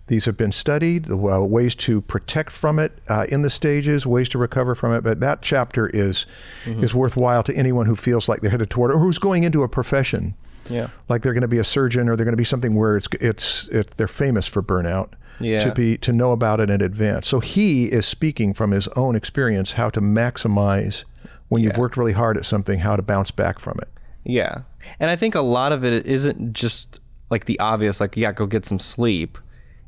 These 0.07 0.25
have 0.25 0.35
been 0.35 0.51
studied, 0.51 1.05
the 1.05 1.15
uh, 1.17 1.39
ways 1.39 1.75
to 1.75 2.01
protect 2.01 2.51
from 2.51 2.77
it 2.77 2.91
uh, 3.07 3.25
in 3.29 3.41
the 3.41 3.49
stages, 3.49 4.05
ways 4.05 4.27
to 4.29 4.37
recover 4.37 4.75
from 4.75 4.93
it. 4.93 5.01
But 5.01 5.21
that 5.21 5.41
chapter 5.41 5.87
is 5.87 6.25
is 6.65 6.93
worthwhile 6.93 7.41
to 7.43 7.55
anyone 7.55 7.85
who 7.85 7.95
feels 7.95 8.27
like 8.27 8.41
they're 8.41 8.51
headed 8.51 8.69
toward 8.69 8.91
it 8.91 8.95
or 8.95 8.99
who's 8.99 9.17
going 9.17 9.45
into 9.45 9.63
a 9.63 9.69
profession, 9.69 10.33
Yeah. 10.69 10.87
like 11.07 11.21
they're 11.21 11.33
going 11.33 11.41
to 11.43 11.47
be 11.47 11.57
a 11.57 11.63
surgeon 11.63 12.09
or 12.09 12.17
they're 12.17 12.25
going 12.25 12.33
to 12.33 12.37
be 12.37 12.43
something 12.43 12.75
where 12.75 12.97
it's 12.97 13.07
it's 13.21 13.69
it, 13.69 13.95
they're 13.95 14.07
famous 14.09 14.45
for 14.45 14.61
burnout. 14.61 15.09
Yeah. 15.39 15.59
To 15.59 15.71
be 15.71 15.97
to 15.99 16.11
know 16.11 16.33
about 16.33 16.59
it 16.59 16.69
in 16.69 16.81
advance. 16.81 17.27
So 17.29 17.39
he 17.39 17.85
is 17.85 18.05
speaking 18.05 18.53
from 18.53 18.71
his 18.71 18.89
own 18.89 19.15
experience 19.15 19.71
how 19.73 19.89
to 19.91 20.01
maximize 20.01 21.05
when 21.47 21.61
you've 21.63 21.77
worked 21.77 21.95
really 21.97 22.11
hard 22.13 22.35
at 22.37 22.45
something, 22.45 22.79
how 22.79 22.95
to 22.97 23.01
bounce 23.01 23.31
back 23.31 23.57
from 23.59 23.79
it. 23.81 23.87
Yeah. 24.25 24.61
And 24.99 25.09
I 25.09 25.15
think 25.15 25.35
a 25.35 25.41
lot 25.41 25.71
of 25.71 25.83
it 25.83 26.05
isn't 26.05 26.53
just 26.53 26.99
like 27.29 27.45
the 27.45 27.59
obvious, 27.59 27.99
like, 27.99 28.15
yeah, 28.15 28.31
go 28.31 28.45
get 28.45 28.65
some 28.65 28.79
sleep. 28.79 29.37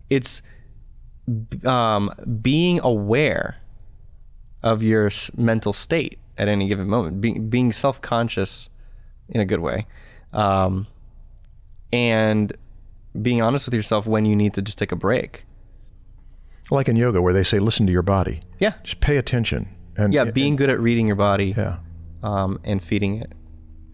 It's 0.10 0.42
um, 1.66 2.12
being 2.42 2.80
aware 2.84 3.58
of 4.64 4.82
your 4.84 5.12
mental 5.38 5.74
state 5.74 6.20
at 6.38 6.48
any 6.48 6.68
given 6.68 6.88
moment, 6.88 7.22
being, 7.22 7.50
being 7.50 7.72
self 7.72 8.02
conscious 8.02 8.70
in 9.30 9.42
a 9.42 9.46
good 9.46 9.60
way, 9.60 9.88
um, 10.34 10.88
and 11.94 12.56
being 13.22 13.42
honest 13.42 13.68
with 13.68 13.74
yourself 13.74 14.06
when 14.06 14.26
you 14.26 14.36
need 14.36 14.54
to 14.56 14.62
just 14.62 14.78
take 14.78 14.92
a 14.92 14.96
break. 14.96 15.46
Like 16.72 16.90
in 16.90 16.96
yoga, 16.96 17.22
where 17.22 17.34
they 17.34 17.44
say, 17.44 17.60
"Listen 17.60 17.86
to 17.86 17.92
your 17.92 18.02
body." 18.02 18.42
Yeah. 18.60 18.74
Just 18.84 19.00
pay 19.00 19.18
attention. 19.18 19.70
And 19.96 20.14
Yeah. 20.14 20.26
Being 20.26 20.56
good 20.56 20.70
at 20.70 20.80
reading 20.80 21.08
your 21.08 21.16
body 21.16 21.54
yeah, 21.56 21.78
um, 22.24 22.60
and 22.64 22.84
feeding 22.84 23.22
it 23.22 23.32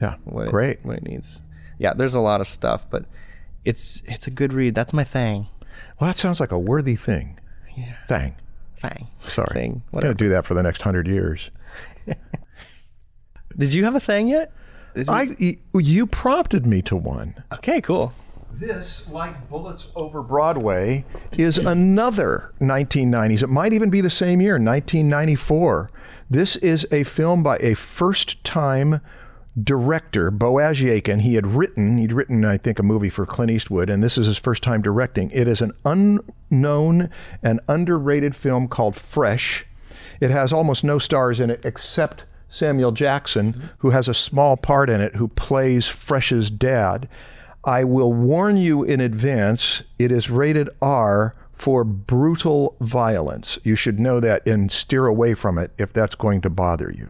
yeah, 0.02 0.16
what 0.26 0.48
it, 0.48 0.52
great. 0.52 0.84
what 0.84 0.98
it 0.98 1.04
needs. 1.04 1.40
Yeah, 1.78 1.94
there's 1.94 2.16
a 2.16 2.20
lot 2.20 2.42
of 2.42 2.48
stuff, 2.48 2.86
but 2.90 3.06
it's 3.66 4.02
it's 4.06 4.28
a 4.28 4.32
good 4.32 4.54
read. 4.54 4.76
That's 4.76 4.94
my 4.94 5.04
thing. 5.04 5.48
Well, 6.00 6.10
that 6.10 6.18
sounds 6.18 6.40
like 6.40 6.52
a 6.52 6.60
worthy 6.60 6.96
thing. 6.96 7.40
Yeah. 7.78 7.96
Thing. 8.08 8.36
Thing. 8.82 9.08
Sorry. 9.20 9.54
Thing. 9.54 9.84
i'm 9.94 10.00
gonna 10.00 10.14
do 10.14 10.30
that 10.30 10.46
for 10.46 10.54
the 10.54 10.64
next 10.64 10.82
hundred 10.82 11.08
years. 11.08 11.52
Did 13.58 13.74
you 13.74 13.84
have 13.86 13.96
a 13.96 14.00
thing 14.00 14.28
yet? 14.28 14.52
You- 14.96 15.06
I, 15.08 15.36
you 15.74 16.06
prompted 16.08 16.66
me 16.66 16.82
to 16.84 16.96
one. 16.96 17.42
okay, 17.54 17.80
cool. 17.82 18.14
This, 18.54 19.10
like 19.10 19.50
Bullets 19.50 19.88
Over 19.96 20.22
Broadway, 20.22 21.06
is 21.32 21.58
another 21.58 22.54
1990s. 22.60 23.42
It 23.44 23.48
might 23.48 23.72
even 23.74 23.90
be 23.90 24.02
the 24.02 24.10
same 24.10 24.42
year, 24.42 24.54
1994. 24.54 25.90
This 26.30 26.58
is 26.58 26.86
a 26.92 27.04
film 27.04 27.44
by 27.44 27.58
a 27.58 27.74
first 27.76 28.44
time 28.44 29.00
director, 29.62 30.32
Boaz 30.32 30.82
Yakin. 30.82 31.20
He 31.20 31.36
had 31.36 31.48
written, 31.48 31.98
he'd 31.98 32.14
written, 32.14 32.46
I 32.46 32.58
think, 32.58 32.80
a 32.80 32.84
movie 32.84 33.10
for 33.10 33.26
Clint 33.26 33.52
Eastwood, 33.52 33.90
and 33.90 34.02
this 34.02 34.18
is 34.18 34.28
his 34.28 34.38
first 34.38 34.64
time 34.64 34.82
directing. 34.82 35.30
It 35.32 35.48
is 35.48 35.62
an 35.62 35.74
unknown 35.86 37.10
and 37.44 37.60
underrated 37.68 38.36
film 38.36 38.68
called 38.68 38.96
Fresh. 38.96 39.66
It 40.20 40.32
has 40.32 40.54
almost 40.54 40.84
no 40.84 41.00
stars 41.00 41.40
in 41.40 41.50
it 41.50 41.66
except 41.66 42.26
Samuel 42.50 42.92
Jackson, 42.92 43.70
who 43.80 43.90
has 43.90 44.08
a 44.08 44.14
small 44.14 44.58
part 44.58 44.90
in 44.90 45.02
it, 45.02 45.16
who 45.16 45.28
plays 45.30 45.88
Fresh's 45.88 46.52
dad. 46.52 47.08
I 47.64 47.84
will 47.84 48.14
warn 48.14 48.58
you 48.58 48.84
in 48.84 49.00
advance, 49.00 49.84
it 50.00 50.12
is 50.12 50.30
rated 50.30 50.70
R 50.82 51.34
for 51.54 51.84
brutal 51.84 52.76
violence. 52.82 53.60
You 53.64 53.76
should 53.76 54.00
know 54.00 54.20
that 54.20 54.46
and 54.48 54.72
steer 54.72 55.06
away 55.06 55.34
from 55.34 55.58
it 55.58 55.72
if 55.78 55.94
that's 55.94 56.16
going 56.16 56.42
to 56.42 56.50
bother 56.50 56.92
you. 56.92 57.10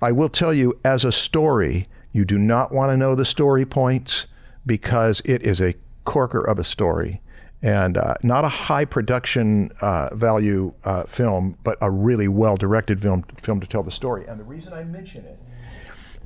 I 0.00 0.12
will 0.12 0.28
tell 0.28 0.52
you, 0.52 0.78
as 0.84 1.04
a 1.04 1.12
story, 1.12 1.88
you 2.12 2.24
do 2.24 2.38
not 2.38 2.72
want 2.72 2.90
to 2.90 2.96
know 2.96 3.14
the 3.14 3.24
story 3.24 3.64
points 3.64 4.26
because 4.64 5.22
it 5.24 5.42
is 5.42 5.60
a 5.60 5.74
corker 6.04 6.40
of 6.40 6.58
a 6.58 6.64
story 6.64 7.20
and 7.62 7.96
uh, 7.96 8.14
not 8.22 8.44
a 8.44 8.48
high 8.48 8.84
production 8.84 9.70
uh, 9.80 10.14
value 10.14 10.72
uh, 10.84 11.04
film, 11.04 11.56
but 11.64 11.78
a 11.80 11.90
really 11.90 12.28
well 12.28 12.56
directed 12.56 13.00
film, 13.00 13.24
film 13.42 13.60
to 13.60 13.66
tell 13.66 13.82
the 13.82 13.90
story. 13.90 14.26
And 14.26 14.38
the 14.38 14.44
reason 14.44 14.72
I 14.72 14.84
mention 14.84 15.24
it 15.24 15.38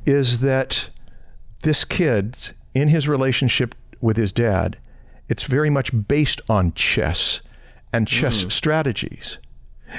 is 0.05 0.41
that 0.41 0.91
this 1.63 1.85
kid, 1.85 2.37
in 2.75 2.89
his 2.89 3.07
relationship 3.07 3.75
with 4.01 4.17
his 4.17 4.33
dad, 4.33 4.77
it's 5.29 5.45
very 5.45 5.71
much 5.71 5.93
based 6.09 6.41
on 6.49 6.73
chess 6.73 7.41
and 7.93 8.09
chess 8.09 8.47
strategies. 8.53 9.39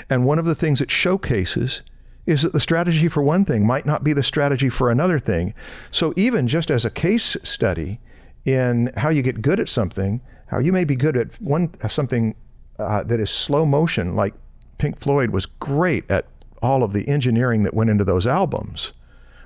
And 0.10 0.26
one 0.26 0.40
of 0.40 0.46
the 0.46 0.56
things 0.56 0.82
it 0.82 0.92
showcases 0.92 1.82
is 2.26 2.44
that 2.44 2.54
the 2.54 2.60
strategy 2.60 3.08
for 3.08 3.22
one 3.24 3.46
thing 3.46 3.66
might 3.66 3.86
not 3.86 4.04
be 4.04 4.14
the 4.14 4.24
strategy 4.24 4.70
for 4.70 4.90
another 4.90 5.20
thing. 5.20 5.54
So, 5.90 6.14
even 6.16 6.48
just 6.48 6.70
as 6.70 6.86
a 6.86 6.90
case 6.90 7.36
study 7.44 8.00
in 8.46 8.92
how 8.98 9.10
you 9.10 9.22
get 9.22 9.42
good 9.42 9.60
at 9.60 9.70
something, 9.70 10.22
how 10.48 10.60
you 10.60 10.72
may 10.72 10.84
be 10.84 10.96
good 10.96 11.18
at 11.18 11.40
one 11.42 11.74
something 11.90 12.36
uh, 12.80 13.04
that 13.04 13.20
is 13.20 13.30
slow 13.30 13.66
motion, 13.66 14.16
like 14.16 14.34
Pink 14.78 15.00
Floyd 15.00 15.32
was 15.32 15.46
great 15.46 16.10
at 16.10 16.26
all 16.62 16.84
of 16.84 16.94
the 16.94 17.08
engineering 17.08 17.64
that 17.64 17.74
went 17.74 17.90
into 17.90 18.04
those 18.04 18.28
albums. 18.28 18.94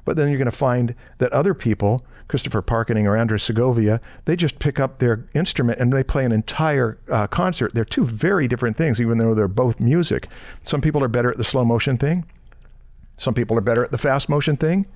But 0.04 0.18
then 0.18 0.30
you're 0.30 0.38
going 0.38 0.46
to 0.46 0.52
find 0.52 0.94
that 1.18 1.34
other 1.34 1.54
people, 1.54 2.06
Christopher 2.28 2.62
Parkening 2.62 3.08
or 3.08 3.18
Andres 3.18 3.44
Segovia, 3.44 4.00
they 4.26 4.36
just 4.36 4.60
pick 4.60 4.80
up 4.80 5.00
their 5.00 5.28
instrument 5.34 5.80
and 5.80 5.92
they 5.92 6.04
play 6.04 6.26
an 6.26 6.32
entire 6.32 7.00
uh, 7.12 7.28
concert. 7.28 7.74
They're 7.74 7.86
two 7.86 8.06
very 8.06 8.48
different 8.48 8.78
things, 8.78 9.02
even 9.02 9.18
though 9.18 9.34
they're 9.34 9.48
both 9.48 9.80
music. 9.80 10.28
Some 10.64 10.82
people 10.82 11.04
are 11.04 11.08
better 11.08 11.32
at 11.32 11.38
the 11.38 11.44
slow 11.44 11.66
motion 11.66 11.98
thing. 11.98 12.26
Some 13.18 13.34
people 13.34 13.58
are 13.58 13.62
better 13.62 13.84
at 13.84 13.92
the 13.92 13.98
fast 13.98 14.30
motion 14.30 14.56
thing. 14.58 14.88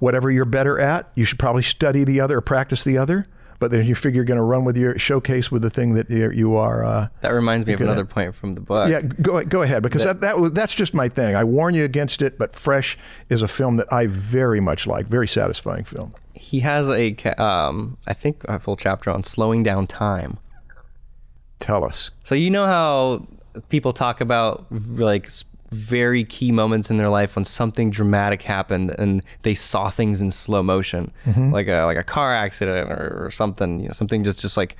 Whatever 0.00 0.30
you're 0.30 0.44
better 0.44 0.78
at, 0.80 1.10
you 1.14 1.24
should 1.24 1.38
probably 1.38 1.62
study 1.62 2.04
the 2.04 2.20
other 2.20 2.38
or 2.38 2.40
practice 2.40 2.84
the 2.84 2.98
other. 2.98 3.26
But 3.60 3.70
then 3.70 3.86
you 3.86 3.94
figure 3.94 4.16
you're 4.18 4.24
going 4.24 4.36
to 4.36 4.42
run 4.42 4.64
with 4.64 4.76
your 4.76 4.98
showcase 4.98 5.50
with 5.50 5.62
the 5.62 5.70
thing 5.70 5.94
that 5.94 6.10
you're, 6.10 6.32
you 6.32 6.56
are. 6.56 6.84
Uh, 6.84 7.08
That 7.20 7.30
reminds 7.30 7.66
me 7.66 7.72
of 7.72 7.80
another 7.80 8.02
at- 8.02 8.08
point 8.10 8.34
from 8.34 8.54
the 8.56 8.60
book. 8.60 8.90
yeah, 8.90 9.00
go 9.00 9.42
go 9.44 9.62
ahead 9.62 9.82
because 9.82 10.02
that, 10.04 10.20
that 10.22 10.38
was 10.38 10.52
that's 10.52 10.74
just 10.74 10.92
my 10.92 11.08
thing. 11.08 11.36
I 11.36 11.44
warn 11.44 11.74
you 11.74 11.84
against 11.84 12.20
it, 12.20 12.36
but 12.36 12.54
Fresh 12.56 12.98
is 13.30 13.40
a 13.42 13.48
film 13.48 13.76
that 13.76 13.90
I 13.92 14.06
very 14.08 14.60
much 14.60 14.86
like. 14.88 15.06
Very 15.06 15.28
satisfying 15.28 15.84
film. 15.84 16.12
He 16.34 16.60
has 16.60 16.88
a, 16.90 17.14
um, 17.40 17.96
I 18.08 18.12
think, 18.12 18.42
a 18.44 18.58
full 18.58 18.76
chapter 18.76 19.10
on 19.10 19.22
slowing 19.22 19.62
down 19.62 19.86
time. 19.86 20.38
Tell 21.60 21.84
us. 21.84 22.10
So 22.24 22.34
you 22.34 22.50
know 22.50 22.66
how 22.66 23.26
people 23.68 23.92
talk 23.92 24.20
about 24.20 24.66
like 24.70 25.30
very 25.74 26.24
key 26.24 26.52
moments 26.52 26.90
in 26.90 26.96
their 26.96 27.08
life 27.08 27.36
when 27.36 27.44
something 27.44 27.90
dramatic 27.90 28.42
happened 28.42 28.94
and 28.98 29.22
they 29.42 29.54
saw 29.54 29.90
things 29.90 30.22
in 30.22 30.30
slow 30.30 30.62
motion, 30.62 31.12
mm-hmm. 31.26 31.50
like 31.50 31.68
a 31.68 31.84
like 31.84 31.96
a 31.96 32.04
car 32.04 32.34
accident 32.34 32.90
or, 32.90 33.24
or 33.26 33.30
something. 33.30 33.80
You 33.80 33.88
know, 33.88 33.92
something 33.92 34.24
just 34.24 34.40
just 34.40 34.56
like 34.56 34.76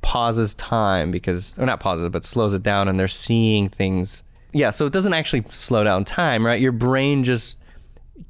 pauses 0.00 0.54
time 0.54 1.10
because 1.10 1.58
or 1.58 1.66
not 1.66 1.80
pauses 1.80 2.08
but 2.10 2.24
slows 2.24 2.54
it 2.54 2.62
down 2.62 2.88
and 2.88 2.98
they're 2.98 3.08
seeing 3.08 3.68
things. 3.68 4.22
Yeah, 4.52 4.70
so 4.70 4.86
it 4.86 4.92
doesn't 4.92 5.12
actually 5.12 5.44
slow 5.50 5.84
down 5.84 6.04
time, 6.04 6.46
right? 6.46 6.60
Your 6.60 6.72
brain 6.72 7.24
just 7.24 7.58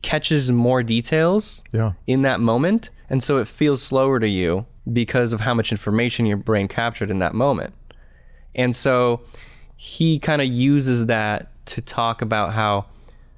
catches 0.03 0.51
more 0.51 0.83
details 0.83 1.63
Yeah. 1.73 1.93
in 2.07 2.23
that 2.23 2.41
moment. 2.41 2.91
And 3.09 3.23
so 3.23 3.39
it 3.39 3.49
feels 3.49 3.83
slower 3.83 4.19
to 4.19 4.29
you 4.29 4.67
because 4.93 5.33
of 5.33 5.41
how 5.41 5.55
much 5.55 5.71
information 5.71 6.27
your 6.27 6.37
brain 6.37 6.69
captured 6.69 7.11
in 7.11 7.21
that 7.21 7.35
moment. 7.35 7.75
And 8.55 8.75
so 8.75 9.21
he 9.77 10.19
kind 10.19 10.43
of 10.43 10.49
uses 10.49 11.07
that 11.07 11.53
to 11.69 11.81
talk 11.81 12.23
about 12.23 12.53
how 12.53 12.87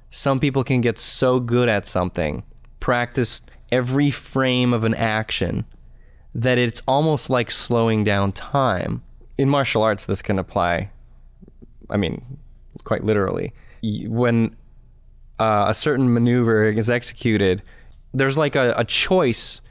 some 0.09 0.39
people 0.39 0.63
can 0.63 0.81
get 0.81 0.99
so 0.99 1.39
good 1.39 1.69
at 1.69 1.87
something, 1.87 2.43
practice 2.79 3.41
every 3.71 4.11
frame 4.11 4.73
of 4.73 4.83
an 4.83 4.93
action, 4.95 5.65
that 6.35 6.57
it's 6.57 6.81
almost 6.87 7.29
like 7.29 7.51
slowing 7.51 8.03
down 8.03 8.31
time. 8.31 9.01
In 9.37 9.49
martial 9.49 9.83
arts, 9.83 10.05
this 10.05 10.21
can 10.21 10.37
apply, 10.39 10.89
I 11.89 11.97
mean, 11.97 12.39
quite 12.83 13.03
literally. 13.03 13.53
when 14.07 14.55
uh, 15.39 15.65
a 15.67 15.73
certain 15.73 16.13
maneuver 16.13 16.69
is 16.69 16.89
executed, 16.89 17.63
there's 18.13 18.37
like 18.37 18.55
a, 18.55 18.73
a 18.77 18.85
choice 18.85 19.61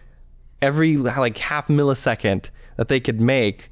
every 0.62 0.96
like 0.96 1.38
half 1.38 1.68
millisecond 1.68 2.50
that 2.76 2.88
they 2.88 3.00
could 3.00 3.20
make 3.20 3.70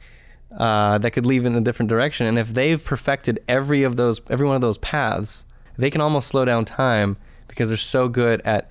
uh, 0.57 0.99
that 0.99 1.11
could 1.13 1.27
lead 1.27 1.45
in 1.45 1.55
a 1.55 1.61
different 1.61 1.89
direction. 1.89 2.27
And 2.27 2.39
if 2.39 2.53
they've 2.55 2.83
perfected 2.83 3.41
every 3.49 3.83
of 3.83 3.97
those, 3.97 4.21
every 4.31 4.47
one 4.47 4.55
of 4.57 4.63
those 4.63 4.79
paths, 4.79 5.45
they 5.77 5.91
can 5.91 6.01
almost 6.01 6.29
slow 6.29 6.45
down 6.45 6.65
time 6.65 7.17
because 7.49 7.69
they're 7.69 7.77
so 7.77 8.09
good 8.09 8.41
at 8.43 8.71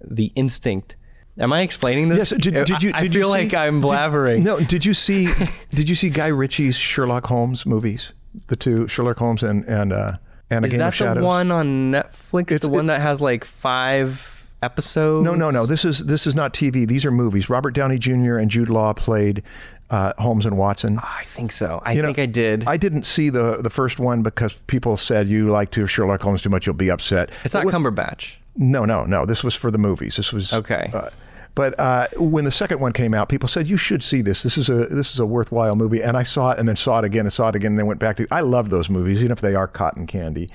the 0.00 0.32
instinct. 0.36 0.96
Am 1.38 1.52
I 1.52 1.60
explaining 1.62 2.08
this? 2.08 2.30
Yes. 2.32 2.40
Did, 2.42 2.54
did 2.64 2.82
you? 2.82 2.92
I, 2.94 3.02
Did 3.02 3.10
I 3.10 3.12
feel 3.12 3.12
you 3.12 3.24
see- 3.24 3.30
like 3.30 3.54
I'm 3.54 3.80
did- 3.82 3.90
blabbering. 3.90 4.42
no. 4.42 4.58
Did 4.58 4.84
you 4.86 4.94
see? 4.94 5.28
did 5.70 5.88
you 5.88 5.94
see 5.94 6.08
Guy 6.10 6.28
Ritchie's 6.28 6.76
Sherlock 6.76 7.26
Holmes 7.26 7.66
movies? 7.66 8.12
The 8.46 8.56
two 8.56 8.86
Sherlock 8.88 9.18
Holmes 9.18 9.42
and 9.42 9.64
and 9.66 9.92
uh, 9.92 10.12
and 10.48 10.64
a 10.64 10.68
Is 10.68 10.72
Game 10.72 10.78
that 10.78 10.88
of 10.88 10.94
Shadows. 10.94 11.20
the 11.20 11.26
one 11.26 11.50
on 11.50 11.92
Netflix? 11.92 12.52
It's- 12.52 12.62
the 12.62 12.70
one 12.70 12.84
it- 12.84 12.88
that 12.88 13.00
has 13.02 13.20
like 13.20 13.44
five 13.44 14.48
episodes? 14.62 15.24
No, 15.26 15.34
no, 15.34 15.50
no. 15.50 15.66
This 15.66 15.84
is 15.84 16.06
this 16.06 16.26
is 16.26 16.34
not 16.34 16.54
TV. 16.54 16.86
These 16.88 17.04
are 17.04 17.10
movies. 17.10 17.50
Robert 17.50 17.72
Downey 17.72 17.98
Jr. 17.98 18.36
and 18.38 18.50
Jude 18.50 18.70
Law 18.70 18.94
played 18.94 19.42
uh, 19.90 20.12
Holmes 20.18 20.46
and 20.46 20.56
Watson. 20.58 20.98
I 21.02 21.24
think 21.24 21.52
so. 21.52 21.80
I 21.84 21.92
You 21.92 22.02
know, 22.02 22.08
think 22.08 22.18
I 22.18 22.26
did. 22.26 22.64
I 22.66 22.76
didn't 22.76 23.04
see 23.04 23.28
the 23.30 23.58
the 23.62 23.70
first 23.70 23.98
one 23.98 24.22
because 24.22 24.54
people 24.66 24.96
said 24.96 25.28
you 25.28 25.48
like 25.48 25.70
to 25.72 25.86
Sherlock 25.86 26.22
Holmes 26.22 26.42
too 26.42 26.50
much, 26.50 26.66
you'll 26.66 26.74
be 26.74 26.90
upset. 26.90 27.30
it's 27.44 27.54
not 27.54 27.66
Cumberbatch. 27.66 28.34
No, 28.56 28.84
no, 28.84 29.04
no. 29.04 29.26
This 29.26 29.44
was 29.44 29.54
for 29.54 29.70
the 29.70 29.78
movies. 29.78 30.16
This 30.16 30.32
was 30.32 30.52
Okay. 30.52 30.90
Uh, 30.92 31.10
but 31.54 31.78
uh, 31.80 32.06
when 32.18 32.44
the 32.44 32.52
second 32.52 32.80
one 32.80 32.92
came 32.92 33.14
out, 33.14 33.30
people 33.30 33.48
said 33.48 33.66
you 33.66 33.78
should 33.78 34.02
see 34.02 34.20
this. 34.20 34.42
This 34.42 34.58
is 34.58 34.68
a 34.68 34.86
this 34.86 35.14
is 35.14 35.20
a 35.20 35.24
worthwhile 35.24 35.74
movie. 35.74 36.02
And 36.02 36.14
I 36.14 36.22
saw 36.22 36.50
it, 36.50 36.58
and 36.58 36.68
then 36.68 36.76
saw 36.76 36.98
it 36.98 37.04
again, 37.06 37.24
and 37.24 37.32
saw 37.32 37.48
it 37.48 37.54
again, 37.56 37.72
and 37.72 37.78
then 37.78 37.86
went 37.86 37.98
back 37.98 38.18
to. 38.18 38.26
I 38.30 38.40
love 38.40 38.68
those 38.68 38.90
movies, 38.90 39.20
even 39.20 39.30
if 39.32 39.40
they 39.40 39.54
are 39.54 39.66
cotton 39.66 40.06
candy. 40.06 40.50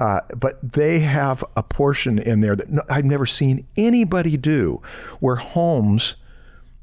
Uh, 0.00 0.20
but 0.34 0.58
they 0.62 1.00
have 1.00 1.44
a 1.56 1.62
portion 1.62 2.18
in 2.18 2.40
there 2.40 2.56
that 2.56 2.70
no, 2.70 2.80
I've 2.88 3.04
never 3.04 3.26
seen 3.26 3.66
anybody 3.76 4.38
do, 4.38 4.80
where 5.20 5.36
Holmes, 5.36 6.16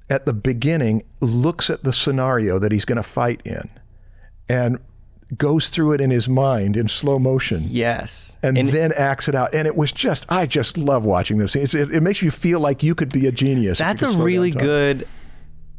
at 0.09 0.25
the 0.25 0.33
beginning, 0.33 1.03
looks 1.19 1.69
at 1.69 1.83
the 1.83 1.91
scenario 1.93 2.59
that 2.59 2.71
he's 2.71 2.85
going 2.85 2.97
to 2.97 3.03
fight 3.03 3.41
in, 3.45 3.69
and 4.47 4.79
goes 5.37 5.69
through 5.69 5.91
it 5.93 5.99
in 6.01 6.11
his 6.11 6.29
mind 6.29 6.77
in 6.77 6.87
slow 6.87 7.17
motion 7.17 7.63
Yes. 7.67 8.37
and, 8.43 8.55
then 8.69 8.91
acts 8.95 9.27
it 9.27 9.33
out. 9.33 9.55
And 9.55 9.67
it 9.67 9.75
was 9.75 9.91
just, 9.91 10.23
I 10.29 10.45
just 10.45 10.77
love 10.77 11.03
watching 11.03 11.39
those 11.39 11.51
scenes. 11.51 11.73
It, 11.73 11.91
it 11.91 12.01
makes 12.01 12.21
you 12.21 12.29
feel 12.29 12.59
like 12.59 12.83
you 12.83 12.93
could 12.93 13.11
be 13.11 13.25
a 13.25 13.31
genius. 13.31 13.79
That's 13.79 14.03
a 14.03 14.09
really 14.11 14.51
good 14.51 15.07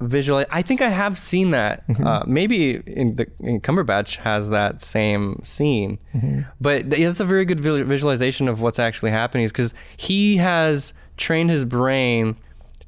visual. 0.00 0.44
I 0.50 0.62
think 0.62 0.82
I 0.82 0.90
have 0.90 1.16
seen 1.16 1.52
that. 1.52 1.86
Mm-hmm. 1.86 2.04
Uh, 2.06 2.24
maybe 2.26 2.82
in 2.86 3.14
the 3.16 3.28
in 3.38 3.60
Cumberbatch 3.60 4.16
has 4.16 4.50
that 4.50 4.80
same 4.80 5.40
scene, 5.44 5.98
Mm-hmm. 6.14 6.40
but 6.60 6.98
yeah, 6.98 7.06
that's 7.06 7.20
a 7.20 7.24
very 7.24 7.44
good 7.44 7.60
visualization 7.60 8.48
of 8.48 8.60
what's 8.60 8.80
actually 8.80 9.12
happening. 9.12 9.46
Because 9.46 9.72
he 9.96 10.38
has 10.38 10.92
trained 11.16 11.50
his 11.50 11.64
brain 11.64 12.36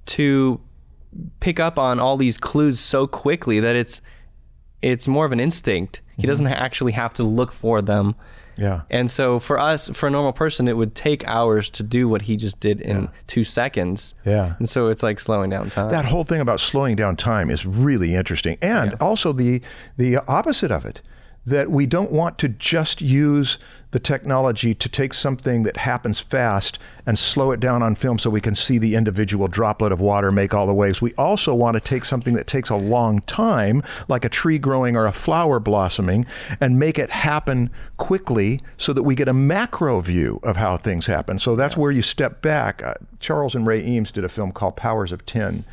to 0.07 0.61
pick 1.41 1.59
up 1.61 1.79
on 1.79 1.99
all 2.01 2.17
these 2.17 2.37
clues 2.39 2.79
so 2.81 3.07
quickly 3.07 3.61
that 3.61 3.77
it's 3.77 4.01
it's 4.83 5.09
more 5.09 5.25
of 5.27 5.33
an 5.33 5.41
instinct. 5.41 6.03
He 6.17 6.23
Mm-hmm. 6.23 6.29
doesn't 6.29 6.47
actually 6.49 6.93
have 6.93 7.15
to 7.15 7.23
look 7.25 7.53
for 7.53 7.81
them. 7.83 8.15
Yeah. 8.57 8.81
And 8.91 9.09
so 9.09 9.39
for 9.39 9.57
us, 9.59 9.89
for 9.91 10.09
a 10.09 10.11
normal 10.11 10.33
person, 10.33 10.67
it 10.67 10.77
would 10.77 10.97
take 10.97 11.25
hours 11.29 11.71
to 11.71 11.85
do 11.85 12.09
what 12.09 12.23
he 12.23 12.37
just 12.37 12.59
did 12.59 12.81
in 12.81 13.09
two 13.29 13.45
seconds. 13.45 14.17
Yeah. 14.27 14.55
And 14.59 14.69
so 14.69 14.89
it's 14.89 15.03
like 15.05 15.21
slowing 15.21 15.49
down 15.51 15.71
time. 15.71 15.91
That 15.93 16.07
whole 16.07 16.25
thing 16.25 16.41
about 16.41 16.59
slowing 16.59 16.97
down 16.97 17.15
time 17.15 17.51
is 17.51 17.65
really 17.65 18.15
interesting. 18.17 18.59
And 18.61 18.95
also 19.01 19.33
the 19.33 19.63
the 19.97 20.17
opposite 20.27 20.73
of 20.73 20.85
it. 20.85 21.01
That 21.49 21.71
we 21.71 21.87
don't 21.87 22.13
want 22.13 22.39
to 22.39 22.49
just 22.49 23.01
use 23.01 23.59
the 23.91 23.99
technology 23.99 24.75
to 24.75 24.89
take 24.89 25.15
something 25.15 25.63
that 25.63 25.79
happens 25.79 26.21
fast 26.21 26.79
and 27.07 27.19
slow 27.19 27.53
it 27.53 27.61
down 27.61 27.83
on 27.83 27.95
film 27.95 28.19
so 28.19 28.29
we 28.29 28.41
can 28.41 28.55
see 28.55 28.77
the 28.77 28.95
individual 28.95 29.49
droplet 29.49 29.93
of 29.93 29.99
water 29.99 30.31
make 30.31 30.53
all 30.53 30.67
the 30.67 30.75
waves. 30.75 31.01
We 31.01 31.15
also 31.15 31.55
want 31.55 31.75
to 31.75 31.81
take 31.81 32.05
something 32.05 32.35
that 32.35 32.47
takes 32.47 32.69
a 32.69 32.77
long 32.77 33.23
time, 33.23 33.83
like 34.09 34.27
a 34.27 34.29
tree 34.29 34.59
growing 34.59 34.95
or 34.95 35.07
a 35.07 35.13
flower 35.13 35.59
blossoming, 35.59 36.27
and 36.61 36.79
make 36.79 36.99
it 36.99 37.09
happen 37.09 37.71
quickly 37.97 38.61
so 38.77 38.93
that 38.93 39.05
we 39.05 39.15
get 39.15 39.29
a 39.29 39.33
macro 39.33 40.01
view 40.01 40.41
of 40.43 40.59
how 40.59 40.77
things 40.77 41.07
happen. 41.07 41.39
So 41.39 41.57
that's 41.57 41.77
where 41.77 41.91
you 41.91 42.03
step 42.03 42.43
back. 42.43 42.83
Uh, 42.83 42.95
Charles 43.21 43.55
and 43.55 43.67
Ray 43.67 43.83
Eames 43.83 44.13
did 44.13 44.25
a 44.25 44.29
film 44.29 44.53
called 44.53 44.77
Powers 44.77 45.13
of 45.13 45.25
Ten 45.25 45.65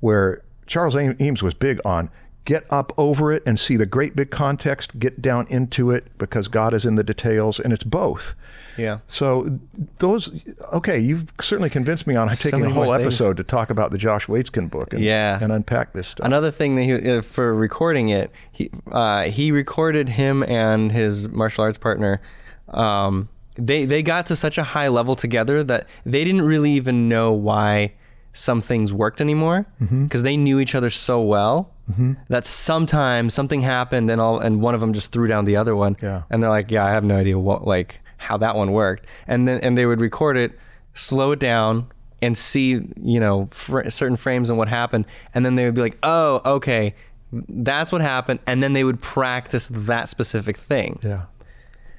where 0.00 0.42
Charles 0.66 0.96
Eames 0.96 1.42
was 1.42 1.54
big 1.54 1.80
on 1.84 2.10
get 2.46 2.64
up 2.70 2.92
over 2.96 3.30
it 3.32 3.42
and 3.44 3.60
see 3.60 3.76
the 3.76 3.84
great 3.84 4.16
big 4.16 4.30
context, 4.30 4.98
get 4.98 5.20
down 5.20 5.46
into 5.50 5.90
it 5.90 6.06
because 6.16 6.48
God 6.48 6.72
is 6.72 6.86
in 6.86 6.94
the 6.94 7.04
details, 7.04 7.60
and 7.60 7.72
it's 7.74 7.84
both. 7.84 8.34
yeah. 8.78 8.98
So 9.08 9.58
those, 9.98 10.32
okay, 10.72 10.98
you've 10.98 11.30
certainly 11.40 11.68
convinced 11.68 12.06
me 12.06 12.16
on 12.16 12.28
taking 12.36 12.64
a 12.64 12.70
whole 12.70 12.94
episode 12.94 13.36
to 13.36 13.44
talk 13.44 13.68
about 13.68 13.90
the 13.90 13.98
Josh 13.98 14.26
Waitzkin 14.26 14.70
book 14.70 14.92
and, 14.94 15.02
Yeah. 15.04 15.38
and 15.42 15.52
unpack 15.52 15.92
this 15.92 16.08
stuff. 16.08 16.24
Another 16.26 16.50
thing 16.50 16.76
that 16.76 16.82
he 16.84 17.10
uh, 17.10 17.20
for 17.22 17.54
recording 17.54 18.08
it, 18.08 18.30
he 18.52 18.70
uh, 18.90 19.24
he 19.24 19.50
recorded 19.52 20.08
him 20.10 20.42
and 20.44 20.92
his 20.92 21.28
martial 21.28 21.64
arts 21.64 21.78
partner. 21.78 22.20
Um, 22.68 23.28
they 23.58 23.84
they 23.86 24.02
got 24.02 24.26
to 24.26 24.36
such 24.36 24.58
a 24.58 24.62
high 24.64 24.88
level 24.88 25.16
together 25.16 25.64
that 25.64 25.86
they 26.04 26.24
didn't 26.24 26.42
really 26.42 26.72
even 26.72 27.08
know 27.08 27.32
why 27.32 27.92
some 28.32 28.60
things 28.60 28.92
worked 28.92 29.20
anymore 29.20 29.66
Mm-hmm. 29.80 30.04
because 30.04 30.22
they 30.22 30.36
knew 30.36 30.60
each 30.60 30.74
other 30.74 30.90
so 30.90 31.20
well 31.22 31.70
Mm-hmm. 31.90 32.14
that 32.28 32.46
sometimes 32.46 33.32
something 33.32 33.60
happened 33.60 34.10
and 34.10 34.20
all 34.20 34.40
and 34.40 34.60
one 34.60 34.74
of 34.74 34.80
them 34.80 34.92
just 34.92 35.12
threw 35.12 35.28
down 35.28 35.44
the 35.44 35.56
other 35.56 35.76
one. 35.76 35.96
Yeah. 36.02 36.22
and 36.30 36.42
they're 36.42 36.50
like 36.50 36.70
yeah 36.70 36.84
I 36.84 36.90
have 36.90 37.04
no 37.04 37.16
idea 37.16 37.38
what 37.38 37.64
like 37.64 38.00
how 38.16 38.36
that 38.38 38.56
one 38.56 38.72
worked. 38.72 39.06
And 39.28 39.46
then 39.46 39.60
and 39.60 39.78
they 39.78 39.86
would 39.86 40.00
record 40.00 40.36
it 40.36 40.58
slow 40.94 41.30
it 41.32 41.38
down 41.38 41.86
and 42.22 42.36
see 42.36 42.80
you 43.00 43.20
know 43.20 43.48
fr- 43.52 43.88
certain 43.90 44.16
frames 44.16 44.48
and 44.50 44.58
what 44.58 44.68
happened. 44.68 45.04
And 45.32 45.46
then 45.46 45.54
they 45.54 45.64
would 45.64 45.74
be 45.74 45.80
like 45.80 45.98
oh 46.02 46.42
okay. 46.44 46.94
That's 47.32 47.92
what 47.92 48.00
happened. 48.00 48.40
And 48.46 48.62
then 48.62 48.72
they 48.72 48.82
would 48.84 49.00
practice 49.00 49.68
that 49.70 50.08
specific 50.08 50.56
thing. 50.56 50.98
Yeah. 51.04 51.22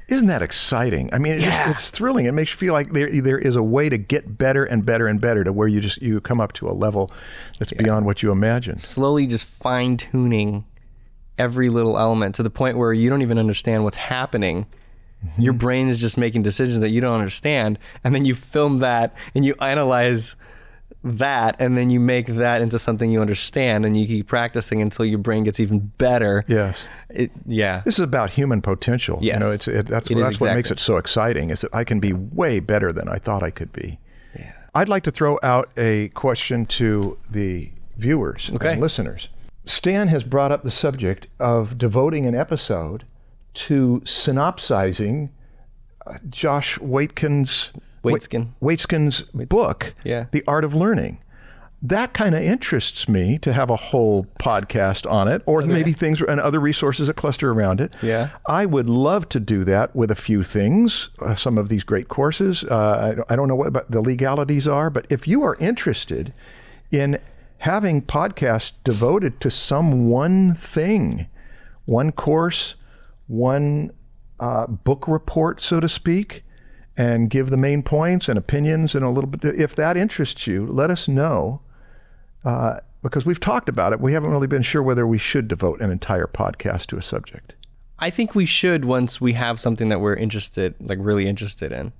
Isn't 0.07 0.27
that 0.27 0.41
exciting? 0.41 1.09
I 1.13 1.17
mean, 1.17 1.41
Yeah. 1.41 1.65
just, 1.67 1.69
it's 1.75 1.89
thrilling. 1.89 2.25
It 2.25 2.31
makes 2.31 2.51
you 2.51 2.57
feel 2.57 2.73
like 2.73 2.93
there 2.93 3.09
there 3.21 3.37
is 3.37 3.55
a 3.55 3.63
way 3.63 3.89
to 3.89 3.97
get 3.97 4.37
better 4.37 4.63
and 4.63 4.85
better 4.85 5.07
and 5.07 5.19
better 5.19 5.43
to 5.43 5.51
where 5.51 5.67
you 5.67 5.81
just 5.81 6.01
you 6.01 6.21
come 6.21 6.39
up 6.39 6.53
to 6.53 6.69
a 6.69 6.71
level 6.73 7.11
that's 7.59 7.73
beyond 7.73 8.05
what 8.05 8.23
you 8.23 8.31
imagined. 8.31 8.81
slowly 8.81 9.27
just 9.27 9.45
fine 9.45 9.97
tuning 9.97 10.65
every 11.37 11.69
little 11.69 11.97
element 11.99 12.35
to 12.35 12.43
the 12.43 12.49
point 12.49 12.77
where 12.77 12.93
you 12.93 13.09
don't 13.09 13.21
even 13.21 13.37
understand 13.37 13.83
what's 13.83 13.97
happening. 13.97 14.65
Mm-hmm. 15.25 15.41
Your 15.41 15.53
brain 15.53 15.87
is 15.89 15.99
just 15.99 16.17
making 16.17 16.43
decisions 16.43 16.79
that 16.79 16.89
you 16.89 17.01
don't 17.01 17.13
understand, 17.15 17.77
and 18.03 18.15
then 18.15 18.23
you 18.25 18.33
film 18.35 18.79
that 18.79 19.15
and 19.35 19.43
you 19.45 19.55
analyze 19.59 20.35
that, 21.07 21.55
and 21.59 21.77
then 21.77 21.89
you 21.89 21.99
make 21.99 22.27
that 22.27 22.61
into 22.61 22.77
something 22.79 23.09
you 23.09 23.21
understand, 23.21 23.85
and 23.85 23.99
you 23.99 24.05
keep 24.05 24.27
practicing 24.27 24.81
until 24.81 25.05
your 25.05 25.19
brain 25.19 25.43
gets 25.43 25.59
even 25.59 25.79
better. 25.97 26.45
Yes. 26.47 26.83
It, 27.09 27.31
yeah. 27.45 27.81
This 27.85 27.95
is 27.99 28.03
about 28.03 28.29
human 28.29 28.61
potential. 28.61 29.19
Yes. 29.21 29.35
You 29.35 29.39
know, 29.39 29.51
it's 29.51 29.67
it, 29.67 29.87
that's 29.87 30.11
It 30.11 30.15
that's 30.15 30.39
what 30.39 30.53
makes 30.53 30.71
it 30.71 30.79
so 30.79 30.97
exciting. 30.97 31.49
Is 31.49 31.61
that 31.61 31.73
I 31.73 31.83
can 31.83 31.99
be 31.99 32.13
way 32.13 32.59
better 32.59 32.91
than 32.91 33.07
I 33.07 33.17
thought 33.17 33.43
I 33.43 33.51
could 33.51 33.71
be. 33.73 33.99
Yeah. 34.37 34.51
I'd 34.75 34.89
like 34.89 35.03
to 35.03 35.11
throw 35.11 35.39
out 35.41 35.69
a 35.77 36.09
question 36.09 36.65
to 36.67 37.17
the 37.29 37.71
viewers 37.97 38.51
Okay. 38.53 38.73
and 38.73 38.81
listeners. 38.81 39.29
Stan 39.65 40.07
has 40.07 40.23
brought 40.23 40.51
up 40.51 40.63
the 40.63 40.71
subject 40.71 41.27
of 41.39 41.77
devoting 41.77 42.25
an 42.25 42.35
episode 42.35 43.03
to 43.53 44.01
synopsizing 44.05 45.29
uh, 46.05 46.17
Josh 46.29 46.77
Waitkin's 46.79 47.71
Waitzkin. 48.13 48.49
Waitzkin's 48.61 49.21
book, 49.47 49.93
Yeah. 50.03 50.25
The 50.31 50.43
Art 50.47 50.63
of 50.63 50.73
Learning. 50.75 51.19
That 51.79 52.13
kind 52.13 52.33
of 52.33 52.41
interests 52.41 53.07
me 53.07 53.37
to 53.37 53.53
have 53.53 53.69
a 53.69 53.75
whole 53.75 54.25
podcast 54.39 55.09
on 55.09 55.27
it, 55.27 55.43
or 55.45 55.61
maybe 55.61 55.93
things 55.93 56.19
and 56.21 56.39
other 56.41 56.59
resources 56.59 57.05
that 57.05 57.13
cluster 57.13 57.51
around 57.51 57.79
it. 57.79 57.93
Yeah. 58.01 58.29
I 58.47 58.65
would 58.65 58.89
love 58.89 59.29
to 59.29 59.39
do 59.39 59.63
that 59.65 59.95
with 59.95 60.09
a 60.09 60.15
few 60.15 60.41
things, 60.41 61.09
uh, 61.21 61.35
some 61.35 61.55
of 61.59 61.69
these 61.69 61.83
great 61.83 62.07
courses. 62.07 62.63
Uh, 62.63 63.09
I, 63.11 63.15
don't- 63.15 63.31
I 63.31 63.35
don't 63.35 63.47
know 63.47 63.55
what 63.55 63.67
about 63.67 63.91
the 63.91 64.01
legalities 64.01 64.67
are, 64.67 64.89
but 64.89 65.05
if 65.11 65.27
you 65.27 65.43
are 65.43 65.55
interested 65.59 66.33
in 66.91 67.19
having 67.59 68.01
podcasts 68.01 68.71
devoted 68.83 69.39
to 69.41 69.51
some 69.51 70.09
one 70.09 70.55
thing, 70.55 71.27
one 71.85 72.11
course, 72.11 72.73
one 73.27 73.91
uh, 74.39 74.65
book 74.67 75.07
report, 75.07 75.61
so 75.61 75.79
to 75.79 75.87
speak, 75.89 76.43
and 76.97 77.29
give 77.29 77.51
the 77.51 77.57
main 77.57 77.83
points 77.83 78.27
and 78.27 78.37
opinions 78.37 78.95
and 78.95 79.05
a 79.05 79.09
little 79.09 79.29
bit. 79.29 79.55
If 79.55 79.75
that 79.75 79.95
interests 79.95 80.47
you, 80.47 80.65
let 80.65 80.89
us 80.89 81.07
know. 81.07 81.61
Uh, 82.43 82.79
because 83.03 83.25
we've 83.25 83.39
talked 83.39 83.69
about 83.69 83.93
it, 83.93 84.01
we 84.01 84.13
haven't 84.13 84.31
really 84.31 84.47
been 84.47 84.63
sure 84.63 84.81
whether 84.81 85.05
we 85.05 85.19
should 85.19 85.47
devote 85.47 85.79
an 85.79 85.91
entire 85.91 86.27
podcast 86.27 86.87
to 86.87 86.97
a 86.97 87.01
subject. 87.01 87.55
I 87.99 88.09
think 88.09 88.35
we 88.35 88.45
should 88.45 88.85
once 88.85 89.21
we 89.21 89.33
have 89.33 89.59
something 89.59 89.89
that 89.89 90.01
we're 90.01 90.15
interested, 90.15 90.73
like 90.79 90.97
really 90.99 91.27
interested 91.27 91.71
in. 91.71 91.93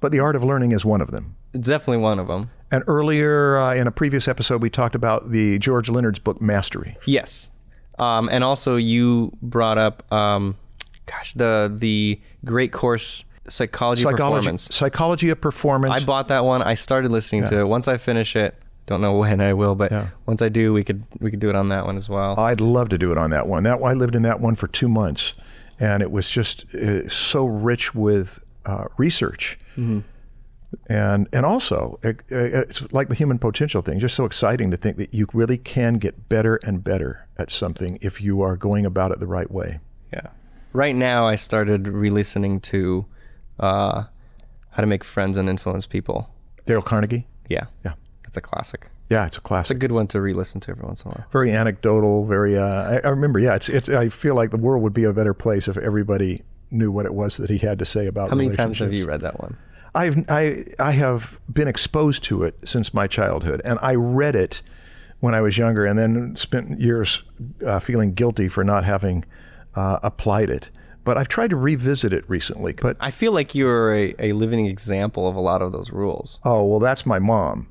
But 0.00 0.12
the 0.12 0.20
art 0.20 0.36
of 0.36 0.44
learning 0.44 0.72
is 0.72 0.84
one 0.84 1.00
of 1.00 1.10
them. 1.10 1.34
It's 1.52 1.66
definitely 1.66 1.98
one 1.98 2.20
of 2.20 2.28
them. 2.28 2.50
And 2.70 2.84
earlier 2.86 3.58
uh, 3.58 3.74
in 3.74 3.86
a 3.86 3.90
previous 3.90 4.28
episode, 4.28 4.62
we 4.62 4.70
talked 4.70 4.94
about 4.94 5.30
the 5.30 5.58
George 5.58 5.88
Leonard's 5.88 6.18
book 6.18 6.40
Mastery. 6.40 6.96
Yes, 7.04 7.50
um, 7.98 8.28
and 8.30 8.44
also 8.44 8.76
you 8.76 9.32
brought 9.42 9.78
up, 9.78 10.10
um, 10.12 10.56
gosh, 11.06 11.34
the 11.34 11.74
the 11.76 12.20
great 12.44 12.72
course 12.72 13.24
Psychology, 13.48 14.02
of 14.02 14.10
Psychology, 14.10 14.36
Performance. 14.40 14.68
Psychology 14.74 15.30
of 15.30 15.40
Performance. 15.40 15.94
I 16.02 16.04
bought 16.04 16.28
that 16.28 16.44
one. 16.44 16.62
I 16.62 16.74
started 16.74 17.10
listening 17.12 17.44
to 17.46 17.58
it. 17.60 17.64
Once 17.68 17.88
I 17.88 17.96
finish 17.96 18.36
it, 18.36 18.54
don't 18.86 19.00
know 19.00 19.14
when 19.18 19.40
I 19.40 19.52
will, 19.54 19.74
but 19.74 19.90
Yeah. 19.92 20.08
once 20.26 20.40
I 20.42 20.48
do, 20.48 20.72
we 20.72 20.84
could 20.84 21.04
we 21.20 21.30
could 21.30 21.40
do 21.40 21.48
it 21.50 21.56
on 21.56 21.68
that 21.68 21.84
one 21.86 21.96
as 21.96 22.08
well. 22.08 22.38
I'd 22.38 22.60
love 22.60 22.88
to 22.90 22.98
do 22.98 23.12
it 23.12 23.18
on 23.18 23.30
that 23.30 23.46
one. 23.46 23.62
That 23.64 23.82
I 23.82 23.92
lived 23.92 24.14
in 24.14 24.22
that 24.22 24.40
one 24.40 24.54
for 24.54 24.66
two 24.68 24.88
months, 24.88 25.34
and 25.78 26.02
it 26.02 26.10
was 26.10 26.30
just 26.30 26.64
uh, 26.74 27.08
so 27.08 27.44
rich 27.46 27.94
with 27.94 28.38
uh, 28.66 28.84
research, 28.96 29.58
and 29.76 31.26
and 31.32 31.46
also 31.46 31.98
it, 32.02 32.20
it's 32.28 32.90
like 32.92 33.08
the 33.08 33.14
human 33.14 33.38
potential 33.38 33.82
thing. 33.82 33.98
Just 33.98 34.14
so 34.14 34.24
exciting 34.24 34.70
to 34.70 34.76
think 34.76 34.96
that 34.98 35.14
you 35.14 35.26
really 35.32 35.58
can 35.58 35.94
get 35.94 36.28
better 36.28 36.56
and 36.56 36.84
better 36.84 37.26
at 37.38 37.50
something 37.50 37.98
if 38.02 38.20
you 38.20 38.42
are 38.42 38.56
going 38.56 38.84
about 38.84 39.10
it 39.12 39.20
the 39.20 39.26
right 39.26 39.50
way. 39.50 39.80
Yeah. 40.12 40.28
Right 40.74 40.94
now, 40.94 41.26
I 41.26 41.36
started 41.36 41.88
re-listening 41.88 42.60
to 42.60 43.06
uh, 43.60 44.04
How 44.70 44.80
to 44.80 44.86
Make 44.86 45.04
Friends 45.04 45.36
and 45.36 45.48
Influence 45.48 45.86
People. 45.86 46.30
Dale 46.66 46.82
Carnegie. 46.82 47.26
Yeah. 47.48 47.66
Yeah. 47.84 47.94
That's 48.22 48.36
a 48.36 48.40
classic. 48.40 48.88
Yeah, 49.10 49.26
it's 49.26 49.38
a 49.38 49.40
classic. 49.40 49.74
It's 49.74 49.78
a 49.78 49.78
good 49.78 49.92
one 49.92 50.06
to 50.08 50.20
re-listen 50.20 50.60
to 50.60 50.70
every 50.70 50.84
once 50.84 51.02
in 51.02 51.10
a 51.10 51.14
while. 51.14 51.26
Very 51.32 51.50
anecdotal. 51.50 52.26
Very. 52.26 52.58
Uh, 52.58 52.66
I, 52.66 53.00
I 53.02 53.08
remember. 53.08 53.38
Yeah, 53.38 53.54
it's. 53.54 53.70
It's. 53.70 53.88
I 53.88 54.10
feel 54.10 54.34
like 54.34 54.50
the 54.50 54.58
world 54.58 54.82
would 54.82 54.92
be 54.92 55.04
a 55.04 55.12
better 55.14 55.32
place 55.32 55.66
if 55.66 55.78
everybody 55.78 56.42
knew 56.70 56.90
what 56.90 57.06
it 57.06 57.14
was 57.14 57.38
that 57.38 57.48
he 57.48 57.56
had 57.56 57.78
to 57.78 57.86
say 57.86 58.06
about. 58.06 58.28
How 58.28 58.34
many 58.34 58.50
times 58.50 58.78
have 58.80 58.92
you 58.92 59.06
read 59.06 59.22
that 59.22 59.40
one? 59.40 59.56
I've 59.94 60.24
I 60.28 60.66
I 60.78 60.90
have 60.92 61.40
been 61.50 61.68
exposed 61.68 62.22
to 62.24 62.42
it 62.42 62.58
since 62.64 62.92
my 62.92 63.06
childhood, 63.06 63.62
and 63.64 63.78
I 63.80 63.94
read 63.94 64.36
it 64.36 64.60
when 65.20 65.34
I 65.34 65.40
was 65.40 65.56
younger, 65.56 65.86
and 65.86 65.98
then 65.98 66.36
spent 66.36 66.78
years 66.78 67.22
uh, 67.66 67.80
feeling 67.80 68.12
guilty 68.12 68.48
for 68.48 68.62
not 68.62 68.84
having 68.84 69.24
uh, 69.74 70.00
applied 70.02 70.50
it. 70.50 70.70
But 71.08 71.16
I've 71.16 71.28
tried 71.28 71.50
to 71.50 71.56
revisit 71.56 72.12
it 72.12 72.24
recently. 72.28 72.74
But 72.74 72.96
I 73.00 73.10
feel 73.10 73.32
like 73.32 73.54
you're 73.54 73.94
a, 73.94 74.14
a 74.18 74.32
living 74.34 74.66
example 74.66 75.26
of 75.26 75.36
a 75.36 75.40
lot 75.40 75.62
of 75.62 75.72
those 75.72 75.90
rules. 75.90 76.38
oh 76.44 76.62
well, 76.64 76.80
that's 76.80 77.06
my 77.06 77.18
mom. 77.18 77.66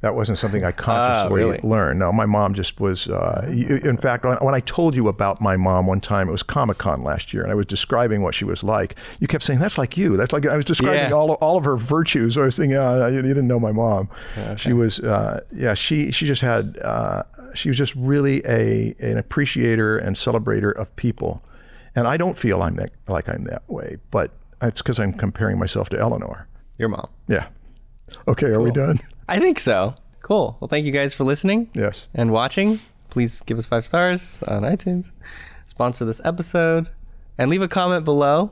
That 0.00 0.14
wasn't 0.14 0.38
something 0.38 0.64
I 0.64 0.70
consciously 0.86 1.42
really? 1.42 1.58
learned. 1.64 1.98
No, 1.98 2.12
my 2.12 2.24
mom 2.24 2.54
just 2.54 2.78
was. 2.78 3.08
Uh, 3.08 3.44
in 3.48 3.96
fact, 3.96 4.24
when, 4.24 4.54
I 4.54 4.60
told 4.60 4.94
you 4.94 5.08
about 5.08 5.40
my 5.40 5.56
mom 5.56 5.88
one 5.88 6.00
time, 6.00 6.28
it 6.28 6.32
was 6.32 6.44
Comic 6.44 6.78
Con 6.78 7.02
last 7.02 7.34
year, 7.34 7.42
and 7.42 7.50
I 7.50 7.56
was 7.56 7.66
describing 7.66 8.22
what 8.22 8.32
she 8.32 8.44
was 8.44 8.62
like. 8.62 8.94
You 9.18 9.26
kept 9.26 9.42
saying, 9.42 9.58
"That's 9.58 9.76
like 9.76 9.96
you." 9.96 10.16
That's 10.16 10.32
like 10.32 10.46
I 10.46 10.54
was 10.54 10.64
describing 10.64 11.10
Yeah. 11.10 11.16
all 11.16 11.32
of, 11.32 11.38
all 11.42 11.56
of 11.56 11.64
her 11.64 11.76
virtues. 11.76 12.38
I 12.38 12.42
was 12.42 12.56
thinking, 12.56 12.78
uh, 12.78 13.06
you, 13.06 13.16
you 13.16 13.22
didn't 13.22 13.48
know 13.48 13.58
my 13.58 13.72
mom. 13.72 14.08
She 14.56 14.72
was, 14.72 15.00
uh, 15.00 15.40
yeah, 15.52 15.74
she 15.74 16.12
she 16.12 16.26
just 16.26 16.42
had, 16.42 16.78
uh, 16.78 17.24
she 17.54 17.68
was 17.68 17.76
just 17.76 17.92
really 17.96 18.40
a 18.46 18.94
an 19.00 19.18
appreciator 19.18 19.98
and 19.98 20.14
celebrator 20.14 20.72
of 20.76 20.94
people, 20.94 21.42
and 21.98 22.06
I 22.08 22.16
don't 22.16 22.38
feel 22.38 22.62
I'm 22.62 22.76
that 22.76 22.90
like 23.08 23.28
I'm 23.28 23.44
that 23.44 23.62
way, 23.68 23.96
but 24.10 24.30
it's 24.62 24.80
because 24.82 24.98
I'm 24.98 25.12
comparing 25.12 25.58
myself 25.58 25.88
to 25.90 25.98
Eleanor. 25.98 26.46
Your 26.78 26.88
mom. 26.88 27.08
Yeah. 27.28 27.46
Okay, 28.26 28.46
are 28.46 28.60
we 28.60 28.70
done? 28.70 29.00
I 29.28 29.38
think 29.38 29.58
so. 29.60 29.94
Cool. 30.22 30.56
Well, 30.60 30.68
thank 30.68 30.86
you 30.86 30.92
guys 30.92 31.12
for 31.14 31.24
listening 31.24 31.70
Yes. 31.74 32.06
and 32.14 32.32
watching. 32.32 32.80
Please 33.10 33.40
give 33.42 33.58
us 33.58 33.66
five 33.66 33.84
stars 33.86 34.38
on 34.46 34.62
iTunes. 34.62 35.10
Sponsor 35.66 36.04
this 36.04 36.20
episode 36.24 36.88
and 37.38 37.50
leave 37.50 37.62
a 37.62 37.68
comment 37.68 38.04
below 38.04 38.50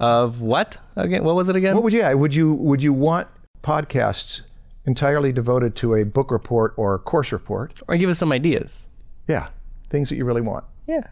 of 0.00 0.40
what 0.40 0.78
again? 0.96 1.24
What 1.24 1.34
was 1.36 1.48
it 1.48 1.56
again? 1.56 1.74
What 1.74 1.84
would 1.84 1.92
you? 1.92 2.00
yeah, 2.00 2.12
Would 2.14 2.34
you? 2.34 2.54
Would 2.54 2.82
you 2.82 2.92
want 2.92 3.28
podcasts 3.62 4.42
entirely 4.86 5.32
devoted 5.32 5.74
to 5.76 5.94
a 5.94 6.04
book 6.04 6.30
report 6.30 6.74
or 6.76 6.94
a 6.94 6.98
course 6.98 7.32
report? 7.32 7.80
or 7.88 7.96
give 7.96 8.10
us 8.10 8.18
some 8.18 8.32
ideas. 8.32 8.86
Yeah, 9.28 9.48
things 9.90 10.08
that 10.10 10.16
you 10.16 10.24
really 10.24 10.42
want. 10.42 10.64
Yeah. 10.86 11.06